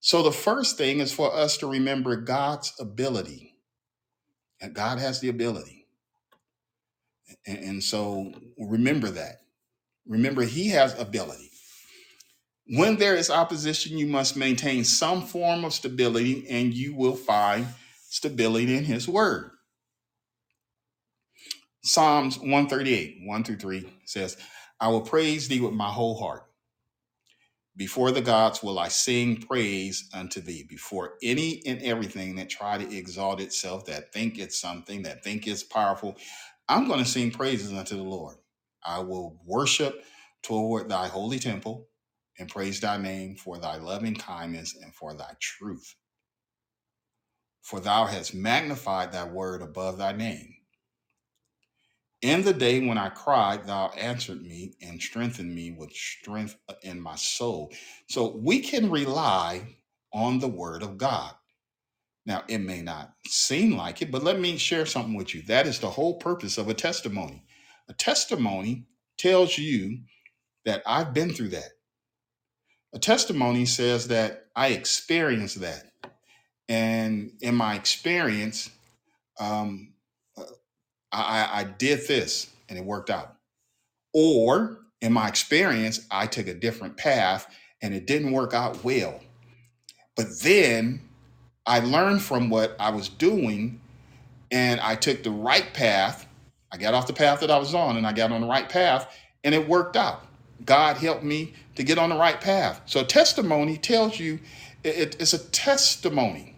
So 0.00 0.22
the 0.22 0.32
first 0.32 0.76
thing 0.76 1.00
is 1.00 1.12
for 1.12 1.34
us 1.34 1.56
to 1.58 1.66
remember 1.66 2.16
God's 2.16 2.72
ability. 2.78 3.54
And 4.60 4.74
God 4.74 4.98
has 4.98 5.20
the 5.20 5.28
ability. 5.28 5.86
And, 7.46 7.58
and 7.58 7.84
so 7.84 8.32
remember 8.58 9.10
that. 9.10 9.40
Remember, 10.06 10.42
He 10.42 10.68
has 10.68 10.98
ability. 10.98 11.50
When 12.66 12.96
there 12.96 13.14
is 13.14 13.30
opposition, 13.30 13.96
you 13.96 14.06
must 14.06 14.36
maintain 14.36 14.84
some 14.84 15.22
form 15.22 15.64
of 15.64 15.72
stability, 15.72 16.46
and 16.48 16.74
you 16.74 16.94
will 16.94 17.16
find 17.16 17.66
stability 18.08 18.76
in 18.76 18.84
His 18.84 19.08
Word. 19.08 19.50
Psalms 21.82 22.38
138, 22.38 23.20
1 23.24 23.44
through 23.44 23.56
3 23.56 23.92
says, 24.04 24.36
I 24.80 24.88
will 24.88 25.00
praise 25.00 25.48
thee 25.48 25.60
with 25.60 25.72
my 25.72 25.88
whole 25.88 26.18
heart. 26.18 26.47
Before 27.78 28.12
the 28.12 28.22
gods 28.22 28.62
will 28.62 28.78
I 28.78 28.88
sing 28.88 29.38
praise 29.42 30.10
unto 30.14 30.42
thee. 30.42 30.66
Before 30.68 31.14
any 31.24 31.62
and 31.66 31.82
everything 31.82 32.36
that 32.36 32.50
try 32.50 32.78
to 32.78 32.96
exalt 32.96 33.40
itself, 33.40 33.86
that 33.86 34.12
think 34.14 34.38
it's 34.38 34.60
something, 34.60 35.04
that 35.04 35.24
think 35.24 35.48
it's 35.48 35.64
powerful, 35.64 36.18
I'm 36.68 36.88
going 36.88 37.00
to 37.00 37.06
sing 37.10 37.32
praises 37.32 37.72
unto 37.72 37.96
the 37.96 38.04
Lord. 38.04 38.38
I 38.86 39.00
will 39.00 39.40
worship 39.46 40.04
toward 40.44 40.90
thy 40.90 41.08
holy 41.08 41.40
temple 41.40 41.88
and 42.38 42.50
praise 42.50 42.80
thy 42.80 42.98
name 42.98 43.36
for 43.36 43.58
thy 43.58 43.78
loving 43.78 44.16
kindness 44.16 44.76
and 44.82 44.94
for 44.94 45.14
thy 45.14 45.32
truth. 45.40 45.96
For 47.62 47.80
thou 47.80 48.06
hast 48.06 48.34
magnified 48.34 49.12
thy 49.12 49.24
word 49.24 49.62
above 49.62 49.98
thy 49.98 50.12
name. 50.12 50.54
In 52.22 52.42
the 52.42 52.52
day 52.54 52.86
when 52.86 52.98
I 52.98 53.10
cried, 53.10 53.66
thou 53.66 53.88
answered 53.90 54.42
me 54.42 54.74
and 54.82 55.00
strengthened 55.00 55.54
me 55.54 55.70
with 55.72 55.92
strength 55.92 56.56
in 56.82 57.00
my 57.00 57.16
soul. 57.16 57.72
So 58.08 58.36
we 58.36 58.60
can 58.60 58.90
rely 58.90 59.76
on 60.12 60.40
the 60.40 60.48
word 60.48 60.82
of 60.82 60.98
God. 60.98 61.34
Now, 62.26 62.44
it 62.48 62.58
may 62.58 62.82
not 62.82 63.12
seem 63.26 63.76
like 63.76 64.02
it, 64.02 64.10
but 64.10 64.22
let 64.24 64.38
me 64.40 64.58
share 64.58 64.86
something 64.86 65.14
with 65.14 65.34
you. 65.34 65.42
That 65.42 65.66
is 65.66 65.80
the 65.80 65.90
whole 65.90 66.16
purpose 66.18 66.58
of 66.58 66.68
a 66.68 66.74
testimony. 66.74 67.44
A 67.88 67.94
testimony 67.94 68.86
tells 69.18 69.58
you 69.58 70.00
that 70.64 70.82
I've 70.86 71.14
been 71.14 71.32
through 71.32 71.50
that. 71.50 71.70
A 72.94 72.98
testimony 72.98 73.66
says 73.66 74.08
that 74.08 74.46
I 74.56 74.68
experienced 74.68 75.60
that. 75.60 75.84
And 76.68 77.32
in 77.40 77.54
my 77.54 77.76
experience, 77.76 78.70
um, 79.40 79.94
I, 81.12 81.20
I 81.60 81.64
did 81.64 82.06
this 82.08 82.50
and 82.68 82.78
it 82.78 82.84
worked 82.84 83.10
out. 83.10 83.34
Or 84.14 84.78
in 85.00 85.12
my 85.12 85.28
experience, 85.28 86.06
I 86.10 86.26
took 86.26 86.48
a 86.48 86.54
different 86.54 86.96
path 86.96 87.46
and 87.82 87.94
it 87.94 88.06
didn't 88.06 88.32
work 88.32 88.54
out 88.54 88.84
well. 88.84 89.20
But 90.16 90.26
then 90.42 91.02
I 91.66 91.80
learned 91.80 92.22
from 92.22 92.50
what 92.50 92.76
I 92.80 92.90
was 92.90 93.08
doing 93.08 93.80
and 94.50 94.80
I 94.80 94.96
took 94.96 95.22
the 95.22 95.30
right 95.30 95.72
path. 95.74 96.26
I 96.72 96.78
got 96.78 96.94
off 96.94 97.06
the 97.06 97.14
path 97.14 97.40
that 97.40 97.50
I 97.50 97.58
was 97.58 97.74
on 97.74 97.96
and 97.96 98.06
I 98.06 98.12
got 98.12 98.32
on 98.32 98.42
the 98.42 98.46
right 98.48 98.68
path 98.68 99.14
and 99.44 99.54
it 99.54 99.68
worked 99.68 99.96
out. 99.96 100.26
God 100.64 100.98
helped 100.98 101.24
me 101.24 101.54
to 101.76 101.84
get 101.84 101.98
on 101.98 102.10
the 102.10 102.16
right 102.16 102.40
path. 102.40 102.82
So 102.86 103.04
testimony 103.04 103.76
tells 103.78 104.20
you 104.20 104.40
it- 104.84 105.16
it's 105.20 105.34
a 105.34 105.38
testimony 105.50 106.56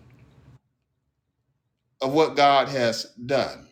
of 2.03 2.13
what 2.15 2.37
God 2.37 2.69
has 2.69 3.07
done 3.27 3.69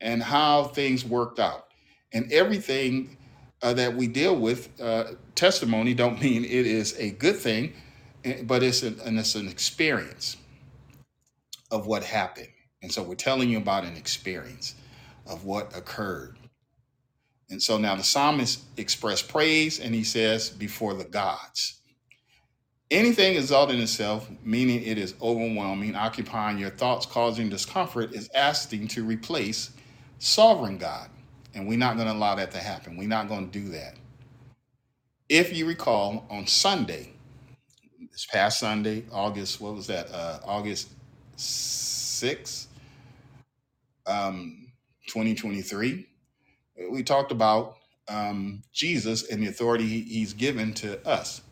and 0.00 0.22
how 0.22 0.64
things 0.64 1.04
worked 1.04 1.38
out. 1.38 1.66
And 2.12 2.32
everything 2.32 3.16
uh, 3.62 3.74
that 3.74 3.94
we 3.94 4.08
deal 4.08 4.36
with, 4.36 4.68
uh, 4.80 5.12
testimony 5.34 5.94
don't 5.94 6.20
mean 6.22 6.44
it 6.44 6.66
is 6.66 6.96
a 6.98 7.10
good 7.12 7.36
thing, 7.36 7.74
eh, 8.24 8.42
but 8.42 8.62
it's 8.62 8.82
an, 8.82 8.98
and 9.04 9.18
it's 9.18 9.34
an 9.34 9.48
experience 9.48 10.36
of 11.70 11.86
what 11.86 12.02
happened. 12.02 12.48
And 12.82 12.90
so 12.92 13.02
we're 13.02 13.14
telling 13.14 13.50
you 13.50 13.58
about 13.58 13.84
an 13.84 13.96
experience 13.96 14.74
of 15.26 15.44
what 15.44 15.76
occurred. 15.76 16.36
And 17.50 17.62
so 17.62 17.78
now 17.78 17.96
the 17.96 18.04
psalmist 18.04 18.62
expressed 18.76 19.28
praise 19.28 19.80
and 19.80 19.94
he 19.94 20.04
says, 20.04 20.50
before 20.50 20.94
the 20.94 21.04
gods. 21.04 21.80
Anything 22.90 23.36
exalting 23.36 23.80
itself, 23.80 24.28
meaning 24.42 24.82
it 24.82 24.98
is 24.98 25.14
overwhelming, 25.22 25.94
occupying 25.94 26.58
your 26.58 26.70
thoughts, 26.70 27.06
causing 27.06 27.48
discomfort, 27.48 28.12
is 28.14 28.28
asking 28.34 28.88
to 28.88 29.04
replace 29.04 29.70
sovereign 30.20 30.78
God. 30.78 31.10
And 31.54 31.68
we're 31.68 31.78
not 31.78 31.96
going 31.96 32.08
to 32.08 32.14
allow 32.14 32.36
that 32.36 32.52
to 32.52 32.58
happen. 32.60 32.98
We're 32.98 33.08
not 33.08 33.28
going 33.28 33.50
to 33.50 33.60
do 33.60 33.70
that. 33.70 33.96
If 35.28 35.56
you 35.56 35.66
recall, 35.66 36.26
on 36.30 36.46
Sunday, 36.46 37.14
this 38.12 38.26
past 38.26 38.60
Sunday, 38.60 39.04
August, 39.12 39.60
what 39.60 39.74
was 39.74 39.88
that? 39.88 40.10
Uh, 40.12 40.40
August 40.44 40.90
6th, 41.38 42.66
um, 44.06 44.68
2023, 45.08 46.08
we 46.90 47.02
talked 47.04 47.32
about 47.32 47.76
um, 48.08 48.62
Jesus 48.72 49.28
and 49.30 49.42
the 49.42 49.48
authority 49.48 49.86
he- 49.88 50.02
he's 50.02 50.34
given 50.34 50.74
to 50.74 51.06
us. 51.08 51.42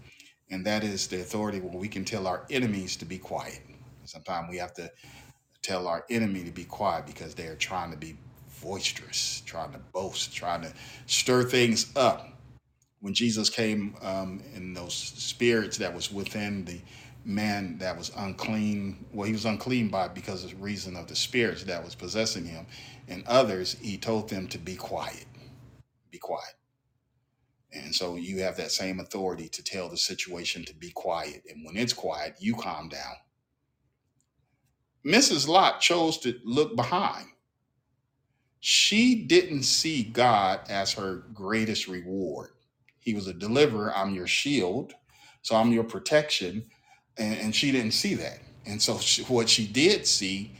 And 0.50 0.66
that 0.66 0.84
is 0.84 1.08
the 1.08 1.20
authority 1.20 1.60
where 1.60 1.76
we 1.78 1.88
can 1.88 2.04
tell 2.04 2.26
our 2.26 2.46
enemies 2.50 2.96
to 2.98 3.06
be 3.06 3.18
quiet. 3.18 3.60
Sometimes 4.06 4.48
we 4.50 4.58
have 4.58 4.74
to 4.74 4.92
tell 5.62 5.88
our 5.88 6.04
enemy 6.10 6.44
to 6.44 6.52
be 6.52 6.64
quiet 6.64 7.06
because 7.06 7.34
they 7.34 7.46
are 7.48 7.56
trying 7.56 7.90
to 7.92 7.96
be 7.98 8.16
boisterous, 8.62 9.42
trying 9.46 9.72
to 9.72 9.78
boast, 9.92 10.34
trying 10.34 10.62
to 10.62 10.72
stir 11.06 11.44
things 11.44 11.92
up. 11.96 12.28
When 13.00 13.14
Jesus 13.14 13.48
came 13.48 13.94
um, 14.02 14.42
in 14.54 14.74
those 14.74 14.94
spirits 14.94 15.78
that 15.78 15.94
was 15.94 16.12
within 16.12 16.64
the 16.64 16.80
man 17.24 17.78
that 17.78 17.96
was 17.96 18.10
unclean, 18.16 19.06
well, 19.12 19.26
he 19.26 19.32
was 19.32 19.44
unclean 19.44 19.88
by 19.88 20.08
because 20.08 20.44
of 20.44 20.60
reason 20.60 20.96
of 20.96 21.06
the 21.06 21.16
spirits 21.16 21.64
that 21.64 21.84
was 21.84 21.94
possessing 21.94 22.44
him, 22.44 22.66
and 23.06 23.24
others, 23.26 23.76
he 23.80 23.96
told 23.96 24.28
them 24.28 24.48
to 24.48 24.58
be 24.58 24.74
quiet, 24.74 25.26
be 26.10 26.18
quiet. 26.18 26.54
And 27.72 27.94
so 27.94 28.16
you 28.16 28.40
have 28.40 28.56
that 28.56 28.72
same 28.72 28.98
authority 28.98 29.48
to 29.50 29.62
tell 29.62 29.88
the 29.88 29.96
situation 29.96 30.64
to 30.64 30.74
be 30.74 30.90
quiet. 30.90 31.42
And 31.48 31.64
when 31.64 31.76
it's 31.76 31.92
quiet, 31.92 32.36
you 32.40 32.54
calm 32.54 32.88
down. 32.88 33.14
Mrs. 35.04 35.46
Lot 35.46 35.80
chose 35.80 36.18
to 36.18 36.38
look 36.44 36.76
behind. 36.76 37.26
She 38.60 39.14
didn't 39.24 39.62
see 39.62 40.02
God 40.02 40.60
as 40.68 40.92
her 40.94 41.24
greatest 41.34 41.88
reward. 41.88 42.50
He 43.00 43.14
was 43.14 43.26
a 43.28 43.32
deliverer. 43.34 43.92
I'm 43.96 44.14
your 44.14 44.26
shield. 44.26 44.94
So 45.42 45.56
I'm 45.56 45.72
your 45.72 45.84
protection. 45.84 46.64
And, 47.16 47.38
and 47.38 47.54
she 47.54 47.72
didn't 47.72 47.92
see 47.92 48.14
that. 48.16 48.40
And 48.66 48.82
so 48.82 48.98
she, 48.98 49.22
what 49.24 49.48
she 49.48 49.66
did 49.66 50.06
see 50.06 50.52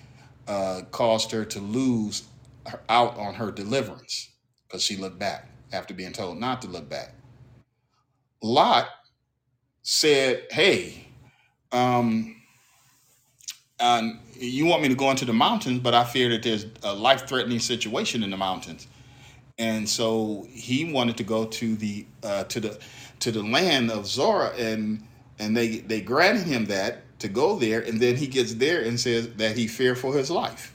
uh, 0.46 0.82
caused 0.90 1.30
her 1.32 1.44
to 1.44 1.61
lose 1.61 2.24
her, 2.66 2.80
out 2.88 3.16
on 3.18 3.34
her 3.34 3.51
deliverance 3.51 4.30
because 4.66 4.82
she 4.82 4.96
looked 4.96 5.18
back 5.18 5.49
after 5.72 5.92
being 5.92 6.12
told 6.12 6.38
not 6.38 6.62
to 6.62 6.68
look 6.68 6.88
back. 6.88 7.14
Lot 8.42 8.88
said, 9.82 10.46
Hey, 10.51 11.09
um, 11.72 12.36
you 14.39 14.66
want 14.66 14.82
me 14.82 14.89
to 14.89 14.95
go 14.95 15.11
into 15.11 15.24
the 15.24 15.32
mountains, 15.32 15.80
but 15.80 15.95
I 15.95 16.05
fear 16.05 16.28
that 16.30 16.43
there's 16.43 16.66
a 16.82 16.95
life 16.95 17.28
threatening 17.28 17.59
situation 17.61 18.22
in 18.22 18.30
the 18.30 18.36
mountains. 18.36 18.86
And 19.59 19.89
so 19.89 20.47
he 20.51 20.93
wanted 20.93 21.16
to 21.18 21.24
go 21.24 21.47
to 21.47 21.76
the 21.76 22.07
uh, 22.22 22.45
to 22.45 22.61
the 22.61 22.78
to 23.20 23.32
the 23.32 23.43
land 23.43 23.91
of 23.91 24.07
Zoar, 24.07 24.53
and 24.57 25.03
and 25.39 25.57
they 25.57 25.78
they 25.78 26.01
granted 26.01 26.47
him 26.47 26.66
that 26.66 27.18
to 27.20 27.28
go 27.28 27.59
there, 27.59 27.80
and 27.80 28.01
then 28.01 28.16
he 28.16 28.28
gets 28.28 28.55
there 28.55 28.82
and 28.82 28.99
says 28.99 29.28
that 29.36 29.57
he 29.57 29.66
feared 29.66 29.99
for 29.99 30.14
his 30.14 30.30
life. 30.30 30.74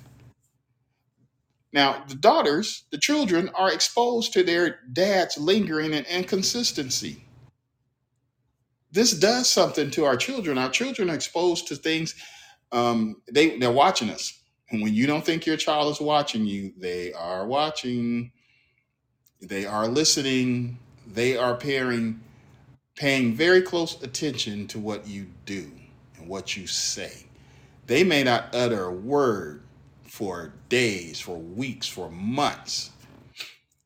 Now 1.71 2.03
the 2.07 2.15
daughters, 2.15 2.83
the 2.91 2.97
children, 2.97 3.49
are 3.55 3.71
exposed 3.71 4.33
to 4.33 4.43
their 4.43 4.79
dad's 4.91 5.37
lingering 5.37 5.93
and 5.93 6.05
inconsistency. 6.07 7.23
This 8.91 9.13
does 9.13 9.49
something 9.49 9.89
to 9.91 10.05
our 10.05 10.17
children. 10.17 10.57
Our 10.57 10.69
children 10.69 11.09
are 11.09 11.15
exposed 11.15 11.67
to 11.69 11.75
things 11.75 12.15
um, 12.73 13.21
they 13.31 13.57
they're 13.57 13.71
watching 13.71 14.09
us. 14.09 14.39
And 14.71 14.81
when 14.81 14.93
you 14.93 15.05
don't 15.07 15.23
think 15.23 15.45
your 15.45 15.57
child 15.57 15.91
is 15.91 16.01
watching 16.01 16.45
you, 16.45 16.73
they 16.77 17.13
are 17.13 17.45
watching. 17.45 18.31
They 19.41 19.65
are 19.65 19.87
listening. 19.87 20.79
They 21.07 21.37
are 21.37 21.55
paying 21.55 22.19
paying 22.95 23.33
very 23.33 23.61
close 23.61 24.01
attention 24.03 24.67
to 24.67 24.79
what 24.79 25.07
you 25.07 25.27
do 25.45 25.71
and 26.17 26.27
what 26.27 26.55
you 26.55 26.67
say. 26.67 27.25
They 27.87 28.03
may 28.03 28.23
not 28.23 28.53
utter 28.55 28.85
a 28.85 28.93
word 28.93 29.63
for 30.03 30.53
days, 30.69 31.19
for 31.19 31.37
weeks, 31.37 31.87
for 31.87 32.09
months, 32.09 32.91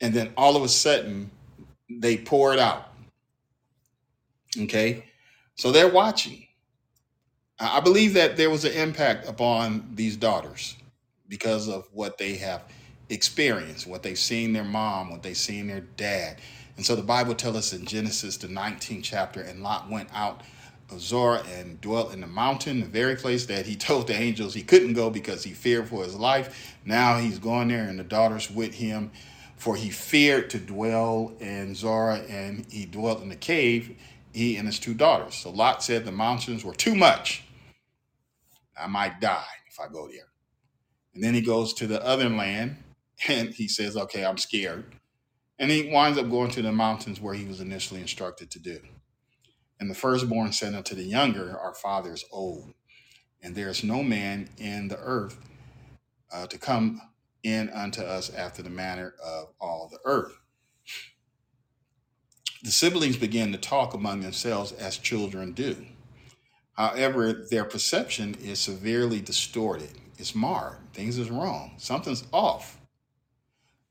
and 0.01 0.13
then 0.13 0.31
all 0.37 0.55
of 0.55 0.63
a 0.63 0.69
sudden 0.69 1.31
they 1.89 2.17
pour 2.17 2.53
it 2.53 2.59
out. 2.59 2.93
Okay, 4.57 5.05
so 5.55 5.71
they're 5.71 5.91
watching. 5.91 6.46
I 7.59 7.79
believe 7.79 8.13
that 8.13 8.37
there 8.37 8.51
was 8.51 8.65
an 8.65 8.73
impact 8.73 9.27
upon 9.27 9.89
these 9.95 10.15
daughters 10.15 10.75
because 11.27 11.67
of 11.67 11.87
what 11.91 12.19
they 12.19 12.35
have 12.35 12.61
experienced, 13.09 13.87
what 13.87 14.03
they've 14.03 14.17
seen 14.17 14.53
their 14.53 14.63
mom, 14.63 15.09
what 15.09 15.23
they've 15.23 15.35
seen 15.35 15.65
their 15.65 15.81
dad. 15.81 16.37
And 16.75 16.85
so 16.85 16.95
the 16.95 17.01
Bible 17.01 17.33
tells 17.33 17.55
us 17.55 17.73
in 17.73 17.85
Genesis, 17.85 18.37
the 18.37 18.47
19th 18.47 19.03
chapter, 19.03 19.41
and 19.41 19.63
Lot 19.63 19.89
went 19.89 20.09
out 20.13 20.41
of 20.91 21.01
Zoar 21.01 21.41
and 21.55 21.81
dwelt 21.81 22.13
in 22.13 22.21
the 22.21 22.27
mountain, 22.27 22.81
the 22.81 22.85
very 22.85 23.15
place 23.15 23.47
that 23.47 23.65
he 23.65 23.75
told 23.87 24.05
the 24.05 24.13
angels 24.13 24.53
he 24.53 24.61
couldn't 24.61 24.93
go 24.93 25.09
because 25.09 25.43
he 25.43 25.51
feared 25.51 25.89
for 25.89 26.03
his 26.03 26.15
life. 26.15 26.75
Now 26.85 27.17
he's 27.17 27.39
going 27.39 27.69
there, 27.69 27.89
and 27.89 27.97
the 27.97 28.03
daughters 28.03 28.51
with 28.51 28.75
him, 28.75 29.09
for 29.55 29.75
he 29.75 29.89
feared 29.89 30.51
to 30.51 30.59
dwell 30.59 31.33
in 31.39 31.73
Zoar, 31.73 32.21
and 32.29 32.67
he 32.69 32.85
dwelt 32.85 33.23
in 33.23 33.29
the 33.29 33.35
cave, 33.35 33.97
he 34.31 34.57
and 34.57 34.67
his 34.67 34.77
two 34.77 34.93
daughters. 34.93 35.33
So 35.33 35.49
Lot 35.49 35.81
said 35.81 36.05
the 36.05 36.11
mountains 36.11 36.63
were 36.63 36.75
too 36.75 36.93
much 36.93 37.43
I 38.81 38.87
might 38.87 39.19
die 39.19 39.45
if 39.69 39.79
I 39.79 39.91
go 39.91 40.07
there. 40.07 40.27
And 41.13 41.23
then 41.23 41.33
he 41.33 41.41
goes 41.41 41.73
to 41.75 41.87
the 41.87 42.03
other 42.05 42.29
land 42.29 42.77
and 43.27 43.49
he 43.49 43.67
says, 43.67 43.97
Okay, 43.97 44.25
I'm 44.25 44.37
scared. 44.37 44.85
And 45.59 45.71
he 45.71 45.89
winds 45.91 46.19
up 46.19 46.29
going 46.29 46.51
to 46.51 46.61
the 46.61 46.71
mountains 46.71 47.19
where 47.19 47.33
he 47.33 47.45
was 47.45 47.61
initially 47.61 48.01
instructed 48.01 48.51
to 48.51 48.59
do. 48.59 48.79
And 49.79 49.89
the 49.89 49.95
firstborn 49.95 50.53
said 50.53 50.75
unto 50.75 50.95
the 50.95 51.03
younger, 51.03 51.57
Our 51.59 51.73
father 51.73 52.13
is 52.13 52.25
old, 52.31 52.73
and 53.41 53.55
there 53.55 53.69
is 53.69 53.83
no 53.83 54.03
man 54.03 54.49
in 54.57 54.87
the 54.87 54.99
earth 54.99 55.39
uh, 56.31 56.47
to 56.47 56.57
come 56.57 57.01
in 57.43 57.69
unto 57.69 58.01
us 58.01 58.33
after 58.33 58.61
the 58.61 58.69
manner 58.69 59.15
of 59.23 59.53
all 59.59 59.89
the 59.91 59.99
earth. 60.05 60.37
The 62.63 62.71
siblings 62.71 63.17
began 63.17 63.51
to 63.51 63.57
talk 63.57 63.93
among 63.93 64.21
themselves 64.21 64.71
as 64.71 64.97
children 64.97 65.53
do. 65.53 65.77
However, 66.77 67.33
their 67.33 67.65
perception 67.65 68.35
is 68.43 68.59
severely 68.59 69.19
distorted. 69.19 69.89
It's 70.19 70.35
marred. 70.35 70.77
Things 70.93 71.17
is 71.17 71.29
wrong. 71.31 71.73
Something's 71.77 72.23
off. 72.31 72.77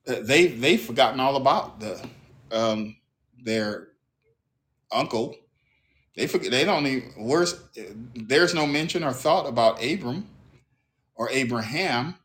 Uh, 0.08 0.20
They 0.22 0.48
they've 0.48 0.80
forgotten 0.80 1.20
all 1.20 1.36
about 1.36 1.80
the 1.80 2.00
um, 2.52 2.96
their 3.42 3.88
uncle. 4.92 5.36
They 6.16 6.26
forget. 6.26 6.50
They 6.52 6.64
don't 6.64 6.86
even. 6.86 7.12
Where's 7.18 7.60
there's 8.14 8.54
no 8.54 8.66
mention 8.66 9.04
or 9.04 9.12
thought 9.12 9.46
about 9.48 9.84
Abram 9.84 10.28
or 11.16 11.28
Abraham. 11.30 12.16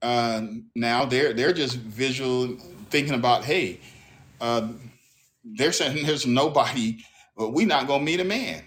Uh, 0.00 0.42
now 0.76 1.04
they're 1.04 1.32
they're 1.32 1.52
just 1.52 1.76
visual 1.76 2.56
thinking 2.90 3.14
about 3.14 3.44
hey, 3.44 3.80
uh, 4.40 4.68
they're 5.44 5.72
saying 5.72 6.04
there's 6.06 6.26
nobody. 6.26 6.98
But 7.36 7.50
we're 7.52 7.66
not 7.66 7.86
gonna 7.88 8.04
meet 8.04 8.20
a 8.20 8.24
man. 8.24 8.62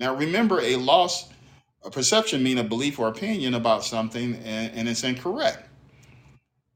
Now 0.00 0.14
remember, 0.16 0.60
a 0.62 0.76
loss, 0.76 1.28
a 1.84 1.90
perception 1.90 2.42
mean 2.42 2.58
a 2.58 2.64
belief 2.64 2.98
or 2.98 3.08
opinion 3.08 3.54
about 3.54 3.84
something, 3.84 4.34
and, 4.36 4.72
and 4.74 4.88
it's 4.88 5.04
incorrect. 5.04 5.68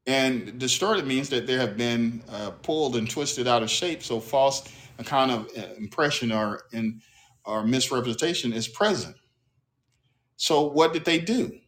And 0.06 0.58
distorted 0.58 1.06
means 1.06 1.30
that 1.30 1.46
there 1.46 1.58
have 1.58 1.78
been 1.78 2.22
uh, 2.30 2.50
pulled 2.50 2.96
and 2.96 3.10
twisted 3.10 3.48
out 3.48 3.62
of 3.62 3.70
shape, 3.70 4.02
so 4.02 4.20
false 4.20 4.70
a 4.98 5.04
kind 5.04 5.30
of 5.30 5.48
uh, 5.56 5.74
impression 5.78 6.30
or 6.30 6.66
in 6.72 7.00
or 7.46 7.64
misrepresentation 7.64 8.52
is 8.52 8.68
present. 8.68 9.16
So 10.36 10.62
what 10.62 10.92
did 10.92 11.04
they 11.04 11.18
do? 11.18 11.58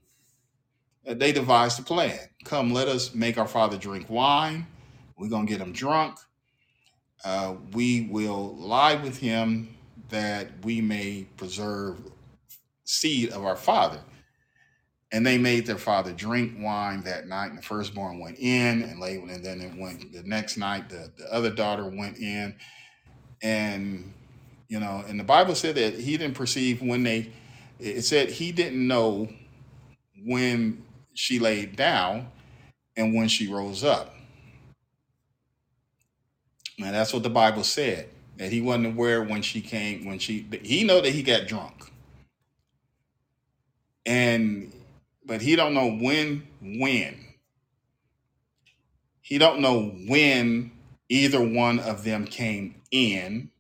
Uh, 1.06 1.14
They 1.14 1.32
devised 1.32 1.80
a 1.80 1.82
plan. 1.82 2.18
Come, 2.44 2.72
let 2.72 2.88
us 2.88 3.14
make 3.14 3.38
our 3.38 3.48
father 3.48 3.76
drink 3.78 4.08
wine. 4.10 4.66
We're 5.18 5.28
gonna 5.28 5.46
get 5.46 5.60
him 5.60 5.72
drunk. 5.72 6.18
Uh, 7.24 7.56
we 7.72 8.08
will 8.10 8.56
lie 8.56 8.94
with 8.94 9.18
him 9.18 9.75
that 10.10 10.48
we 10.62 10.80
may 10.80 11.26
preserve 11.36 11.98
seed 12.84 13.30
of 13.32 13.44
our 13.44 13.56
father. 13.56 14.00
And 15.12 15.24
they 15.24 15.38
made 15.38 15.66
their 15.66 15.78
father 15.78 16.12
drink 16.12 16.54
wine 16.58 17.02
that 17.04 17.28
night, 17.28 17.50
and 17.50 17.58
the 17.58 17.62
firstborn 17.62 18.18
went 18.18 18.38
in, 18.38 18.82
and 18.82 18.98
lay, 19.00 19.16
and 19.16 19.44
then 19.44 19.60
it 19.60 19.78
went 19.78 20.12
the 20.12 20.22
next 20.24 20.56
night. 20.56 20.88
The, 20.88 21.12
the 21.16 21.32
other 21.32 21.50
daughter 21.50 21.84
went 21.88 22.18
in, 22.18 22.56
and 23.40 24.12
you 24.68 24.80
know, 24.80 25.04
and 25.06 25.18
the 25.18 25.24
Bible 25.24 25.54
said 25.54 25.76
that 25.76 25.94
he 25.94 26.16
didn't 26.16 26.34
perceive 26.34 26.82
when 26.82 27.04
they. 27.04 27.32
It 27.78 28.02
said 28.02 28.30
he 28.30 28.50
didn't 28.50 28.84
know 28.84 29.28
when 30.24 30.82
she 31.14 31.38
laid 31.38 31.76
down 31.76 32.28
and 32.96 33.14
when 33.14 33.28
she 33.28 33.52
rose 33.52 33.84
up. 33.84 34.14
And 36.78 36.94
that's 36.94 37.12
what 37.12 37.22
the 37.22 37.30
Bible 37.30 37.62
said 37.64 38.08
that 38.36 38.52
he 38.52 38.60
wasn't 38.60 38.86
aware 38.86 39.22
when 39.22 39.42
she 39.42 39.60
came 39.60 40.04
when 40.06 40.18
she 40.18 40.46
he 40.62 40.84
know 40.84 41.00
that 41.00 41.12
he 41.12 41.22
got 41.22 41.46
drunk 41.46 41.92
and 44.06 44.72
but 45.24 45.40
he 45.42 45.56
don't 45.56 45.74
know 45.74 45.90
when 45.90 46.46
when 46.62 47.16
he 49.20 49.38
don't 49.38 49.60
know 49.60 49.88
when 50.08 50.70
either 51.08 51.40
one 51.42 51.78
of 51.80 52.04
them 52.04 52.26
came 52.26 52.82
in 52.90 53.50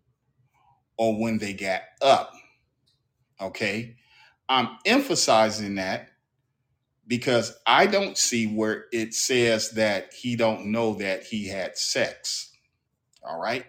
or 0.98 1.18
when 1.20 1.38
they 1.38 1.52
got 1.52 1.82
up 2.02 2.34
okay 3.40 3.96
i'm 4.48 4.68
emphasizing 4.86 5.76
that 5.76 6.08
because 7.06 7.56
I 7.66 7.86
don't 7.86 8.18
see 8.18 8.46
where 8.46 8.86
it 8.92 9.14
says 9.14 9.70
that 9.72 10.12
he 10.14 10.36
don't 10.36 10.66
know 10.66 10.94
that 10.94 11.24
he 11.24 11.48
had 11.48 11.78
sex. 11.78 12.50
All 13.22 13.40
right. 13.40 13.64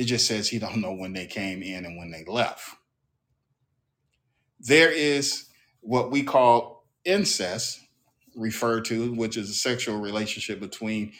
It 0.00 0.06
just 0.06 0.26
says 0.26 0.48
he 0.48 0.58
don't 0.58 0.80
know 0.80 0.94
when 0.94 1.12
they 1.12 1.26
came 1.26 1.62
in 1.62 1.84
and 1.84 1.98
when 1.98 2.10
they 2.10 2.24
left. 2.26 2.74
There 4.58 4.90
is 4.90 5.50
what 5.82 6.10
we 6.10 6.22
call 6.22 6.86
incest, 7.04 7.78
referred 8.34 8.86
to, 8.86 9.12
which 9.12 9.36
is 9.36 9.50
a 9.50 9.52
sexual 9.52 10.00
relationship 10.00 10.58
between 10.58 11.12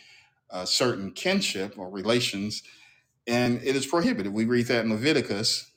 uh, 0.51 0.65
certain 0.65 1.13
kinship 1.13 1.75
or 1.77 1.91
relations, 1.91 2.63
and 3.27 3.61
it 3.63 3.77
is 3.77 3.85
prohibited. 3.85 4.33
We 4.33 4.47
read 4.47 4.69
that 4.69 4.87
in 4.87 4.91
Leviticus. 4.91 5.71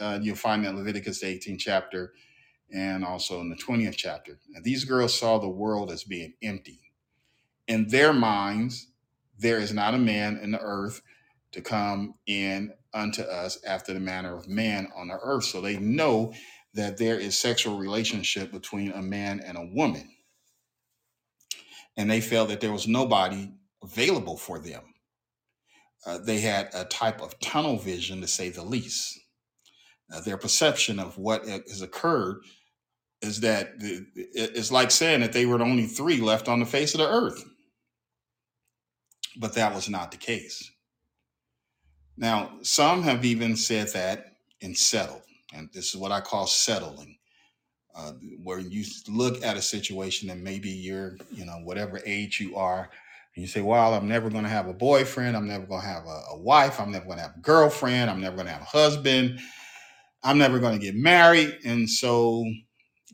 Uh, 0.00 0.18
you'll 0.22 0.34
find 0.34 0.64
that 0.64 0.70
in 0.70 0.78
Leviticus, 0.78 1.20
the 1.20 1.26
18th 1.26 1.58
chapter, 1.58 2.14
and 2.72 3.04
also 3.04 3.42
in 3.42 3.50
the 3.50 3.56
20th 3.56 3.96
chapter. 3.96 4.38
And 4.54 4.64
these 4.64 4.84
girls 4.84 5.12
saw 5.12 5.36
the 5.36 5.46
world 5.46 5.90
as 5.90 6.04
being 6.04 6.32
empty. 6.42 6.80
In 7.68 7.88
their 7.88 8.14
minds, 8.14 8.86
there 9.38 9.58
is 9.58 9.74
not 9.74 9.92
a 9.92 9.98
man 9.98 10.38
in 10.38 10.52
the 10.52 10.60
earth 10.60 11.02
to 11.52 11.60
come 11.60 12.14
in 12.26 12.72
unto 12.92 13.22
us 13.22 13.58
after 13.64 13.92
the 13.92 14.00
manner 14.00 14.36
of 14.36 14.48
man 14.48 14.88
on 14.96 15.08
the 15.08 15.18
earth. 15.22 15.44
So 15.44 15.60
they 15.60 15.78
know 15.78 16.32
that 16.74 16.98
there 16.98 17.18
is 17.18 17.38
sexual 17.38 17.78
relationship 17.78 18.52
between 18.52 18.92
a 18.92 19.02
man 19.02 19.40
and 19.40 19.56
a 19.56 19.68
woman. 19.74 20.10
And 21.96 22.10
they 22.10 22.20
felt 22.20 22.48
that 22.48 22.60
there 22.60 22.72
was 22.72 22.86
nobody 22.86 23.50
available 23.82 24.36
for 24.36 24.58
them. 24.58 24.82
Uh, 26.04 26.18
they 26.18 26.40
had 26.40 26.68
a 26.74 26.84
type 26.84 27.20
of 27.20 27.38
tunnel 27.40 27.76
vision, 27.78 28.20
to 28.20 28.28
say 28.28 28.50
the 28.50 28.62
least. 28.62 29.18
Uh, 30.12 30.20
their 30.20 30.36
perception 30.36 30.98
of 30.98 31.18
what 31.18 31.46
has 31.48 31.82
occurred 31.82 32.36
is 33.22 33.40
that 33.40 33.80
the, 33.80 34.06
it's 34.14 34.70
like 34.70 34.90
saying 34.90 35.20
that 35.20 35.32
they 35.32 35.46
were 35.46 35.58
the 35.58 35.64
only 35.64 35.86
three 35.86 36.20
left 36.20 36.48
on 36.48 36.60
the 36.60 36.66
face 36.66 36.94
of 36.94 37.00
the 37.00 37.08
earth. 37.08 37.44
But 39.38 39.54
that 39.54 39.74
was 39.74 39.88
not 39.88 40.10
the 40.10 40.16
case. 40.16 40.70
Now, 42.16 42.52
some 42.62 43.02
have 43.02 43.24
even 43.24 43.56
said 43.56 43.88
that 43.92 44.36
and 44.62 44.76
settled. 44.76 45.22
And 45.54 45.68
this 45.72 45.94
is 45.94 45.96
what 45.96 46.12
I 46.12 46.20
call 46.20 46.46
settling, 46.46 47.16
uh, 47.94 48.12
where 48.42 48.58
you 48.58 48.84
look 49.08 49.42
at 49.42 49.56
a 49.56 49.62
situation 49.62 50.30
and 50.30 50.42
maybe 50.42 50.70
you're, 50.70 51.18
you 51.30 51.44
know, 51.44 51.58
whatever 51.62 52.00
age 52.04 52.40
you 52.40 52.56
are, 52.56 52.90
and 53.34 53.42
you 53.42 53.46
say, 53.46 53.60
well, 53.60 53.94
I'm 53.94 54.08
never 54.08 54.30
going 54.30 54.44
to 54.44 54.50
have 54.50 54.66
a 54.66 54.72
boyfriend. 54.72 55.36
I'm 55.36 55.46
never 55.46 55.66
going 55.66 55.82
to 55.82 55.86
have 55.86 56.06
a, 56.06 56.22
a 56.32 56.38
wife. 56.38 56.80
I'm 56.80 56.90
never 56.90 57.04
going 57.04 57.18
to 57.18 57.22
have 57.22 57.36
a 57.36 57.40
girlfriend. 57.40 58.10
I'm 58.10 58.20
never 58.20 58.36
going 58.36 58.46
to 58.46 58.52
have 58.52 58.62
a 58.62 58.64
husband. 58.64 59.38
I'm 60.22 60.38
never 60.38 60.58
going 60.58 60.72
to 60.72 60.84
get 60.84 60.94
married. 60.94 61.58
And 61.64 61.88
so, 61.88 62.44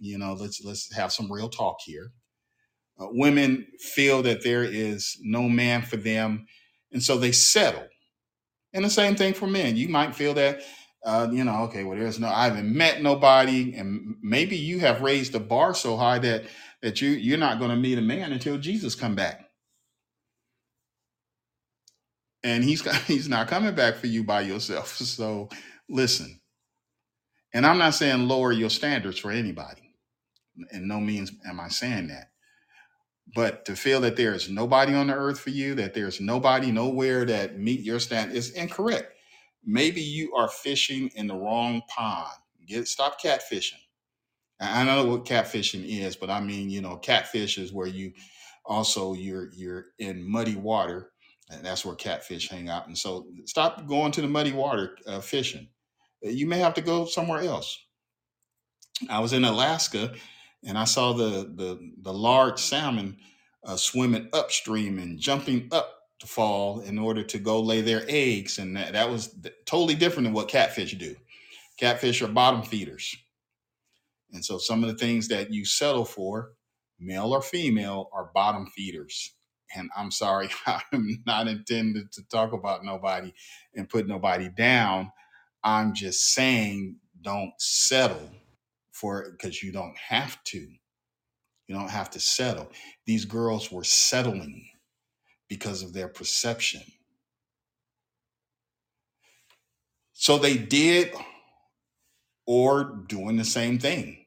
you 0.01 0.19
know, 0.19 0.35
let's 0.35 0.65
let's 0.65 0.93
have 0.95 1.13
some 1.13 1.31
real 1.31 1.49
talk 1.49 1.79
here. 1.85 2.13
Uh, 3.01 3.09
women 3.11 3.67
feel 3.81 4.23
that 4.23 4.45
there 4.45 4.65
is 4.65 5.19
no 5.23 5.49
man 5.49 5.83
for 5.83 5.97
them, 5.97 6.47
and 6.93 7.03
so 7.03 7.19
they 7.19 7.33
settle. 7.33 7.87
And 8.75 8.85
the 8.85 8.91
same 8.91 9.17
thing 9.17 9.35
for 9.35 9.49
men. 9.49 9.77
You 9.77 9.89
might 9.89 10.15
feel 10.17 10.35
that, 10.35 10.63
uh, 11.05 11.29
you 11.33 11.45
know, 11.45 11.65
okay, 11.65 11.85
well, 11.85 11.99
there's 11.99 12.21
no, 12.21 12.29
I 12.29 12.45
haven't 12.47 12.75
met 12.75 13.03
nobody, 13.03 13.75
and 13.77 14.17
maybe 14.23 14.57
you 14.57 14.81
have 14.81 15.03
raised 15.03 15.33
the 15.33 15.41
bar 15.41 15.75
so 15.75 15.97
high 15.97 16.21
that 16.21 16.45
that 16.83 17.01
you 17.03 17.11
you're 17.11 17.39
not 17.39 17.59
going 17.61 17.71
to 17.73 17.77
meet 17.77 17.99
a 17.99 18.03
man 18.03 18.33
until 18.33 18.59
Jesus 18.59 18.95
come 18.95 19.17
back, 19.17 19.51
and 22.45 22.65
he's 22.65 22.83
he's 23.07 23.29
not 23.29 23.49
coming 23.49 23.75
back 23.75 23.97
for 23.97 24.09
you 24.09 24.25
by 24.25 24.43
yourself. 24.43 24.99
So 25.03 25.51
listen, 25.89 26.41
and 27.55 27.67
I'm 27.67 27.79
not 27.79 27.95
saying 27.95 28.29
lower 28.29 28.53
your 28.53 28.71
standards 28.71 29.19
for 29.19 29.31
anybody. 29.33 29.95
In 30.73 30.89
no 30.89 31.01
means 31.01 31.33
am 31.47 31.61
I 31.61 31.69
saying 31.69 32.09
that. 32.09 32.32
But 33.35 33.65
to 33.67 33.77
feel 33.77 34.01
that 34.03 34.17
there 34.17 34.35
is 34.35 34.51
nobody 34.51 34.95
on 34.95 35.07
the 35.07 35.15
earth 35.15 35.41
for 35.41 35.51
you, 35.51 35.75
that 35.77 35.95
there's 35.95 36.21
nobody 36.21 36.71
nowhere 36.71 37.25
that 37.27 37.59
meet 37.59 37.81
your 37.81 38.01
stand 38.01 38.33
is 38.33 38.51
incorrect. 38.51 39.15
Maybe 39.65 40.03
you 40.03 40.35
are 40.35 40.49
fishing 40.49 41.11
in 41.15 41.29
the 41.29 41.37
wrong 41.37 41.83
pond. 41.89 42.37
Get 42.67 42.89
stop 42.89 43.21
catfishing. 43.21 43.81
I 44.61 44.85
know 44.85 45.05
what 45.07 45.25
catfishing 45.25 45.85
is, 45.87 46.17
but 46.17 46.31
I 46.31 46.41
mean, 46.41 46.71
you 46.71 46.81
know, 46.81 46.97
catfish 46.97 47.59
is 47.59 47.73
where 47.73 47.87
you 47.87 48.13
also 48.65 49.15
you're 49.15 49.51
you're 49.55 49.87
in 49.99 50.29
muddy 50.31 50.57
water, 50.57 51.11
and 51.51 51.65
that's 51.65 51.85
where 51.85 51.95
catfish 51.97 52.49
hang 52.49 52.69
out. 52.69 52.87
And 52.87 52.97
so, 52.97 53.27
stop 53.45 53.87
going 53.87 54.13
to 54.13 54.21
the 54.21 54.29
muddy 54.29 54.53
water 54.53 54.97
uh, 55.07 55.21
fishing. 55.21 55.69
You 56.23 56.47
may 56.47 56.59
have 56.59 56.75
to 56.75 56.81
go 56.81 57.05
somewhere 57.07 57.43
else. 57.43 57.77
I 59.11 59.19
was 59.21 59.33
in 59.33 59.45
Alaska 59.45 60.15
and 60.65 60.79
I 60.79 60.85
saw 60.85 61.13
the 61.13 61.51
the, 61.55 61.93
the 62.03 62.13
large 62.13 62.61
salmon 62.61 63.17
uh, 63.65 63.77
swimming 63.77 64.29
upstream 64.33 64.99
and 64.99 65.19
jumping 65.19 65.69
up 65.73 65.99
to 66.21 66.27
fall 66.27 66.81
in 66.81 66.99
order 66.99 67.23
to 67.25 67.39
go 67.39 67.61
lay 67.61 67.81
their 67.81 68.05
eggs, 68.09 68.59
and 68.59 68.77
that, 68.77 68.93
that 68.93 69.11
was 69.11 69.35
totally 69.67 69.95
different 69.95 70.27
than 70.27 70.35
what 70.35 70.49
catfish 70.49 70.93
do. 70.97 71.17
Catfish 71.79 72.23
are 72.23 72.29
bottom 72.29 72.63
feeders, 72.63 73.17
and 74.33 74.45
so 74.45 74.59
some 74.59 74.85
of 74.85 74.91
the 74.91 74.99
things 74.99 75.29
that 75.29 75.53
you 75.53 75.65
settle 75.65 76.05
for, 76.05 76.53
male 77.01 77.33
or 77.35 77.43
female, 77.43 78.09
are 78.13 78.31
bottom 78.35 78.67
feeders. 78.67 79.35
And 79.75 79.89
I'm 79.97 80.11
sorry, 80.11 80.51
I'm 80.67 81.23
not 81.27 81.49
intended 81.49 82.13
to 82.13 82.23
talk 82.29 82.53
about 82.53 82.85
nobody 82.85 83.33
and 83.75 83.89
put 83.89 84.07
nobody 84.07 84.49
down. 84.51 85.11
I'm 85.65 85.95
just 85.95 86.35
saying, 86.35 86.97
don't 87.23 87.53
settle 87.59 88.31
for 89.03 89.21
it 89.23 89.33
because 89.33 89.63
you 89.65 89.73
don't 89.73 89.97
have 89.97 90.43
to. 90.45 90.59
You 90.59 91.75
don't 91.75 91.91
have 91.91 92.11
to 92.11 92.21
settle. 92.21 92.71
These 93.05 93.25
girls 93.25 93.71
were 93.73 93.85
settling 93.85 94.65
because 95.49 95.83
of 95.83 95.93
their 95.93 96.09
perception. 96.09 96.83
So 100.13 100.39
they 100.39 100.57
did 100.57 101.13
or 102.47 103.03
doing 103.09 103.37
the 103.37 103.45
same 103.45 103.79
thing. 103.81 104.25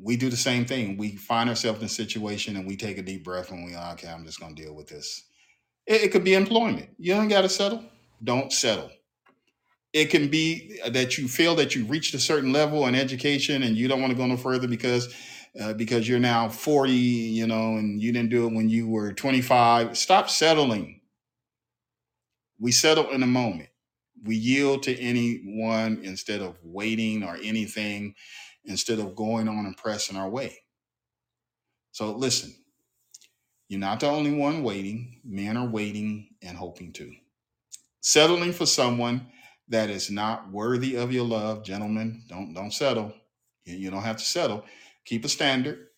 We 0.00 0.16
do 0.16 0.30
the 0.30 0.36
same 0.36 0.64
thing. 0.64 0.96
We 0.96 1.16
find 1.16 1.48
ourselves 1.48 1.80
in 1.80 1.86
a 1.86 1.88
situation 1.88 2.56
and 2.56 2.68
we 2.68 2.76
take 2.76 2.98
a 2.98 3.02
deep 3.02 3.24
breath 3.24 3.50
and 3.50 3.64
we, 3.64 3.76
okay, 3.76 4.08
I'm 4.08 4.24
just 4.24 4.38
going 4.38 4.54
to 4.54 4.62
deal 4.62 4.76
with 4.76 4.86
this. 4.86 5.24
It, 5.86 6.02
it 6.02 6.12
could 6.12 6.22
be 6.22 6.34
employment. 6.34 6.90
You 6.98 7.14
don't 7.14 7.26
got 7.26 7.42
to 7.42 7.48
settle. 7.48 7.82
Don't 8.22 8.52
settle 8.52 8.90
it 9.92 10.06
can 10.06 10.28
be 10.28 10.80
that 10.88 11.18
you 11.18 11.28
feel 11.28 11.54
that 11.56 11.74
you 11.74 11.84
reached 11.84 12.14
a 12.14 12.18
certain 12.18 12.52
level 12.52 12.86
in 12.86 12.94
education 12.94 13.62
and 13.62 13.76
you 13.76 13.88
don't 13.88 14.00
want 14.00 14.12
to 14.12 14.16
go 14.16 14.26
no 14.26 14.36
further 14.36 14.68
because 14.68 15.14
uh, 15.60 15.72
because 15.72 16.08
you're 16.08 16.18
now 16.18 16.48
40 16.48 16.92
you 16.92 17.46
know 17.46 17.76
and 17.76 18.00
you 18.00 18.12
didn't 18.12 18.30
do 18.30 18.46
it 18.46 18.52
when 18.52 18.68
you 18.68 18.88
were 18.88 19.12
25 19.12 19.96
stop 19.96 20.28
settling. 20.30 21.00
We 22.60 22.72
settle 22.72 23.10
in 23.10 23.22
a 23.22 23.26
moment. 23.26 23.68
We 24.24 24.34
yield 24.34 24.82
to 24.84 24.98
anyone 24.98 26.00
instead 26.02 26.40
of 26.42 26.56
waiting 26.62 27.22
or 27.22 27.36
anything 27.42 28.14
instead 28.64 28.98
of 28.98 29.14
going 29.14 29.48
on 29.48 29.64
and 29.64 29.76
pressing 29.76 30.16
our 30.16 30.28
way. 30.28 30.58
So 31.92 32.12
listen 32.12 32.54
you're 33.68 33.80
not 33.80 34.00
the 34.00 34.08
only 34.08 34.32
one 34.32 34.62
waiting. 34.62 35.20
Men 35.24 35.56
are 35.56 35.68
waiting 35.68 36.30
and 36.42 36.56
hoping 36.56 36.92
to. 36.94 37.12
Settling 38.00 38.52
for 38.52 38.66
someone 38.66 39.26
that 39.68 39.90
is 39.90 40.10
not 40.10 40.50
worthy 40.50 40.96
of 40.96 41.12
your 41.12 41.24
love, 41.24 41.64
gentlemen, 41.64 42.22
don't 42.28 42.54
don't 42.54 42.72
settle. 42.72 43.12
You, 43.64 43.76
you 43.76 43.90
don't 43.90 44.02
have 44.02 44.16
to 44.16 44.24
settle. 44.24 44.64
Keep 45.04 45.24
a 45.24 45.28
standard, 45.28 45.88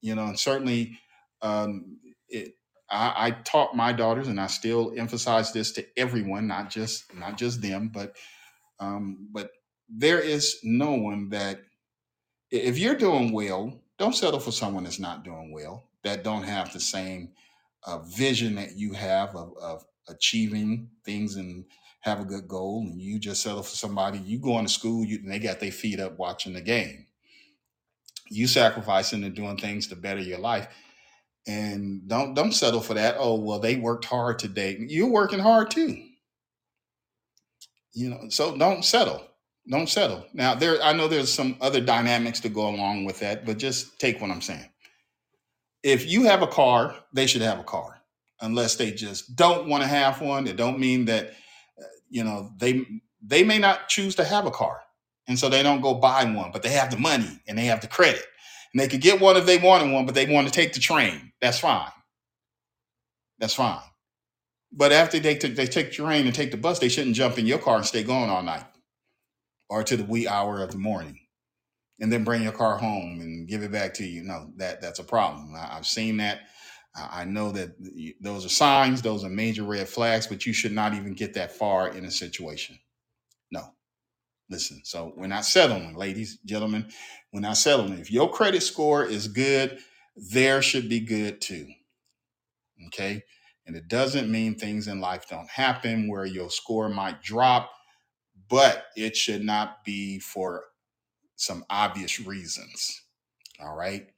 you 0.00 0.14
know, 0.14 0.26
and 0.26 0.38
certainly 0.38 0.98
um, 1.42 1.98
it, 2.28 2.54
I, 2.90 3.14
I 3.16 3.30
taught 3.30 3.76
my 3.76 3.92
daughters, 3.92 4.28
and 4.28 4.40
I 4.40 4.46
still 4.46 4.94
emphasize 4.96 5.52
this 5.52 5.72
to 5.72 5.86
everyone, 5.96 6.46
not 6.46 6.70
just 6.70 7.14
not 7.14 7.36
just 7.36 7.62
them, 7.62 7.90
but 7.92 8.16
um, 8.80 9.28
but 9.32 9.50
there 9.88 10.20
is 10.20 10.58
no 10.62 10.92
one 10.92 11.30
that 11.30 11.60
if 12.50 12.78
you're 12.78 12.94
doing 12.94 13.32
well, 13.32 13.80
don't 13.98 14.14
settle 14.14 14.40
for 14.40 14.52
someone 14.52 14.84
that's 14.84 15.00
not 15.00 15.24
doing 15.24 15.52
well, 15.52 15.90
that 16.04 16.24
don't 16.24 16.44
have 16.44 16.72
the 16.72 16.80
same 16.80 17.30
uh, 17.86 17.98
vision 17.98 18.54
that 18.56 18.76
you 18.76 18.92
have 18.92 19.34
of, 19.36 19.54
of 19.60 19.84
achieving 20.08 20.88
things 21.04 21.36
and 21.36 21.64
have 22.00 22.20
a 22.20 22.24
good 22.24 22.46
goal 22.48 22.86
and 22.88 23.00
you 23.00 23.18
just 23.18 23.42
settle 23.42 23.62
for 23.62 23.74
somebody, 23.74 24.18
you 24.18 24.38
going 24.38 24.66
to 24.66 24.72
school, 24.72 25.04
you, 25.04 25.18
and 25.18 25.30
they 25.30 25.38
got 25.38 25.60
their 25.60 25.72
feet 25.72 26.00
up 26.00 26.18
watching 26.18 26.52
the 26.52 26.60
game. 26.60 27.06
You 28.30 28.46
sacrificing 28.46 29.24
and 29.24 29.34
doing 29.34 29.56
things 29.56 29.88
to 29.88 29.96
better 29.96 30.20
your 30.20 30.38
life. 30.38 30.68
And 31.46 32.06
don't 32.06 32.34
don't 32.34 32.52
settle 32.52 32.80
for 32.80 32.94
that. 32.94 33.16
Oh, 33.18 33.36
well, 33.40 33.58
they 33.58 33.76
worked 33.76 34.04
hard 34.04 34.38
today. 34.38 34.76
You're 34.78 35.08
working 35.08 35.38
hard 35.38 35.70
too. 35.70 35.96
You 37.94 38.10
know, 38.10 38.28
so 38.28 38.56
don't 38.56 38.84
settle. 38.84 39.24
Don't 39.70 39.88
settle. 39.88 40.26
Now 40.34 40.54
there 40.54 40.80
I 40.82 40.92
know 40.92 41.08
there's 41.08 41.32
some 41.32 41.56
other 41.60 41.80
dynamics 41.80 42.40
to 42.40 42.50
go 42.50 42.68
along 42.68 43.06
with 43.06 43.20
that, 43.20 43.46
but 43.46 43.58
just 43.58 43.98
take 43.98 44.20
what 44.20 44.30
I'm 44.30 44.42
saying. 44.42 44.68
If 45.82 46.06
you 46.06 46.24
have 46.24 46.42
a 46.42 46.46
car, 46.46 46.96
they 47.14 47.26
should 47.26 47.42
have 47.42 47.58
a 47.58 47.64
car. 47.64 47.94
Unless 48.40 48.76
they 48.76 48.92
just 48.92 49.34
don't 49.34 49.68
want 49.68 49.82
to 49.82 49.88
have 49.88 50.20
one. 50.20 50.46
It 50.46 50.56
don't 50.56 50.78
mean 50.78 51.06
that 51.06 51.32
you 52.10 52.24
know 52.24 52.52
they 52.58 52.86
they 53.22 53.44
may 53.44 53.58
not 53.58 53.88
choose 53.88 54.14
to 54.16 54.24
have 54.24 54.46
a 54.46 54.50
car 54.52 54.80
and 55.28 55.38
so 55.38 55.48
they 55.48 55.62
don't 55.62 55.82
go 55.82 55.94
buy 55.94 56.24
one 56.24 56.50
but 56.52 56.62
they 56.62 56.70
have 56.70 56.90
the 56.90 56.98
money 56.98 57.40
and 57.48 57.58
they 57.58 57.66
have 57.66 57.80
the 57.82 57.88
credit 57.88 58.24
And 58.74 58.80
they 58.80 58.88
could 58.88 59.02
get 59.02 59.20
one 59.20 59.36
if 59.36 59.46
they 59.46 59.58
wanted 59.58 59.92
one, 59.92 60.06
but 60.06 60.14
they 60.14 60.26
want 60.32 60.48
to 60.48 60.52
take 60.52 60.74
the 60.74 60.80
train. 60.80 61.32
That's 61.42 61.58
fine. 61.60 61.90
That's 63.38 63.54
fine. 63.54 63.82
But 64.72 64.92
after 64.92 65.18
they 65.20 65.34
they 65.36 65.66
take 65.66 65.88
the 65.90 65.96
train 65.96 66.26
and 66.26 66.34
take 66.34 66.50
the 66.52 66.58
bus, 66.58 66.80
they 66.80 66.88
shouldn't 66.90 67.16
jump 67.16 67.38
in 67.38 67.46
your 67.46 67.58
car 67.58 67.76
and 67.78 67.86
stay 67.86 68.04
going 68.04 68.30
all 68.30 68.42
night 68.42 68.64
or 69.70 69.84
to 69.84 69.96
the 69.96 70.04
wee 70.04 70.28
hour 70.28 70.62
of 70.62 70.72
the 70.72 70.78
morning 70.78 71.20
and 72.00 72.12
then 72.12 72.24
bring 72.24 72.42
your 72.42 72.52
car 72.52 72.78
home 72.78 73.20
and 73.20 73.48
give 73.48 73.62
it 73.62 73.72
back 73.72 73.94
to 73.94 74.04
you. 74.06 74.22
No, 74.24 74.50
that 74.56 74.80
that's 74.82 75.00
a 75.00 75.04
problem. 75.04 75.54
I, 75.56 75.76
I've 75.78 75.86
seen 75.86 76.18
that. 76.18 76.40
I 76.96 77.24
know 77.24 77.52
that 77.52 77.76
those 78.20 78.44
are 78.44 78.50
signs, 78.50 79.02
those 79.02 79.24
are 79.24 79.28
major 79.28 79.62
red 79.62 79.88
flags, 79.88 80.26
but 80.26 80.46
you 80.46 80.52
should 80.52 80.72
not 80.72 80.94
even 80.94 81.14
get 81.14 81.34
that 81.34 81.52
far 81.52 81.88
in 81.88 82.04
a 82.04 82.10
situation. 82.10 82.78
No, 83.52 83.72
listen. 84.50 84.80
So 84.84 85.12
we're 85.16 85.26
not 85.28 85.44
settling, 85.44 85.94
ladies, 85.94 86.38
and 86.40 86.48
gentlemen. 86.48 86.90
We're 87.32 87.40
not 87.40 87.56
settling. 87.56 87.98
If 87.98 88.10
your 88.10 88.30
credit 88.30 88.62
score 88.62 89.04
is 89.04 89.28
good, 89.28 89.78
there 90.16 90.62
should 90.62 90.88
be 90.88 91.00
good 91.00 91.40
too. 91.40 91.68
Okay. 92.86 93.22
And 93.66 93.76
it 93.76 93.86
doesn't 93.86 94.30
mean 94.30 94.54
things 94.54 94.88
in 94.88 95.00
life 95.00 95.28
don't 95.28 95.48
happen 95.48 96.08
where 96.08 96.24
your 96.24 96.50
score 96.50 96.88
might 96.88 97.22
drop, 97.22 97.70
but 98.48 98.86
it 98.96 99.14
should 99.14 99.44
not 99.44 99.84
be 99.84 100.18
for 100.18 100.64
some 101.36 101.64
obvious 101.68 102.18
reasons. 102.18 103.02
All 103.60 103.76
right. 103.76 104.08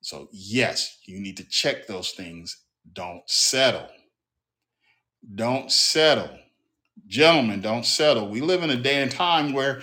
So, 0.00 0.28
yes, 0.32 0.98
you 1.06 1.20
need 1.20 1.36
to 1.38 1.48
check 1.48 1.86
those 1.86 2.10
things. 2.12 2.64
Don't 2.92 3.22
settle. 3.26 3.88
Don't 5.34 5.70
settle. 5.70 6.38
Gentlemen, 7.06 7.60
don't 7.60 7.84
settle. 7.84 8.28
We 8.28 8.40
live 8.40 8.62
in 8.62 8.70
a 8.70 8.76
day 8.76 9.02
and 9.02 9.10
time 9.10 9.52
where 9.52 9.82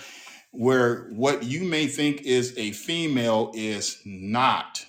where 0.50 1.08
what 1.10 1.44
you 1.44 1.62
may 1.64 1.86
think 1.86 2.22
is 2.22 2.54
a 2.56 2.72
female 2.72 3.52
is 3.54 4.00
not. 4.04 4.84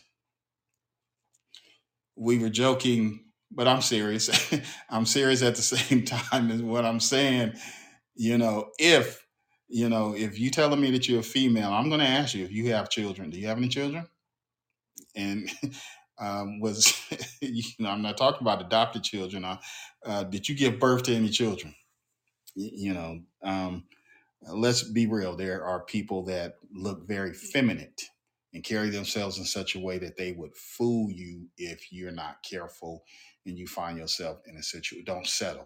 We 2.16 2.40
were 2.40 2.50
joking, 2.50 3.26
but 3.52 3.68
I'm 3.68 3.82
serious. 3.82 4.30
I'm 4.90 5.06
serious 5.06 5.42
at 5.42 5.56
the 5.56 5.62
same 5.78 6.06
time 6.06 6.52
as 6.52 6.62
what 6.62 6.86
I'm 6.86 7.00
saying. 7.00 7.54
You 8.16 8.38
know, 8.38 8.72
if 8.80 9.26
you 9.68 9.90
know, 9.90 10.16
if 10.16 10.40
you 10.40 10.50
telling 10.50 10.82
me 10.82 10.92
that 10.92 11.08
you're 11.08 11.20
a 11.20 11.24
female, 11.24 11.72
I'm 11.72 11.90
going 11.90 12.02
to 12.02 12.08
ask 12.08 12.34
you 12.34 12.44
if 12.44 12.52
you 12.52 12.74
have 12.74 12.90
children. 12.90 13.30
Do 13.30 13.40
you 13.40 13.48
have 13.48 13.58
any 13.58 13.68
children? 13.68 14.08
And 15.16 15.49
um, 16.20 16.60
was 16.60 16.93
you 17.41 17.64
know 17.80 17.89
I'm 17.89 18.01
not 18.01 18.18
talking 18.18 18.41
about 18.41 18.62
adopted 18.62 19.03
children. 19.03 19.45
Uh, 19.45 19.57
uh, 20.05 20.24
did 20.24 20.47
you 20.49 20.55
give 20.55 20.80
birth 20.80 21.03
to 21.03 21.16
any 21.16 21.30
children? 21.30 21.76
You 22.55 22.93
know, 22.93 23.20
um, 23.43 23.86
let's 24.51 24.84
be 24.84 25.07
real. 25.07 25.36
There 25.36 25.64
are 25.64 25.82
people 25.82 26.24
that 26.26 26.55
look 26.74 27.07
very 27.07 27.34
feminine 27.34 27.93
and 28.53 28.64
carry 28.64 28.89
themselves 28.89 29.38
in 29.38 29.45
such 29.45 29.76
a 29.76 29.80
way 29.80 29.97
that 29.99 30.18
they 30.18 30.32
would 30.32 30.55
fool 30.55 31.12
you 31.12 31.47
if 31.57 31.91
you're 31.91 32.12
not 32.12 32.43
careful 32.49 33.03
and 33.45 33.57
you 33.57 33.68
find 33.68 33.97
yourself 33.97 34.39
in 34.47 34.57
a 34.57 34.64
situation. 34.64 35.03
Don't 35.05 35.28
settle. 35.28 35.66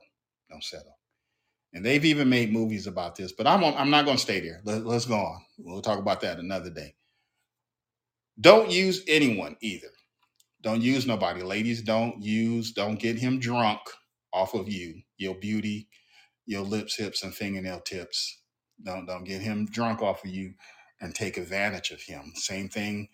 Don't 0.49 0.63
settle. 0.63 0.97
And 1.73 1.83
they've 1.83 2.05
even 2.05 2.29
made 2.29 2.51
movies 2.51 2.85
about 2.85 3.15
this, 3.15 3.31
but 3.31 3.47
I'm 3.47 3.63
on, 3.63 3.73
I'm 3.75 3.89
not 3.89 4.05
going 4.05 4.17
to 4.17 4.21
stay 4.21 4.39
there. 4.41 4.61
Let, 4.63 4.85
let's 4.85 5.05
go 5.05 5.15
on. 5.15 5.41
We'll 5.57 5.81
talk 5.81 5.97
about 5.97 6.21
that 6.21 6.37
another 6.37 6.69
day. 6.69 6.93
Don't 8.41 8.71
use 8.71 9.03
anyone 9.07 9.57
either 9.61 9.87
Don't 10.61 10.81
use 10.81 11.07
nobody. 11.07 11.43
Ladies, 11.43 11.83
don't 11.83 12.21
use, 12.23 12.71
don't 12.73 12.99
get 12.99 13.17
him 13.19 13.39
drunk 13.39 13.79
off 14.33 14.55
of 14.55 14.69
you, 14.69 15.01
your 15.17 15.35
beauty, 15.35 15.87
your 16.45 16.63
lips, 16.63 16.97
hips, 16.97 17.23
and 17.23 17.35
fingernail 17.35 17.81
tips. 17.81 18.41
Don't 18.83 19.05
don't 19.07 19.25
get 19.25 19.41
him 19.41 19.67
drunk 19.67 20.01
off 20.01 20.25
of 20.25 20.31
you 20.31 20.53
and 21.01 21.15
take 21.15 21.37
advantage 21.37 21.91
of 21.91 22.01
him. 22.01 22.33
Same 22.35 22.69
thing, 22.69 23.09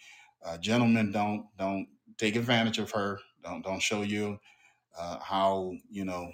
uh, 0.45 0.57
gentlemen. 0.59 1.11
Don't 1.11 1.47
don't 1.57 1.87
take 2.17 2.35
advantage 2.35 2.79
of 2.79 2.91
her. 2.91 3.19
Don't 3.43 3.63
don't 3.63 3.81
show 3.81 4.03
you 4.03 4.39
uh, 4.99 5.19
how 5.19 5.73
you 5.89 6.05
know 6.05 6.31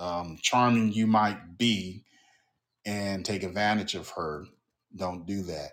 um, 0.00 0.38
charming 0.42 0.92
you 0.92 1.06
might 1.06 1.58
be 1.58 2.04
and 2.86 3.24
take 3.24 3.44
advantage 3.44 3.94
of 3.96 4.10
her. 4.10 4.46
Don't 4.96 5.26
do 5.26 5.42
that. 5.44 5.72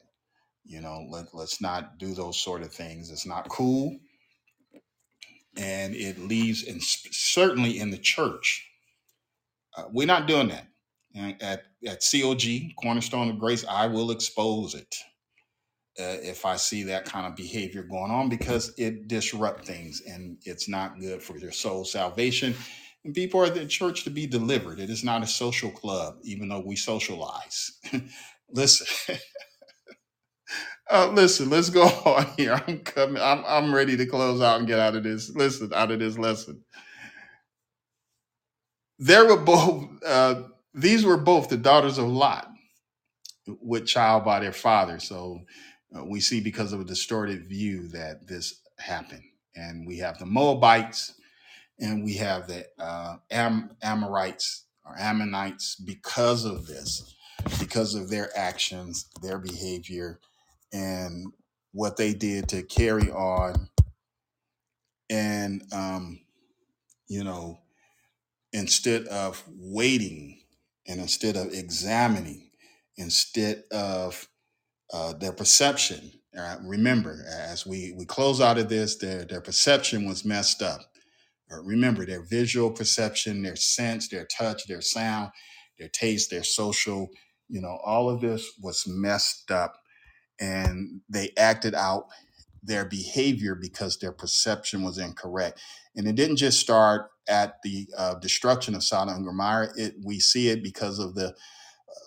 You 0.66 0.82
know, 0.82 1.06
let, 1.10 1.34
let's 1.34 1.62
not 1.62 2.00
do 2.00 2.14
those 2.14 2.42
sort 2.42 2.64
of 2.64 2.74
things. 2.74 3.12
It's 3.12 3.26
not 3.26 3.50
cool 3.50 3.98
and 5.58 5.96
it 5.96 6.20
leaves, 6.20 6.68
and 6.68 6.82
certainly 6.84 7.80
in 7.80 7.92
the 7.92 7.98
church, 7.98 8.70
uh, 9.78 9.86
we're 9.92 10.08
not 10.08 10.28
doing 10.28 10.50
that. 10.50 10.68
And 11.16 11.42
at 11.42 11.64
at 11.88 12.04
COG 12.12 12.76
Cornerstone 12.82 13.30
of 13.30 13.40
Grace, 13.40 13.66
I 13.70 13.88
will 13.88 14.12
expose 14.12 14.76
it 14.76 14.96
uh, 16.00 16.20
if 16.22 16.46
I 16.46 16.58
see 16.58 16.84
that 16.84 17.06
kind 17.06 17.26
of 17.26 17.36
behavior 17.36 17.84
going 17.84 18.12
on 18.12 18.28
because 18.30 18.74
it 18.78 19.08
disrupts 19.08 19.68
things 19.68 20.02
and 20.08 20.38
it's 20.44 20.68
not 20.68 21.00
good 21.00 21.24
for 21.24 21.38
your 21.38 21.52
soul 21.52 21.86
salvation. 21.86 22.54
And 23.06 23.14
people 23.14 23.40
are 23.42 23.50
the 23.50 23.66
church 23.66 24.04
to 24.06 24.10
be 24.10 24.28
delivered. 24.28 24.80
It 24.80 24.90
is 24.90 25.04
not 25.04 25.24
a 25.24 25.28
social 25.28 25.72
club, 25.72 26.18
even 26.24 26.50
though 26.50 26.64
we 26.66 26.76
socialize. 26.76 27.80
listen, 28.52 29.18
uh, 30.92 31.10
listen. 31.14 31.50
Let's 31.50 31.70
go 31.70 31.84
on 32.06 32.28
here. 32.38 32.62
I'm 32.68 32.80
coming. 32.80 33.22
I'm 33.22 33.44
I'm 33.48 33.74
ready 33.74 33.98
to 33.98 34.06
close 34.06 34.42
out 34.42 34.60
and 34.60 34.68
get 34.68 34.80
out 34.80 34.96
of 34.96 35.04
this. 35.04 35.30
Listen, 35.36 35.74
out 35.74 35.92
of 35.92 36.00
this 36.00 36.18
lesson. 36.18 36.64
There 39.00 39.26
were 39.26 39.42
both. 39.42 39.86
Uh, 40.06 40.44
these 40.74 41.06
were 41.06 41.18
both 41.18 41.50
the 41.50 41.58
daughters 41.58 41.98
of 41.98 42.08
Lot, 42.08 42.50
with 43.48 43.86
child 43.88 44.26
by 44.26 44.40
their 44.40 44.52
father. 44.52 45.00
So 45.00 45.42
uh, 45.96 46.06
we 46.06 46.20
see 46.20 46.42
because 46.42 46.74
of 46.74 46.82
a 46.82 46.86
distorted 46.86 47.46
view 47.48 47.88
that 47.90 48.28
this 48.28 48.62
happened, 48.80 49.24
and 49.56 49.88
we 49.88 49.98
have 50.00 50.20
the 50.20 50.26
Moabites, 50.26 51.14
and 51.80 52.04
we 52.04 52.16
have 52.16 52.48
the 52.48 52.66
uh, 52.80 53.18
Am- 53.32 53.72
Amorites 53.82 54.66
or 54.86 54.96
Ammonites 54.98 55.76
because 55.76 56.46
of 56.46 56.68
this, 56.68 57.16
because 57.60 57.96
of 57.96 58.10
their 58.10 58.30
actions, 58.38 59.08
their 59.22 59.40
behavior, 59.40 60.20
and 60.76 61.28
what 61.74 61.98
they 61.98 62.14
did 62.14 62.50
to 62.50 62.64
carry 62.64 63.12
on, 63.12 63.70
and 65.10 65.64
um, 65.74 66.20
you 67.08 67.24
know 67.24 67.60
instead 68.54 69.06
of 69.08 69.44
waiting 69.48 70.40
and 70.88 71.00
instead 71.02 71.36
of 71.36 71.54
examining, 71.54 72.50
instead 72.98 73.64
of 73.72 74.28
uh, 74.94 75.14
their 75.14 75.34
perception. 75.34 76.12
Uh, 76.38 76.58
remember, 76.64 77.26
as 77.30 77.66
we, 77.66 77.94
we 77.98 78.06
close 78.06 78.42
out 78.42 78.58
of 78.58 78.70
this, 78.70 78.98
their, 78.98 79.26
their 79.26 79.42
perception 79.42 80.08
was 80.08 80.26
messed 80.26 80.62
up. 80.62 80.82
Uh, 81.52 81.62
remember, 81.64 82.06
their 82.06 82.24
visual 82.24 82.72
perception, 82.72 83.44
their 83.44 83.56
sense, 83.56 84.10
their 84.10 84.26
touch, 84.26 84.68
their 84.68 84.82
sound, 84.82 85.32
their 85.80 85.90
taste, 85.90 86.30
their 86.30 86.44
social, 86.44 87.10
you 87.50 87.62
know, 87.62 87.80
all 87.86 88.10
of 88.10 88.22
this 88.22 88.52
was 88.62 88.86
messed 88.88 89.52
up 89.52 89.78
and 90.40 91.02
they 91.10 91.32
acted 91.38 91.76
out 91.76 92.08
their 92.64 92.86
behavior 92.86 93.56
because 93.56 93.98
their 93.98 94.12
perception 94.12 94.84
was 94.84 94.98
incorrect. 94.98 95.60
And 95.96 96.08
it 96.08 96.16
didn't 96.16 96.38
just 96.38 96.60
start 96.60 97.12
at 97.28 97.62
the 97.64 97.88
uh, 97.98 98.16
destruction 98.16 98.76
of 98.76 98.84
Sodom 98.84 99.16
and 99.16 99.26
Gomorrah. 99.26 99.70
It 99.78 99.96
we 100.04 100.20
see 100.20 100.50
it 100.50 100.64
because 100.64 101.00
of 101.00 101.16
the 101.16 101.36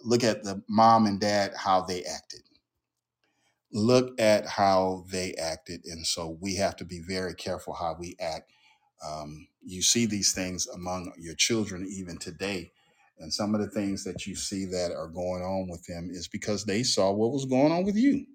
look 0.05 0.25
at 0.25 0.45
the 0.45 0.63
mom 0.69 1.07
and 1.07 1.21
dad 1.21 1.53
how 1.57 1.83
they 1.83 2.05
acted. 2.05 2.43
Look 3.73 4.21
at 4.21 4.47
how 4.47 5.05
they 5.11 5.35
acted, 5.35 5.83
and 5.87 6.07
so 6.07 6.39
we 6.41 6.57
have 6.57 6.77
to 6.77 6.87
be 6.87 7.01
very 7.01 7.35
careful 7.35 7.75
how 7.75 7.97
we 7.99 8.17
act. 8.21 8.53
Um, 9.07 9.49
you 9.65 9.83
see 9.83 10.07
these 10.07 10.33
things 10.33 10.67
among 10.69 11.13
your 11.19 11.35
children 11.35 11.87
even 11.91 12.19
today. 12.19 12.73
And 13.21 13.33
some 13.33 13.55
of 13.55 13.61
the 13.61 13.71
things 13.71 14.05
that 14.05 14.27
you 14.27 14.35
see 14.37 14.65
that 14.67 14.93
are 14.93 15.09
going 15.09 15.43
on 15.43 15.69
with 15.69 15.85
them 15.87 16.11
is 16.11 16.29
because 16.29 16.65
they 16.65 16.83
saw 16.83 17.13
what 17.13 17.33
was 17.33 17.45
going 17.47 17.73
on 17.73 17.85
with 17.85 17.97
you. 17.97 18.27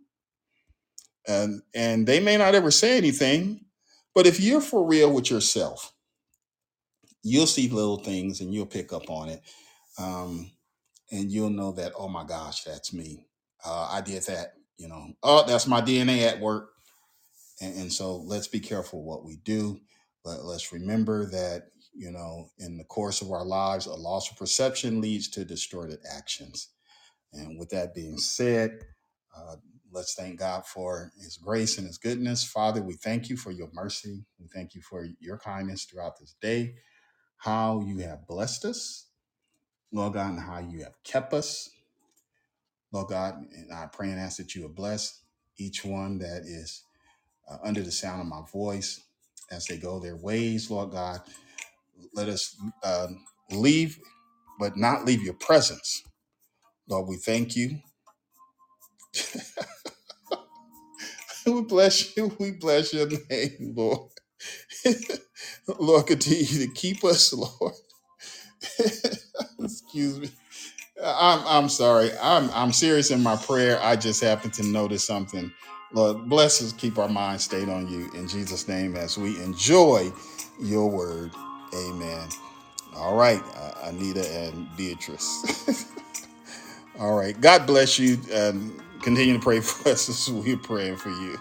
And 1.28 1.62
and 1.74 2.08
they 2.08 2.20
may 2.20 2.38
not 2.38 2.56
ever 2.56 2.72
say 2.72 2.98
anything 2.98 3.66
but 4.16 4.28
if 4.28 4.40
you're 4.40 4.62
for 4.62 4.86
real 4.86 5.12
with 5.14 5.32
yourself 5.32 5.94
you'll 7.24 7.48
see 7.48 7.70
little 7.70 7.98
things 7.98 8.42
and 8.42 8.54
you'll 8.54 8.66
pick 8.66 8.94
up 8.94 9.10
on 9.10 9.30
it 9.30 9.42
um, 10.00 10.52
and 11.12 11.32
you'll 11.32 11.50
know 11.50 11.72
that 11.74 11.94
oh 11.98 12.10
my 12.10 12.24
gosh 12.26 12.64
that's 12.64 12.94
me. 12.94 13.26
Uh, 13.66 13.90
i 13.92 14.02
did 14.02 14.24
that 14.24 14.54
you 14.78 14.88
know. 14.90 15.08
Oh 15.24 15.46
that's 15.48 15.68
my 15.68 15.82
dna 15.82 16.24
at 16.28 16.40
work. 16.42 16.72
And, 17.62 17.76
and 17.78 17.94
so 17.94 18.18
let's 18.18 18.48
be 18.48 18.60
careful 18.60 19.04
what 19.04 19.26
we 19.26 19.38
do 19.38 19.80
but 20.26 20.46
let's 20.46 20.74
remember 20.74 21.26
that 21.32 21.70
you 21.96 22.12
know 22.12 22.50
in 22.60 22.78
the 22.78 22.86
course 22.86 23.22
of 23.22 23.32
our 23.32 23.46
lives 23.46 23.88
a 23.88 23.94
loss 23.94 24.32
of 24.32 24.38
perception 24.38 25.02
leads 25.02 25.30
to 25.30 25.46
distorted 25.46 26.00
actions 26.16 26.68
and 27.34 27.60
with 27.60 27.70
that 27.70 27.94
being 27.94 28.18
said, 28.18 28.80
uh, 29.36 29.56
let's 29.92 30.16
thank 30.16 30.40
God 30.40 30.66
for 30.66 31.12
His 31.20 31.38
grace 31.38 31.78
and 31.78 31.88
His 31.88 31.98
goodness. 31.98 32.44
Father, 32.44 32.82
we 32.82 32.94
thank 32.96 33.30
you 33.30 33.38
for 33.38 33.52
your 33.52 33.70
mercy. 33.74 34.26
We 34.40 34.48
thank 34.54 34.76
you 34.76 34.82
for 34.82 35.08
your 35.20 35.38
kindness 35.38 35.86
throughout 35.86 36.20
this 36.20 36.36
day, 36.42 36.76
how 37.38 37.82
you 37.86 38.00
have 38.00 38.28
blessed 38.28 38.66
us, 38.66 39.08
Lord 39.92 40.14
God, 40.14 40.32
and 40.32 40.42
how 40.42 40.60
you 40.60 40.84
have 40.84 40.96
kept 41.04 41.34
us. 41.34 41.70
Lord 42.94 43.10
God, 43.10 43.36
and 43.56 43.74
I 43.74 43.88
pray 43.88 44.12
and 44.12 44.20
ask 44.20 44.38
that 44.38 44.56
you 44.56 44.64
will 44.64 44.70
bless 44.70 45.24
each 45.58 45.86
one 45.86 46.20
that 46.20 46.44
is. 46.44 46.82
uh, 47.50 47.58
under 47.64 47.82
the 47.82 47.92
sound 47.92 48.22
of 48.22 48.28
my 48.28 48.42
voice 48.52 49.02
as 49.52 49.66
they 49.66 49.78
go 49.78 50.00
their 50.00 50.18
ways, 50.18 50.72
Lord 50.72 50.92
God. 50.92 51.22
Let 52.14 52.30
us 52.30 52.56
uh, 52.84 53.08
leave, 53.52 54.00
but 54.60 54.78
not 54.78 55.06
leave 55.06 55.24
your 55.24 55.36
presence. 55.36 56.04
Lord, 56.90 57.08
we 57.10 57.18
thank 57.18 57.56
you. 57.56 57.80
we 61.46 61.62
bless 61.64 62.16
you. 62.18 62.36
We 62.40 62.52
bless 62.52 62.94
your 62.94 63.10
name, 63.30 63.74
Lord. 63.76 64.12
Lord, 65.80 66.08
continue 66.08 66.68
to 66.68 66.74
keep 66.74 67.04
us, 67.04 67.34
Lord. 67.34 67.74
Excuse 69.60 70.20
me. 70.20 70.30
I'm 71.04 71.42
I'm 71.48 71.70
sorry. 71.70 72.12
I'm 72.22 72.50
I'm 72.54 72.74
serious 72.74 73.12
in 73.12 73.24
my 73.24 73.36
prayer. 73.36 73.80
I 73.82 73.96
just 73.96 74.24
happened 74.24 74.54
to 74.56 74.64
notice 74.64 75.06
something. 75.06 75.52
Lord, 75.94 76.30
bless 76.30 76.62
us, 76.62 76.74
keep 76.74 76.98
our 76.98 77.10
minds 77.10 77.44
stayed 77.46 77.70
on 77.70 77.88
you 77.88 78.12
in 78.14 78.28
Jesus' 78.28 78.68
name 78.68 78.96
as 78.96 79.18
we 79.18 79.42
enjoy 79.44 80.12
your 80.62 80.90
word. 80.90 81.32
Amen. 81.76 82.30
All 82.96 83.16
right, 83.18 83.42
Anita 83.84 84.28
and 84.36 84.68
Beatrice. 84.78 85.68
All 87.00 87.16
right. 87.16 87.40
God 87.40 87.68
bless 87.68 88.00
you. 88.00 88.18
And 88.32 88.82
continue 89.02 89.36
to 89.36 89.40
pray 89.40 89.60
for 89.62 89.90
us 89.90 90.10
as 90.10 90.32
we're 90.32 90.58
praying 90.58 90.98
for 90.98 91.10
you. 91.10 91.38